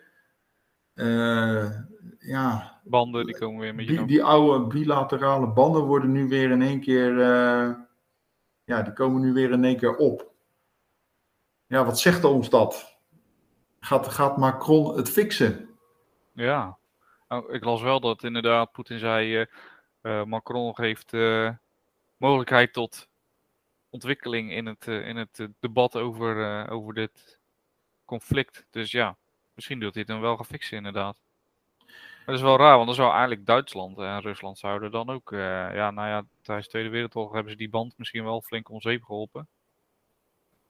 eh, 0.95 1.71
ja, 2.19 2.81
Banden 2.85 3.27
die 3.27 3.39
komen 3.39 3.61
weer 3.61 3.75
met 3.75 3.87
je 3.87 3.97
die, 3.97 4.05
die 4.05 4.25
oude 4.25 4.67
bilaterale 4.67 5.49
banden 5.49 5.83
worden 5.83 6.13
nu 6.13 6.29
weer 6.29 6.51
in 6.51 6.63
één 6.63 6.81
keer, 6.81 7.21
eh, 7.21 7.71
ja, 8.65 8.83
die 8.83 8.93
komen 8.93 9.21
nu 9.21 9.33
weer 9.33 9.51
in 9.51 9.65
één 9.65 9.77
keer 9.77 9.97
op. 9.97 10.33
Ja, 11.67 11.85
wat 11.85 11.99
zegt 11.99 12.25
ons 12.25 12.51
dat? 12.51 12.99
Gaat, 13.81 14.09
gaat 14.09 14.37
Macron 14.37 14.97
het 14.97 15.11
fixen? 15.11 15.69
Ja. 16.33 16.79
Nou, 17.29 17.53
ik 17.53 17.65
las 17.65 17.83
wel 17.83 18.01
dat 18.01 18.25
inderdaad 18.25 18.73
Poetin 18.73 18.99
zei. 18.99 19.47
eh, 20.01 20.25
Macron 20.25 20.75
geeft 20.75 21.13
mogelijkheid 22.21 22.73
tot 22.73 23.09
ontwikkeling 23.91 24.53
in 24.53 24.67
het, 24.67 24.89
eh, 24.89 25.09
in 25.09 25.17
het 25.17 25.39
eh, 25.39 25.47
debat 25.61 25.97
over, 25.97 26.45
eh, 26.45 26.73
over 26.73 26.95
dit 26.95 27.39
conflict. 28.05 28.67
Dus 28.71 28.91
ja, 28.91 29.17
misschien 29.55 29.81
doet 29.81 29.95
hij 29.95 30.03
het 30.03 30.11
dan 30.11 30.21
wel 30.21 30.37
gaan 30.37 30.45
fixen, 30.45 30.77
inderdaad. 30.77 31.21
Maar 31.87 32.25
dat 32.27 32.35
is 32.35 32.41
wel 32.41 32.57
raar, 32.57 32.75
want 32.75 32.87
dan 32.87 32.95
zou 32.95 33.11
eigenlijk 33.11 33.47
Duitsland 33.47 33.99
en 33.99 34.21
Rusland 34.21 34.59
zouden 34.59 34.91
dan 34.91 35.11
ook. 35.11 35.31
ja, 35.31 35.91
nou 35.91 36.09
ja, 36.09 36.25
tijdens 36.43 36.67
de 36.67 36.73
Tweede 36.73 36.89
Wereldoorlog 36.89 37.33
hebben 37.33 37.53
ze 37.53 37.59
die 37.59 37.69
band 37.69 37.99
misschien 37.99 38.25
wel 38.25 38.43
flink 38.43 38.69
om 38.69 38.81
zeep 38.81 39.03
geholpen. 39.03 39.49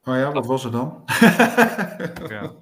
Oh 0.03 0.15
ja, 0.15 0.31
wat 0.31 0.45
was 0.45 0.63
er 0.63 0.71
dan? 0.71 1.03
Ja. 2.29 2.53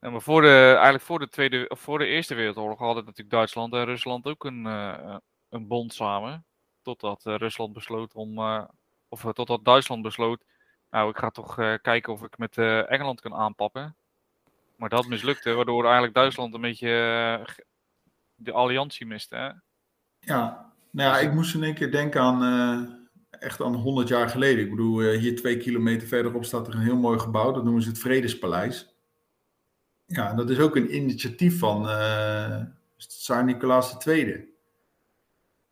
Ja, 0.00 0.10
maar 0.10 0.22
voor 0.22 0.42
de, 0.42 0.70
eigenlijk 0.72 1.04
voor 1.04 1.18
de, 1.18 1.28
tweede, 1.28 1.70
voor 1.76 1.98
de 1.98 2.06
Eerste 2.06 2.34
Wereldoorlog 2.34 2.78
hadden 2.78 3.04
natuurlijk 3.04 3.30
Duitsland 3.30 3.72
en 3.72 3.84
Rusland 3.84 4.26
ook 4.26 4.44
een, 4.44 4.64
een 5.48 5.66
bond 5.66 5.94
samen. 5.94 6.44
Totdat 6.82 7.26
eh, 7.26 7.34
Rusland 7.36 7.72
besloot 7.72 8.14
om, 8.14 8.38
eh, 8.38 8.64
of 9.08 9.24
eh, 9.24 9.30
totdat 9.30 9.64
Duitsland 9.64 10.02
besloot, 10.02 10.44
nou 10.90 11.10
ik 11.10 11.16
ga 11.16 11.30
toch 11.30 11.54
kijken 11.82 12.12
of 12.12 12.22
ik 12.22 12.38
met 12.38 12.58
Engeland 12.88 13.20
kan 13.20 13.34
aanpakken. 13.34 13.96
Maar 14.76 14.88
dat 14.88 15.06
mislukte, 15.06 15.52
waardoor 15.52 15.84
eigenlijk 15.84 16.14
Duitsland 16.14 16.54
een 16.54 16.60
beetje 16.60 16.88
de 18.34 18.52
alliantie 18.52 19.06
miste. 19.06 19.36
Hè? 19.36 19.50
Ja, 20.18 20.72
nou 20.90 21.14
ja, 21.14 21.18
ik 21.18 21.32
moest 21.32 21.54
in 21.54 21.62
één 21.62 21.74
keer 21.74 21.90
denken 21.90 22.20
aan, 22.20 23.08
echt 23.30 23.60
aan 23.60 23.74
100 23.74 24.08
jaar 24.08 24.28
geleden. 24.28 24.64
Ik 24.64 24.70
bedoel, 24.70 25.00
hier 25.00 25.36
twee 25.36 25.56
kilometer 25.56 26.08
verderop 26.08 26.44
staat 26.44 26.68
er 26.68 26.74
een 26.74 26.80
heel 26.80 26.96
mooi 26.96 27.18
gebouw, 27.18 27.52
dat 27.52 27.64
noemen 27.64 27.82
ze 27.82 27.88
het 27.88 27.98
Vredespaleis. 27.98 28.94
Ja, 30.06 30.34
dat 30.34 30.50
is 30.50 30.58
ook 30.58 30.76
een 30.76 30.94
initiatief 30.96 31.58
van 31.58 31.88
eh 31.88 32.62
Tsar 33.06 33.44
Nicolaas 33.44 34.06
II. 34.06 34.54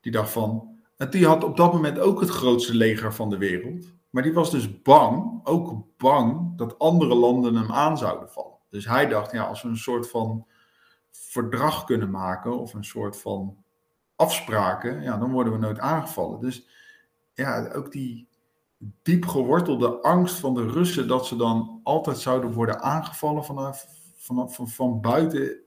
Die 0.01 0.12
dacht 0.12 0.31
van, 0.31 0.78
en 0.99 1.11
die 1.11 1.27
had 1.27 1.45
op 1.45 1.57
dat 1.57 1.73
moment 1.73 1.99
ook 1.99 2.21
het 2.21 2.29
grootste 2.29 2.75
leger 2.75 3.15
van 3.15 3.31
de 3.31 3.39
wereld. 3.39 3.93
Maar 4.11 4.23
die 4.23 4.33
was 4.33 4.51
dus 4.51 4.83
bang, 4.83 5.41
ook 5.45 5.85
bang, 5.97 6.57
dat 6.57 6.79
andere 6.79 7.15
landen 7.15 7.55
hem 7.55 7.73
aan 7.73 7.99
zouden 7.99 8.31
vallen. 8.31 8.59
Dus 8.69 8.87
hij 8.87 9.07
dacht, 9.09 9.33
ja, 9.33 9.45
als 9.45 9.63
we 9.63 9.69
een 9.69 9.77
soort 9.77 10.11
van 10.11 10.47
verdrag 11.11 11.85
kunnen 11.85 12.11
maken, 12.11 12.59
of 12.59 12.75
een 12.75 12.85
soort 12.85 13.21
van 13.21 13.57
afspraken, 14.17 15.03
ja, 15.03 15.17
dan 15.17 15.33
worden 15.33 15.53
we 15.53 15.59
nooit 15.59 15.79
aangevallen. 15.79 16.41
Dus 16.41 16.69
ja, 17.35 17.73
ook 17.73 17.93
die 17.93 18.29
diep 19.03 19.27
gewortelde 19.27 20.03
angst 20.03 20.39
van 20.39 20.55
de 20.55 20.67
Russen 20.67 21.09
dat 21.09 21.27
ze 21.27 21.37
dan 21.37 21.81
altijd 21.83 22.19
zouden 22.19 22.53
worden 22.53 22.81
aangevallen 22.81 23.45
vanaf, 23.45 23.87
vanaf 24.17 24.55
van, 24.55 24.69
van 24.69 25.01
buiten, 25.01 25.61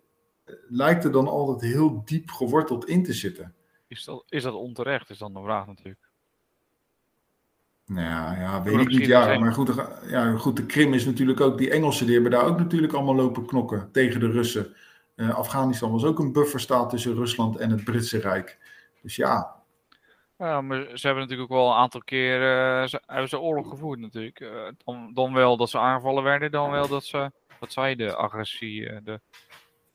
eh, 0.44 0.56
lijkt 0.68 1.04
er 1.04 1.12
dan 1.12 1.28
altijd 1.28 1.74
heel 1.74 2.02
diep 2.06 2.30
geworteld 2.30 2.86
in 2.86 3.04
te 3.04 3.14
zitten. 3.14 3.56
Is, 3.92 4.04
dat, 4.04 4.24
is 4.30 4.44
dat 4.44 4.54
onterecht, 4.54 5.10
is 5.10 5.18
dan 5.18 5.34
de 5.34 5.42
vraag 5.44 5.68
natuurlijk. 5.68 6.10
Nou 7.86 8.08
ja, 8.08 8.34
ja 8.40 8.64
weet 8.64 8.80
ik 8.80 8.88
niet. 8.88 9.06
Ja, 9.06 9.40
maar 9.40 9.54
goed, 9.54 9.72
ja, 10.08 10.36
goed, 10.36 10.56
de 10.56 10.66
Krim 10.66 10.94
is 10.94 11.06
natuurlijk 11.06 11.42
ook, 11.42 11.58
die 11.58 11.72
Engelsen 11.72 12.06
die 12.06 12.14
hebben 12.14 12.32
daar 12.32 12.46
ook 12.46 12.58
natuurlijk 12.58 12.94
allemaal 12.94 13.16
lopen 13.16 13.46
knokken 13.46 13.90
tegen 13.92 14.20
de 14.20 14.32
Russen. 14.32 14.76
Eh, 15.16 15.36
Afghanistan 15.36 15.92
was 15.92 16.04
ook 16.04 16.20
een 16.20 16.32
bufferstaat 16.32 16.90
tussen 16.90 17.16
Rusland 17.16 17.58
en 17.58 17.70
het 17.70 17.84
Britse 17.84 18.20
Rijk. 18.20 18.58
Dus 19.02 19.16
ja, 19.16 19.56
Ja, 20.38 20.62
maar 20.62 20.90
ze 20.94 21.06
hebben 21.06 21.24
natuurlijk 21.24 21.52
ook 21.52 21.58
wel 21.58 21.68
een 21.68 21.78
aantal 21.78 22.02
keer 22.04 22.36
eh, 22.42 22.88
ze, 22.88 23.02
hebben 23.06 23.30
ze 23.30 23.40
oorlog 23.40 23.70
gevoerd 23.70 24.00
natuurlijk. 24.00 24.40
Eh, 24.40 24.50
dan, 24.86 25.12
dan 25.14 25.34
wel 25.34 25.58
dat 25.58 25.70
ze 25.70 25.78
aangevallen 25.80 26.24
werden, 26.24 26.52
dan 26.52 26.72
wel 26.72 26.88
dat 26.88 27.04
ze, 27.04 27.32
wat 27.60 27.72
zei 27.72 27.96
de 27.96 28.16
agressie, 28.16 28.90
eh, 28.90 28.98
de, 29.04 29.20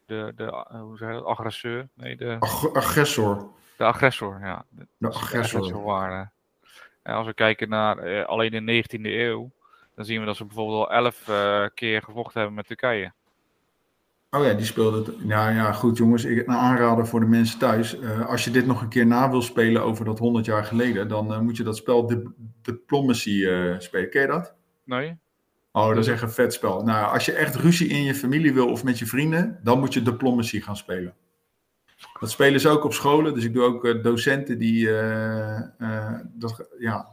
de, 0.06 0.32
de, 0.36 0.44
eh, 0.44 0.80
hoe 0.80 0.96
zeg 0.96 1.08
je 1.08 1.14
dat, 1.14 1.24
agresseur? 1.24 1.88
Nee, 1.94 2.16
de, 2.16 2.36
ag- 2.38 2.72
agressor. 2.74 3.54
De 3.76 3.84
agressor, 3.84 4.38
ja. 4.42 4.64
De, 4.70 4.80
De 4.80 4.86
de 4.98 5.08
agressor. 5.08 5.60
agressor 5.60 5.84
waren. 5.84 6.32
En 7.02 7.14
als 7.14 7.26
we 7.26 7.34
kijken 7.34 7.68
naar 7.68 7.98
eh, 7.98 8.24
alleen 8.26 8.50
in 8.52 8.66
de 8.66 8.84
19e 8.98 9.00
eeuw, 9.02 9.50
dan 9.94 10.04
zien 10.04 10.20
we 10.20 10.26
dat 10.26 10.36
ze 10.36 10.44
bijvoorbeeld 10.44 10.88
al 10.88 10.92
elf 10.92 11.28
eh, 11.28 11.64
keer 11.74 12.02
gevochten 12.02 12.38
hebben 12.38 12.54
met 12.56 12.66
Turkije. 12.66 13.12
Oh 14.30 14.44
ja, 14.44 14.52
die 14.52 14.64
speelde 14.66 14.98
het. 14.98 15.14
Ja, 15.26 15.48
ja, 15.48 15.72
goed 15.72 15.96
jongens. 15.96 16.24
Ik, 16.24 16.46
een 16.46 16.54
aanrader 16.54 17.06
voor 17.06 17.20
de 17.20 17.26
mensen 17.26 17.58
thuis. 17.58 17.98
Eh, 17.98 18.26
als 18.28 18.44
je 18.44 18.50
dit 18.50 18.66
nog 18.66 18.82
een 18.82 18.88
keer 18.88 19.06
na 19.06 19.30
wil 19.30 19.42
spelen 19.42 19.82
over 19.82 20.04
dat 20.04 20.18
100 20.18 20.44
jaar 20.46 20.64
geleden, 20.64 21.08
dan 21.08 21.44
moet 21.44 21.56
je 21.56 21.62
dat 21.62 21.76
spel 21.76 22.06
Dip- 22.06 22.32
Diplomacy 22.62 23.46
spelen. 23.78 24.10
Ken 24.10 24.20
je 24.20 24.26
dat? 24.26 24.54
Nee? 24.84 25.16
Oh, 25.72 25.88
dat 25.88 25.96
is 25.96 26.06
echt 26.06 26.22
een 26.22 26.30
vet 26.30 26.52
spel. 26.52 26.82
Nou, 26.82 27.12
als 27.12 27.24
je 27.24 27.32
echt 27.32 27.54
ruzie 27.54 27.88
in 27.88 28.02
je 28.02 28.14
familie 28.14 28.52
wil 28.54 28.68
of 28.70 28.84
met 28.84 28.98
je 28.98 29.06
vrienden, 29.06 29.60
dan 29.62 29.78
moet 29.78 29.94
je 29.94 30.02
Diplomacy 30.02 30.60
gaan 30.60 30.76
spelen. 30.76 31.14
Dat 32.20 32.30
spelen 32.30 32.60
ze 32.60 32.68
ook 32.68 32.84
op 32.84 32.92
scholen. 32.92 33.34
Dus 33.34 33.44
ik 33.44 33.52
doe 33.52 33.64
ook 33.64 33.84
eh, 33.84 34.02
docenten 34.02 34.58
die, 34.58 34.88
eh, 34.88 35.56
eh, 35.78 36.20
dat, 36.24 36.68
ja, 36.78 37.08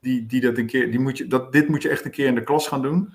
die, 0.00 0.26
die 0.26 0.40
dat 0.40 0.58
een 0.58 0.66
keer, 0.66 0.90
die 0.90 1.00
moet 1.00 1.18
je, 1.18 1.26
dat, 1.26 1.52
dit 1.52 1.68
moet 1.68 1.82
je 1.82 1.88
echt 1.88 2.04
een 2.04 2.10
keer 2.10 2.26
in 2.26 2.34
de 2.34 2.42
klas 2.42 2.68
gaan 2.68 2.82
doen. 2.82 3.12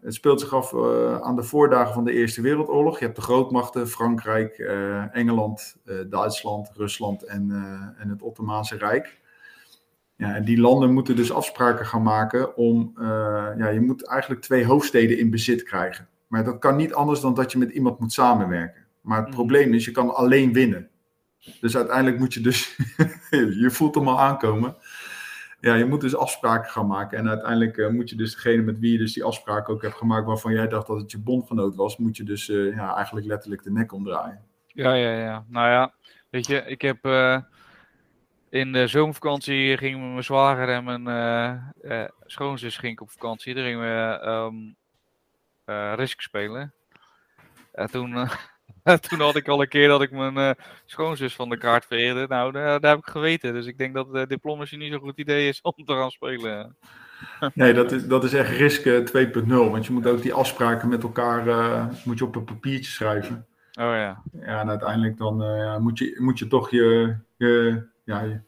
Het 0.00 0.14
speelt 0.14 0.40
zich 0.40 0.54
af 0.54 0.74
aan 1.22 1.36
de 1.36 1.42
voordagen 1.42 1.94
van 1.94 2.04
de 2.04 2.12
Eerste 2.12 2.40
Wereldoorlog. 2.40 2.98
Je 2.98 3.04
hebt 3.04 3.16
de 3.16 3.22
grootmachten, 3.22 3.88
Frankrijk, 3.88 4.58
Engeland, 5.12 5.76
Duitsland, 6.08 6.70
Rusland 6.76 7.22
en, 7.22 7.50
en 7.98 8.08
het 8.08 8.22
Ottomaanse 8.22 8.76
Rijk. 8.76 9.20
Ja, 10.16 10.34
en 10.34 10.44
die 10.44 10.60
landen 10.60 10.92
moeten 10.92 11.16
dus 11.16 11.32
afspraken 11.32 11.86
gaan 11.86 12.02
maken 12.02 12.56
om, 12.56 12.92
ja, 13.56 13.68
je 13.68 13.80
moet 13.80 14.06
eigenlijk 14.08 14.40
twee 14.40 14.66
hoofdsteden 14.66 15.18
in 15.18 15.30
bezit 15.30 15.62
krijgen. 15.62 16.08
Maar 16.34 16.44
dat 16.44 16.58
kan 16.58 16.76
niet 16.76 16.94
anders 16.94 17.20
dan 17.20 17.34
dat 17.34 17.52
je 17.52 17.58
met 17.58 17.70
iemand 17.70 17.98
moet 17.98 18.12
samenwerken. 18.12 18.86
Maar 19.00 19.18
het 19.18 19.26
Mhm. 19.26 19.36
probleem 19.36 19.74
is, 19.74 19.84
je 19.84 19.90
kan 19.90 20.14
alleen 20.14 20.52
winnen. 20.52 20.88
Dus 21.60 21.76
uiteindelijk 21.76 22.18
moet 22.18 22.34
je 22.34 22.40
dus, 22.40 22.76
je 23.62 23.68
voelt 23.70 23.94
hem 23.94 24.08
al 24.08 24.20
aankomen. 24.20 24.76
Ja, 25.60 25.74
je 25.74 25.84
moet 25.84 26.00
dus 26.00 26.16
afspraken 26.16 26.70
gaan 26.70 26.86
maken. 26.86 27.18
En 27.18 27.28
uiteindelijk 27.28 27.78
eh, 27.78 27.88
moet 27.88 28.10
je 28.10 28.16
dus 28.16 28.34
degene 28.34 28.62
met 28.62 28.78
wie 28.78 28.92
je 28.92 28.98
dus 28.98 29.12
die 29.12 29.24
afspraak 29.24 29.68
ook 29.68 29.82
hebt 29.82 29.94
gemaakt, 29.94 30.26
waarvan 30.26 30.52
jij 30.52 30.68
dacht 30.68 30.86
dat 30.86 31.00
het 31.00 31.10
je 31.10 31.18
bondgenoot 31.18 31.74
was, 31.74 31.96
moet 31.96 32.16
je 32.16 32.24
dus 32.24 32.48
eh, 32.48 32.74
ja, 32.74 32.94
eigenlijk 32.94 33.26
letterlijk 33.26 33.62
de 33.62 33.70
nek 33.72 33.92
omdraaien. 33.92 34.40
Ja, 34.66 34.94
ja, 34.94 35.10
ja. 35.18 35.44
Nou 35.48 35.68
ja, 35.68 35.94
weet 36.30 36.46
je, 36.46 36.56
ik 36.66 36.82
heb 36.82 37.04
eh, 37.04 37.38
in 38.50 38.72
de 38.72 38.86
zomervakantie 38.86 39.76
gingen 39.76 40.10
mijn 40.12 40.24
zwager 40.24 40.68
en 40.68 40.84
mijn 40.84 41.06
schoonzus 42.26 42.76
ging 42.76 42.92
ik 42.92 43.00
op 43.00 43.10
vakantie. 43.10 43.54
Daar 43.54 43.64
gingen 43.64 43.80
we 43.80 44.18
ehm 44.20 44.54
eh, 44.56 44.83
Risk 45.94 46.20
spelen. 46.20 46.74
En 47.72 47.90
toen, 47.90 48.14
eh, 48.14 48.94
toen 49.08 49.20
had 49.20 49.36
ik 49.36 49.48
al 49.48 49.60
een 49.60 49.68
keer 49.68 49.88
dat 49.88 50.02
ik 50.02 50.10
mijn 50.10 50.36
eh, 50.36 50.64
schoonzus 50.84 51.34
van 51.34 51.48
de 51.48 51.58
kaart 51.58 51.86
vereerde. 51.86 52.26
Nou, 52.28 52.52
daar, 52.52 52.80
daar 52.80 52.90
heb 52.90 53.06
ik 53.06 53.10
geweten. 53.10 53.52
Dus 53.52 53.66
ik 53.66 53.78
denk 53.78 53.94
dat 53.94 54.08
uh, 54.12 54.26
diplomatie 54.26 54.78
niet 54.78 54.92
zo'n 54.92 55.00
goed 55.00 55.18
idee 55.18 55.48
is 55.48 55.60
om 55.60 55.84
te 55.84 55.92
gaan 55.92 56.10
spelen. 56.10 56.76
Nee, 57.54 57.74
dat 57.74 57.92
is, 57.92 58.06
dat 58.06 58.24
is 58.24 58.32
echt 58.32 58.50
risk 58.50 58.86
eh, 58.86 59.26
2.0. 59.42 59.46
Want 59.46 59.86
je 59.86 59.92
moet 59.92 60.06
ook 60.06 60.22
die 60.22 60.32
afspraken 60.32 60.88
met 60.88 61.02
elkaar 61.02 61.48
eh, 61.48 61.86
moet 62.04 62.18
je 62.18 62.24
op 62.24 62.36
een 62.36 62.44
papiertje 62.44 62.90
schrijven. 62.90 63.46
Oh 63.80 63.84
ja. 63.84 64.22
Ja, 64.32 64.60
en 64.60 64.68
uiteindelijk 64.68 65.16
dan 65.16 65.42
eh, 65.42 65.76
moet, 65.76 65.98
je, 65.98 66.16
moet 66.18 66.38
je 66.38 66.46
toch 66.46 66.70
je, 66.70 67.16
je, 67.36 67.82
ja, 68.04 68.20
je, 68.20 68.40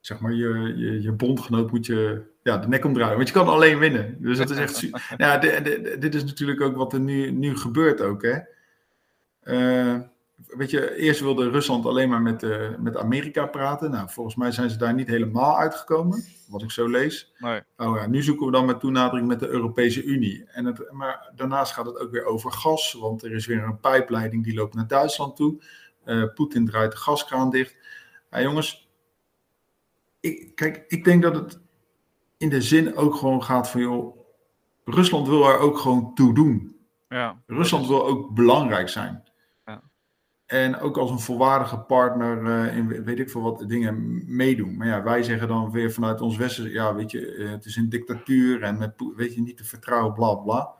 zeg 0.00 0.20
maar 0.20 0.32
je, 0.32 0.74
je, 0.76 1.02
je 1.02 1.12
bondgenoot 1.12 1.70
moet 1.70 1.86
je 1.86 2.22
ja, 2.42 2.58
de 2.58 2.68
nek 2.68 2.84
omdraaien. 2.84 3.16
Want 3.16 3.28
je 3.28 3.34
kan 3.34 3.48
alleen 3.48 3.78
winnen. 3.78 4.16
Dus 4.20 4.38
dat 4.38 4.50
is 4.50 4.56
echt... 4.56 4.80
de- 5.42 5.60
de- 5.62 5.96
dit 5.98 6.14
is 6.14 6.24
natuurlijk 6.24 6.60
ook 6.60 6.76
wat 6.76 6.92
er 6.92 7.00
nu, 7.00 7.30
nu 7.30 7.56
gebeurt 7.56 8.00
ook, 8.00 8.22
hè. 8.22 8.38
Eh, 9.40 10.00
weet 10.46 10.70
je, 10.70 10.96
eerst 10.96 11.20
wilde 11.20 11.50
Rusland 11.50 11.86
alleen 11.86 12.08
maar 12.08 12.22
met, 12.22 12.42
eh, 12.42 12.68
met 12.78 12.96
Amerika 12.96 13.46
praten. 13.46 13.90
Nou, 13.90 14.08
volgens 14.10 14.36
mij 14.36 14.50
zijn 14.50 14.70
ze 14.70 14.76
daar 14.78 14.94
niet 14.94 15.08
helemaal 15.08 15.58
uitgekomen, 15.58 16.24
wat 16.48 16.62
ik 16.62 16.70
zo 16.70 16.88
lees. 16.88 17.32
Nee. 17.38 17.60
Oh 17.76 17.96
ja, 17.96 18.06
nu 18.06 18.22
zoeken 18.22 18.46
we 18.46 18.52
dan 18.52 18.66
met 18.66 18.80
toenadering 18.80 19.28
met 19.28 19.40
de 19.40 19.48
Europese 19.48 20.02
Unie. 20.04 20.44
En 20.46 20.64
het, 20.64 20.92
maar 20.92 21.32
daarnaast 21.34 21.72
gaat 21.72 21.86
het 21.86 21.98
ook 21.98 22.10
weer 22.10 22.24
over 22.24 22.52
gas, 22.52 22.92
want 22.92 23.22
er 23.24 23.32
is 23.32 23.46
weer 23.46 23.62
een 23.62 23.80
pijpleiding 23.80 24.44
die 24.44 24.54
loopt 24.54 24.74
naar 24.74 24.86
Duitsland 24.86 25.36
toe. 25.36 25.62
Eh, 26.04 26.24
Poetin 26.34 26.66
draait 26.66 26.90
de 26.90 26.96
gaskraan 26.96 27.50
dicht. 27.50 27.76
Ja, 28.30 28.40
jongens, 28.42 28.87
ik, 30.20 30.54
kijk, 30.54 30.84
ik 30.86 31.04
denk 31.04 31.22
dat 31.22 31.34
het 31.34 31.60
in 32.36 32.48
de 32.48 32.62
zin 32.62 32.96
ook 32.96 33.14
gewoon 33.14 33.42
gaat 33.42 33.70
van, 33.70 33.80
joh, 33.80 34.18
Rusland 34.84 35.28
wil 35.28 35.48
er 35.48 35.58
ook 35.58 35.78
gewoon 35.78 36.14
toe 36.14 36.34
doen. 36.34 36.76
Ja. 37.08 37.42
Rusland 37.46 37.86
wil 37.86 38.06
ook 38.06 38.34
belangrijk 38.34 38.88
zijn. 38.88 39.22
Ja. 39.66 39.82
En 40.46 40.78
ook 40.78 40.96
als 40.96 41.10
een 41.10 41.18
volwaardige 41.20 41.78
partner 41.78 42.46
eh, 42.46 42.76
in 42.76 43.04
weet 43.04 43.18
ik 43.18 43.30
veel 43.30 43.42
wat 43.42 43.64
dingen 43.68 44.22
meedoen. 44.36 44.76
Maar 44.76 44.86
ja, 44.86 45.02
wij 45.02 45.22
zeggen 45.22 45.48
dan 45.48 45.70
weer 45.70 45.92
vanuit 45.92 46.20
ons 46.20 46.36
Westen, 46.36 46.70
ja, 46.70 46.94
weet 46.94 47.10
je, 47.10 47.34
eh, 47.34 47.50
het 47.50 47.64
is 47.64 47.76
een 47.76 47.88
dictatuur 47.88 48.62
en 48.62 48.78
met, 48.78 48.92
weet 49.16 49.34
je, 49.34 49.40
niet 49.40 49.56
te 49.56 49.64
vertrouwen, 49.64 50.12
bla 50.14 50.34
bla. 50.34 50.74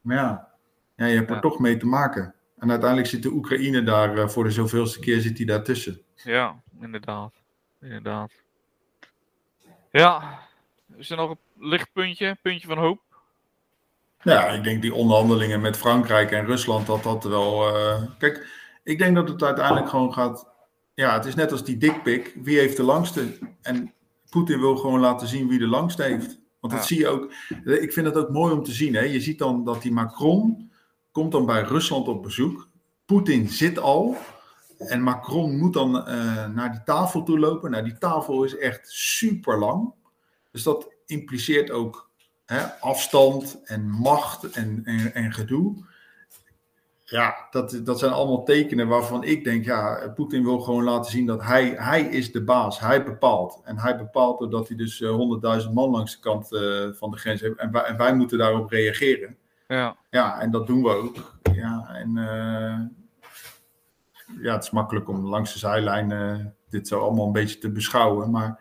Maar 0.00 0.16
ja, 0.16 0.48
ja 0.96 1.06
je 1.06 1.14
hebt 1.16 1.28
er 1.28 1.34
Ja. 1.34 1.40
toch 1.40 1.58
mee 1.58 1.76
te 1.76 1.86
maken. 1.86 2.34
En 2.58 2.70
uiteindelijk 2.70 3.10
zit 3.10 3.22
de 3.22 3.32
Oekraïne 3.32 3.82
daar 3.82 4.18
eh, 4.18 4.28
voor 4.28 4.44
de 4.44 4.50
zoveelste 4.50 5.00
keer 5.00 5.20
zit 5.20 5.36
die 5.36 5.46
daartussen. 5.46 6.00
Ja, 6.14 6.62
inderdaad. 6.80 7.42
Inderdaad. 7.80 8.32
Ja. 9.98 10.38
Is 10.96 11.10
er 11.10 11.16
nog 11.16 11.30
een 11.30 11.68
lichtpuntje? 11.68 12.36
Puntje 12.42 12.66
van 12.68 12.78
hoop? 12.78 13.00
Ja, 14.22 14.46
ik 14.48 14.64
denk 14.64 14.82
die 14.82 14.94
onderhandelingen 14.94 15.60
met 15.60 15.76
Frankrijk 15.76 16.30
en 16.30 16.46
Rusland, 16.46 16.86
dat 16.86 17.02
dat 17.02 17.24
wel. 17.24 17.76
eh, 17.76 18.02
Kijk, 18.18 18.46
ik 18.84 18.98
denk 18.98 19.14
dat 19.14 19.28
het 19.28 19.42
uiteindelijk 19.42 19.88
gewoon 19.88 20.12
gaat. 20.12 20.48
Ja, 20.94 21.12
het 21.14 21.24
is 21.24 21.34
net 21.34 21.52
als 21.52 21.64
die 21.64 21.76
dikpik. 21.76 22.36
Wie 22.42 22.58
heeft 22.58 22.76
de 22.76 22.82
langste? 22.82 23.38
En 23.62 23.92
Poetin 24.30 24.60
wil 24.60 24.76
gewoon 24.76 25.00
laten 25.00 25.28
zien 25.28 25.48
wie 25.48 25.58
de 25.58 25.66
langste 25.66 26.02
heeft. 26.02 26.38
Want 26.60 26.72
dat 26.72 26.82
Ja. 26.82 26.86
zie 26.88 26.98
je 26.98 27.08
ook. 27.08 27.32
Ik 27.64 27.92
vind 27.92 28.06
het 28.06 28.16
ook 28.16 28.30
mooi 28.30 28.52
om 28.52 28.62
te 28.62 28.72
zien. 28.72 28.94
Hè? 28.94 29.00
Je 29.02 29.20
ziet 29.20 29.38
dan 29.38 29.64
dat 29.64 29.82
die 29.82 29.92
Macron 29.92 30.70
komt 31.12 31.32
dan 31.32 31.46
bij 31.46 31.62
Rusland 31.62 32.08
op 32.08 32.22
bezoek. 32.22 32.68
Poetin 33.04 33.48
zit 33.48 33.78
al. 33.78 34.16
En 34.86 35.02
Macron 35.02 35.58
moet 35.58 35.72
dan 35.72 36.06
eh, 36.06 36.48
naar 36.48 36.72
die 36.72 36.82
tafel 36.84 37.22
toe 37.22 37.38
lopen. 37.38 37.70
Nou, 37.70 37.84
die 37.84 37.98
tafel 37.98 38.44
is 38.44 38.56
echt 38.56 38.90
super 38.90 39.58
lang. 39.58 39.92
Dus 40.50 40.62
dat 40.62 40.94
impliceert 41.06 41.70
ook 41.70 42.10
hè, 42.46 42.80
afstand 42.80 43.60
en 43.64 43.90
macht 43.90 44.50
en, 44.50 44.80
en, 44.84 45.14
en 45.14 45.32
gedoe. 45.32 45.84
Ja, 47.04 47.46
dat, 47.50 47.80
dat 47.84 47.98
zijn 47.98 48.12
allemaal 48.12 48.44
tekenen 48.44 48.88
waarvan 48.88 49.24
ik 49.24 49.44
denk, 49.44 49.64
ja, 49.64 50.12
Poetin 50.14 50.44
wil 50.44 50.60
gewoon 50.60 50.84
laten 50.84 51.10
zien 51.10 51.26
dat 51.26 51.42
hij, 51.42 51.74
hij 51.76 52.02
is 52.02 52.32
de 52.32 52.44
baas, 52.44 52.80
hij 52.80 53.04
bepaalt. 53.04 53.60
En 53.64 53.78
hij 53.78 53.96
bepaalt 53.96 54.38
doordat 54.38 54.68
hij 54.68 54.76
dus 54.76 55.00
eh, 55.00 55.60
100.000 55.66 55.72
man 55.72 55.90
langs 55.90 56.12
de 56.12 56.20
kant 56.20 56.52
eh, 56.52 56.88
van 56.92 57.10
de 57.10 57.16
grens 57.16 57.40
heeft. 57.40 57.56
En 57.56 57.72
wij, 57.72 57.82
en 57.82 57.96
wij 57.96 58.14
moeten 58.14 58.38
daarop 58.38 58.70
reageren. 58.70 59.36
Ja. 59.68 59.96
Ja, 60.10 60.40
en 60.40 60.50
dat 60.50 60.66
doen 60.66 60.82
we 60.82 60.88
ook. 60.88 61.38
Ja, 61.54 61.88
en 61.88 62.16
ja, 64.40 64.52
het 64.52 64.62
is 64.62 64.70
makkelijk 64.70 65.08
om 65.08 65.26
langs 65.26 65.52
de 65.52 65.58
zijlijn 65.58 66.54
dit 66.68 66.88
zo 66.88 67.00
allemaal 67.00 67.26
een 67.26 67.32
beetje 67.32 67.58
te 67.58 67.70
beschouwen. 67.70 68.30
Maar 68.30 68.60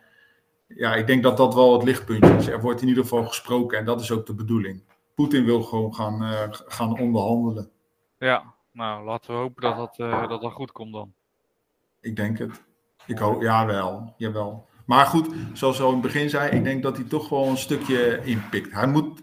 ja, 0.68 0.96
ik 0.96 1.08
denk 1.08 1.24
dat 1.24 1.38
dat 1.38 1.54
wel 1.54 1.74
het 1.74 1.84
lichtpuntje 1.84 2.36
is. 2.36 2.48
Er 2.48 2.62
wordt 2.62 2.82
in 2.82 2.88
ieder 2.88 3.04
geval 3.04 3.26
gesproken 3.26 3.78
en 3.78 3.86
dat 3.86 4.02
is 4.02 4.12
ook 4.12 4.26
de 4.26 4.36
bedoeling. 4.36 4.84
Poetin 5.16 5.46
wil 5.46 5.62
gewoon 5.62 5.96
gaan, 5.96 6.24
eh, 6.24 6.48
gaan 6.50 7.00
onderhandelen. 7.00 7.70
Ja. 8.18 8.54
Nou, 8.72 9.06
laten 9.06 9.34
we 9.34 9.40
hopen 9.40 9.62
dat 9.62 9.76
dat, 9.78 10.00
eh, 10.00 10.28
dat, 10.28 10.42
dat 10.42 10.52
goed 10.52 10.72
komt 10.72 10.94
dan. 10.94 11.14
Ik 12.02 12.16
denk 12.16 12.38
het. 12.38 12.64
Ik 13.06 13.18
hoop, 13.18 13.42
jawel, 13.42 14.14
jawel. 14.18 14.68
Maar 14.86 15.06
goed, 15.06 15.28
zoals 15.54 15.82
al 15.82 15.88
in 15.88 15.94
het 15.94 16.02
begin 16.02 16.30
zei, 16.30 16.52
ik 16.52 16.64
denk 16.64 16.84
dat 16.84 16.98
hij 16.98 17.06
toch 17.06 17.30
wel 17.30 17.48
een 17.48 17.58
stukje 17.58 18.22
inpikt. 18.24 18.74
Hij 18.74 18.88
moet, 18.88 19.22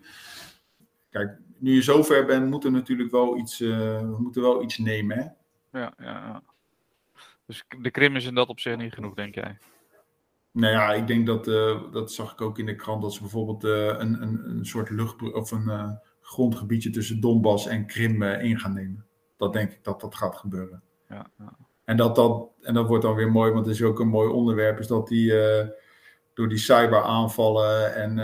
kijk, 1.10 1.38
nu 1.58 1.74
je 1.74 1.82
zover 1.82 2.26
bent, 2.26 2.50
moet 2.50 2.64
er 2.64 2.70
natuurlijk 2.70 3.10
wel 3.10 3.36
iets, 3.36 3.60
eh, 3.60 3.68
we 3.98 4.16
moeten 4.18 4.42
wel 4.42 4.62
iets 4.62 4.78
nemen, 4.78 5.18
hè? 5.18 5.24
Ja, 5.72 5.92
ja, 5.98 6.04
ja. 6.04 6.42
Dus 7.46 7.64
de 7.80 7.90
Krim 7.90 8.16
is 8.16 8.24
in 8.24 8.34
dat 8.34 8.48
opzicht 8.48 8.76
niet 8.76 8.94
genoeg, 8.94 9.14
denk 9.14 9.34
jij? 9.34 9.58
Nou 10.52 10.72
ja, 10.72 10.92
ik 10.92 11.06
denk 11.06 11.26
dat, 11.26 11.48
eh, 11.48 11.92
dat 11.92 12.12
zag 12.12 12.32
ik 12.32 12.40
ook 12.40 12.58
in 12.58 12.66
de 12.66 12.74
krant, 12.74 13.02
dat 13.02 13.12
ze 13.12 13.20
bijvoorbeeld 13.20 13.64
eh, 13.64 13.86
een, 13.86 14.22
een, 14.22 14.50
een 14.50 14.66
soort 14.66 14.90
lucht 14.90 15.32
of 15.32 15.50
een 15.50 15.68
eh, 15.68 15.90
grondgebiedje 16.20 16.90
tussen 16.90 17.20
Donbass 17.20 17.66
en 17.66 17.86
Krim 17.86 18.22
in 18.22 18.58
gaan 18.58 18.74
nemen. 18.74 19.06
Dat 19.36 19.52
denk 19.52 19.72
ik 19.72 19.84
dat 19.84 20.00
dat 20.00 20.14
gaat 20.14 20.36
gebeuren. 20.36 20.82
Ja, 21.08 21.30
ja. 21.38 21.56
En 21.84 21.96
dat, 21.96 22.16
dat, 22.16 22.48
en 22.60 22.74
dat 22.74 22.88
wordt 22.88 23.04
dan 23.04 23.14
weer 23.14 23.30
mooi, 23.30 23.52
want 23.52 23.66
het 23.66 23.74
is 23.74 23.82
ook 23.82 24.00
een 24.00 24.08
mooi 24.08 24.30
onderwerp, 24.30 24.78
is 24.78 24.86
dat 24.86 25.08
die 25.08 25.32
door 26.34 26.48
die 26.48 26.58
cyberaanvallen 26.58 27.94
en, 27.94 28.18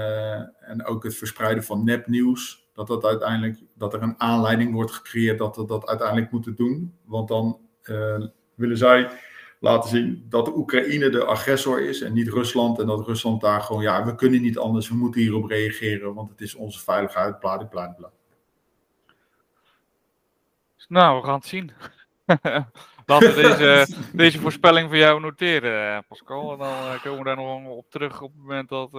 en 0.60 0.84
ook 0.84 1.02
het 1.02 1.14
verspreiden 1.14 1.64
van 1.64 1.84
nepnieuws, 1.84 2.65
dat, 2.76 2.86
dat, 2.86 3.04
uiteindelijk, 3.04 3.58
dat 3.74 3.94
er 3.94 4.02
een 4.02 4.20
aanleiding 4.20 4.72
wordt 4.72 4.90
gecreëerd 4.90 5.38
dat 5.38 5.56
we 5.56 5.64
dat 5.64 5.88
uiteindelijk 5.88 6.30
moeten 6.30 6.54
doen. 6.54 6.94
Want 7.04 7.28
dan 7.28 7.58
eh, 7.82 8.24
willen 8.54 8.76
zij 8.76 9.10
laten 9.60 9.90
zien 9.90 10.26
dat 10.28 10.44
de 10.44 10.56
Oekraïne 10.56 11.08
de 11.08 11.24
agressor 11.24 11.80
is 11.80 12.00
en 12.00 12.12
niet 12.12 12.28
Rusland. 12.28 12.78
En 12.78 12.86
dat 12.86 13.06
Rusland 13.06 13.40
daar 13.40 13.60
gewoon, 13.60 13.82
ja, 13.82 14.04
we 14.04 14.14
kunnen 14.14 14.42
niet 14.42 14.58
anders, 14.58 14.88
we 14.88 14.94
moeten 14.94 15.20
hierop 15.20 15.48
reageren, 15.50 16.14
want 16.14 16.30
het 16.30 16.40
is 16.40 16.54
onze 16.54 16.80
veiligheid, 16.80 17.38
bla 17.38 17.56
bla 17.56 17.88
bla. 17.88 18.10
Nou, 20.88 21.20
we 21.20 21.26
gaan 21.26 21.34
het 21.34 21.46
zien. 21.46 21.72
Laten 23.06 23.34
we 23.34 23.34
deze, 23.34 23.96
deze 24.12 24.40
voorspelling 24.40 24.88
voor 24.88 24.96
jou 24.98 25.20
noteren, 25.20 25.96
eh, 25.96 26.02
Pascal. 26.08 26.52
En 26.52 26.58
dan 26.58 26.68
eh, 26.68 27.02
komen 27.02 27.18
we 27.18 27.24
daar 27.24 27.36
nog 27.36 27.66
op 27.66 27.90
terug 27.90 28.20
op 28.20 28.32
het 28.32 28.40
moment 28.40 28.68
dat, 28.68 28.92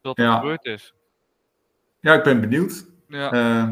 dat 0.00 0.16
het 0.16 0.26
Ja. 0.26 0.38
gebeurd 0.38 0.64
is. 0.64 0.94
Ja, 2.00 2.14
ik 2.14 2.22
ben 2.22 2.40
benieuwd. 2.40 2.86
Ja, 3.08 3.32
Eh, 3.32 3.68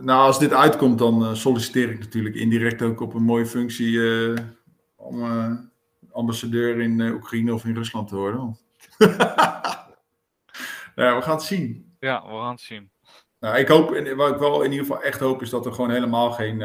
nou, 0.00 0.26
als 0.26 0.38
dit 0.38 0.52
uitkomt, 0.52 0.98
dan 0.98 1.24
eh, 1.24 1.34
solliciteer 1.34 1.90
ik 1.90 1.98
natuurlijk 1.98 2.34
indirect 2.34 2.82
ook 2.82 3.00
op 3.00 3.14
een 3.14 3.22
mooie 3.22 3.46
functie 3.46 4.00
eh, 4.32 4.36
om 4.96 5.24
ambassadeur 6.12 6.80
in 6.80 7.00
Oekraïne 7.00 7.54
of 7.54 7.64
in 7.64 7.74
Rusland 7.74 8.08
te 8.08 8.16
worden. 8.16 8.58
Nou 10.94 11.08
ja, 11.08 11.16
we 11.16 11.22
gaan 11.22 11.34
het 11.34 11.44
zien. 11.44 11.96
ja, 12.00 12.22
we 12.22 12.28
gaan 12.32 12.50
het 12.50 12.60
zien. 12.60 12.90
Nou, 13.40 13.56
ik 13.56 13.68
hoop, 13.68 13.92
en 13.92 14.16
wat 14.16 14.32
ik 14.32 14.38
wel 14.38 14.62
in 14.62 14.70
ieder 14.70 14.86
geval 14.86 15.02
echt 15.02 15.20
hoop, 15.20 15.42
is 15.42 15.50
dat 15.50 15.66
er 15.66 15.72
gewoon 15.72 15.90
helemaal 15.90 16.32
geen, 16.32 16.58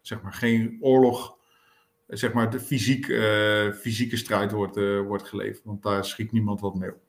zeg 0.00 0.22
maar, 0.22 0.32
geen 0.32 0.78
oorlog, 0.80 1.36
zeg 2.06 2.32
maar, 2.32 2.50
de 2.50 2.60
fysiek, 2.60 3.04
fysieke 3.74 4.16
strijd 4.16 4.52
wordt, 4.52 4.76
wordt 5.06 5.28
geleverd. 5.28 5.64
Want 5.64 5.82
daar 5.82 6.04
schiet 6.04 6.32
niemand 6.32 6.60
wat 6.60 6.74
mee 6.74 6.90
op. 6.90 7.05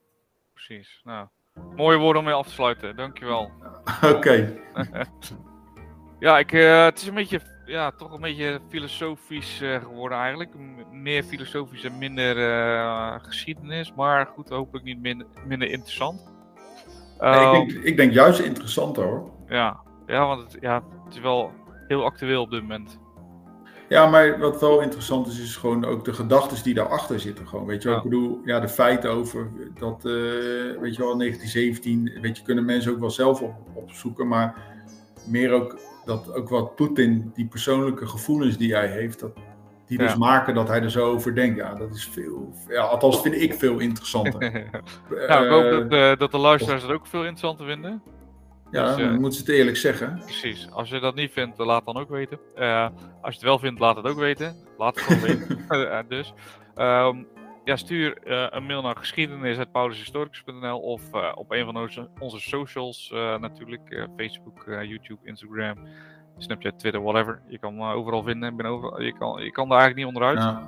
Precies. 0.66 1.02
Nou, 1.04 1.28
mooie 1.76 1.98
woorden 1.98 2.22
om 2.22 2.28
mee 2.28 2.36
af 2.36 2.48
te 2.48 2.54
sluiten. 2.54 2.96
Dankjewel. 2.96 3.52
Oké, 4.16 4.54
Ja, 6.20 6.40
ik, 6.40 6.52
eh, 6.52 6.84
het 6.84 6.98
is 6.98 7.08
een 7.08 7.14
beetje 7.14 7.42
ja, 7.66 7.92
toch 7.92 8.14
een 8.14 8.22
beetje 8.22 8.60
filosofisch 8.70 9.62
uh, 9.62 9.84
geworden 9.84 10.18
eigenlijk. 10.18 10.54
M 10.54 11.02
meer 11.02 11.24
filosofisch 11.24 11.84
en 11.84 11.98
minder 11.98 12.38
uh, 12.38 13.16
geschiedenis, 13.18 13.94
maar 13.94 14.26
goed, 14.26 14.50
hopelijk 14.50 14.86
niet 14.86 15.00
minder, 15.00 15.28
minder 15.46 15.70
interessant. 15.70 16.34
Nee, 17.20 17.46
ik, 17.46 17.52
denk, 17.52 17.72
ehm, 17.72 17.86
ik 17.86 17.98
denk 17.98 18.14
juist 18.14 18.40
interessant 18.40 18.96
hoor. 18.96 19.32
Ja, 19.48 19.82
ja 20.08 20.26
want 20.28 20.42
het, 20.42 20.62
ja, 20.62 20.84
het 21.06 21.16
is 21.16 21.22
wel 21.22 21.52
heel 21.88 22.04
actueel 22.04 22.42
op 22.42 22.52
dit 22.52 22.62
moment. 22.62 23.00
Ja, 23.90 24.08
maar 24.08 24.40
wat 24.40 24.62
wel 24.62 24.82
interessant 24.82 25.28
is, 25.28 25.40
is 25.40 25.56
gewoon 25.56 25.86
ook 25.86 26.06
de 26.06 26.14
gedachten 26.14 26.64
die 26.64 26.74
daarachter 26.74 27.20
zitten. 27.20 27.48
Gewoon, 27.48 27.66
weet 27.66 27.82
je 27.82 27.88
wel, 27.88 27.98
ik 27.98 28.04
bedoel, 28.04 28.42
ja, 28.46 28.60
de 28.60 28.68
feiten 28.68 29.12
over 29.12 29.50
dat, 29.80 30.06
uh, 30.06 30.14
weet 30.80 30.96
je 30.96 31.02
wel, 31.02 31.18
1917, 31.18 32.12
weet 32.22 32.38
je, 32.38 32.44
kunnen 32.44 32.66
mensen 32.66 32.92
ook 32.92 33.00
wel 33.00 33.12
zelf 33.12 33.42
op, 33.42 33.54
opzoeken, 33.74 34.28
maar 34.28 34.56
meer 35.26 35.52
ook 35.52 35.80
dat 36.06 36.34
ook 36.34 36.50
wat 36.50 36.76
Poetin, 36.76 37.32
die 37.34 37.46
persoonlijke 37.46 38.08
gevoelens 38.08 38.58
die 38.58 38.74
hij 38.74 38.88
heeft, 38.88 39.20
dat, 39.20 39.32
die 39.88 39.98
dus 39.98 40.16
maken 40.16 40.54
dat 40.54 40.68
hij 40.68 40.82
er 40.82 40.92
zo 40.92 41.12
over 41.12 41.36
denkt. 41.36 41.58
Ja, 41.58 41.76
dat 41.76 41.96
is 41.96 42.06
veel, 42.08 42.54
ja, 42.68 42.82
althans 42.82 43.22
vind 43.22 43.36
ik 43.36 43.54
veel 43.54 43.80
interessanter. 43.80 44.40
nou, 45.28 45.46
ik 45.46 45.52
hoop 45.52 45.90
dat, 45.90 46.00
uh, 46.00 46.18
dat 46.18 46.32
de 46.32 46.38
luisteraars 46.38 46.82
het 46.82 46.92
ook 46.92 47.08
veel 47.08 47.26
interessanter 47.26 47.66
vinden. 47.66 48.02
Ja, 48.72 48.96
dus, 48.96 49.04
uh, 49.04 49.10
dan 49.10 49.20
moeten 49.20 49.40
ze 49.40 49.46
het 49.46 49.56
eerlijk 49.56 49.78
zeggen. 49.78 50.22
Precies. 50.24 50.68
Als 50.72 50.90
je 50.90 51.00
dat 51.00 51.16
niet 51.16 51.32
vindt, 51.32 51.58
laat 51.58 51.86
dan 51.86 51.98
ook 51.98 52.10
weten. 52.10 52.40
Uh, 52.56 52.90
als 53.22 53.34
je 53.34 53.40
het 53.40 53.42
wel 53.42 53.60
vindt, 53.60 53.80
laat 53.80 53.96
het 53.96 54.08
ook 54.08 54.18
weten. 54.18 54.56
Laat 54.78 54.96
het 54.96 55.04
gewoon 55.04 55.22
weten. 55.22 56.06
dus. 56.16 56.34
Um, 56.76 57.28
ja, 57.64 57.76
stuur 57.76 58.18
uh, 58.26 58.48
een 58.50 58.66
mail 58.66 58.82
naar 58.82 58.96
geschiedenis.paulushistoricus.nl 58.96 60.80
of 60.80 61.02
op 61.36 61.52
een 61.52 61.66
van 61.66 61.78
onze, 61.78 62.10
onze 62.20 62.40
socials 62.40 63.10
natuurlijk. 63.40 64.08
Facebook, 64.18 64.64
YouTube, 64.66 65.20
Instagram, 65.24 65.78
Snapchat, 66.38 66.80
Twitter, 66.80 67.02
whatever. 67.02 67.42
Je 67.48 67.60
kan 67.60 67.76
me 67.76 67.94
overal 67.94 68.24
vinden. 68.24 68.56
Ben 68.56 68.66
overal, 68.66 69.02
je, 69.02 69.18
kan, 69.18 69.44
je 69.44 69.52
kan 69.52 69.70
daar 69.70 69.80
eigenlijk 69.80 70.08
niet 70.08 70.16
onderuit. 70.16 70.60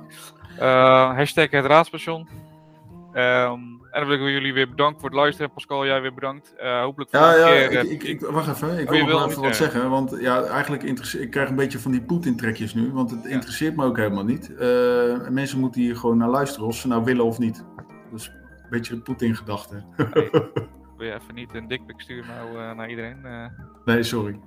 Ja. 0.58 1.14
hashtag 1.14 1.50
het 1.50 1.64
raadstation. 1.66 2.28
Um, 3.14 3.79
en 3.90 4.00
dan 4.00 4.08
wil 4.08 4.26
ik 4.26 4.32
jullie 4.32 4.52
weer 4.52 4.68
bedanken 4.68 5.00
voor 5.00 5.08
het 5.08 5.18
luisteren. 5.18 5.52
Pascal, 5.52 5.86
jij 5.86 6.00
weer 6.00 6.14
bedankt. 6.14 6.54
Uh, 6.62 6.80
hopelijk 6.80 7.10
ja, 7.10 7.36
ja, 7.36 7.46
keer, 7.46 7.80
ik, 7.80 7.90
ik, 7.90 8.02
ik, 8.02 8.20
wacht 8.20 8.48
even. 8.48 8.78
Ik 8.78 8.90
oh, 8.90 9.04
wil 9.04 9.18
nog 9.18 9.28
even 9.28 9.42
wat 9.42 9.56
zeggen. 9.56 9.90
Want 9.90 10.16
ja, 10.20 10.42
eigenlijk 10.42 10.82
ik 10.82 11.30
krijg 11.30 11.48
een 11.48 11.56
beetje 11.56 11.78
van 11.78 11.90
die 11.90 12.02
Poetin-trekjes 12.02 12.74
nu. 12.74 12.92
Want 12.92 13.10
het 13.10 13.24
interesseert 13.24 13.76
me 13.76 13.84
ook 13.84 13.96
helemaal 13.96 14.24
niet. 14.24 14.50
Uh, 14.50 15.28
mensen 15.28 15.58
moeten 15.58 15.80
hier 15.80 15.96
gewoon 15.96 16.16
naar 16.16 16.28
luisteren, 16.28 16.66
of 16.66 16.76
ze 16.76 16.88
nou 16.88 17.04
willen 17.04 17.24
of 17.24 17.38
niet. 17.38 17.64
Dus 18.12 18.26
een 18.26 18.70
beetje 18.70 19.00
Poetin-gedachte. 19.00 19.84
wil 20.96 21.06
je 21.06 21.14
even 21.14 21.34
niet 21.34 21.54
een 21.54 21.68
dikpik 21.68 22.00
sturen 22.00 22.34
nou, 22.34 22.58
uh, 22.58 22.72
naar 22.72 22.88
iedereen? 22.88 23.26
nee, 23.84 24.02
sorry. 24.02 24.40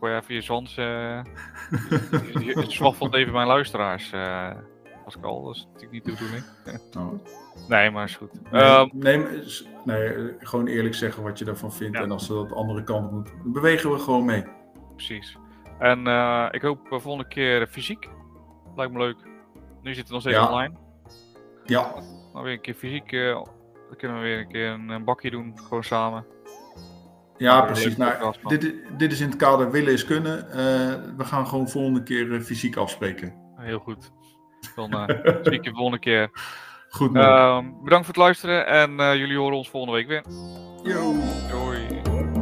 Gooi 0.00 0.12
je 0.12 0.20
even 0.20 0.34
je 0.34 0.40
zwans... 0.40 0.74
je, 0.74 1.22
je, 2.38 2.64
zwaffelt 2.68 3.14
even 3.14 3.32
mijn 3.32 3.46
luisteraars, 3.46 4.10
Pascal. 5.06 5.44
Dat 5.44 5.54
is 5.54 5.66
natuurlijk 5.72 5.92
niet 5.92 6.04
de 6.04 6.12
bedoeling. 6.12 6.44
oh. 6.98 7.12
Nee, 7.68 7.90
maar 7.90 8.04
is 8.04 8.16
goed. 8.16 8.50
Nee, 8.50 8.62
um, 8.62 8.90
nee, 8.92 9.26
nee, 9.84 10.34
gewoon 10.38 10.66
eerlijk 10.66 10.94
zeggen 10.94 11.22
wat 11.22 11.38
je 11.38 11.44
ervan 11.44 11.72
vindt. 11.72 11.96
En 11.96 12.10
als 12.10 12.26
ze 12.26 12.32
dat 12.32 12.52
andere 12.52 12.84
kant 12.84 13.10
moet, 13.10 13.30
bewegen 13.44 13.90
we 13.90 13.98
gewoon 13.98 14.24
mee. 14.24 14.44
Precies. 14.94 15.36
En 15.78 16.06
uh, 16.06 16.48
ik 16.50 16.62
hoop 16.62 16.86
uh, 16.92 16.98
volgende 16.98 17.28
keer 17.28 17.66
fysiek. 17.66 18.08
Lijkt 18.76 18.92
me 18.92 18.98
leuk. 18.98 19.16
Nu 19.82 19.94
zitten 19.94 20.06
we 20.06 20.12
nog 20.12 20.20
steeds 20.20 20.36
ja. 20.36 20.48
online. 20.48 20.74
Ja. 21.64 21.94
Dan 22.32 22.42
weer 22.42 22.52
een 22.52 22.60
keer 22.60 22.74
fysiek. 22.74 23.12
Uh, 23.12 23.34
dan 23.88 23.96
kunnen 23.96 24.16
we 24.16 24.22
weer 24.22 24.38
een 24.38 24.48
keer 24.48 24.68
een, 24.68 24.88
een 24.88 25.04
bakje 25.04 25.30
doen. 25.30 25.58
Gewoon 25.58 25.84
samen. 25.84 26.26
Ja, 27.36 27.60
precies. 27.60 27.96
Nou, 27.96 28.34
dit, 28.42 28.74
dit 28.98 29.12
is 29.12 29.20
in 29.20 29.28
het 29.28 29.36
kader 29.36 29.70
willen 29.70 29.92
is 29.92 30.04
kunnen. 30.04 30.46
we 31.16 31.24
gaan 31.24 31.46
gewoon 31.46 31.68
volgende 31.68 32.02
keer 32.02 32.40
fysiek 32.40 32.76
afspreken. 32.76 33.34
Heel 33.56 33.78
goed. 33.78 34.12
Dan 34.74 34.90
zie 35.42 35.52
ik 35.52 35.64
je 35.64 35.70
volgende 35.70 35.98
keer. 35.98 36.30
Goed. 36.88 37.14
Uh, 37.14 37.58
bedankt 37.58 38.06
voor 38.06 38.14
het 38.14 38.16
luisteren 38.16 38.66
en 38.66 38.90
uh, 38.90 39.14
jullie 39.14 39.38
horen 39.38 39.56
ons 39.56 39.70
volgende 39.70 39.96
week 39.96 40.08
weer. 40.08 40.24
Yo. 40.82 41.14
Doei. 41.48 42.35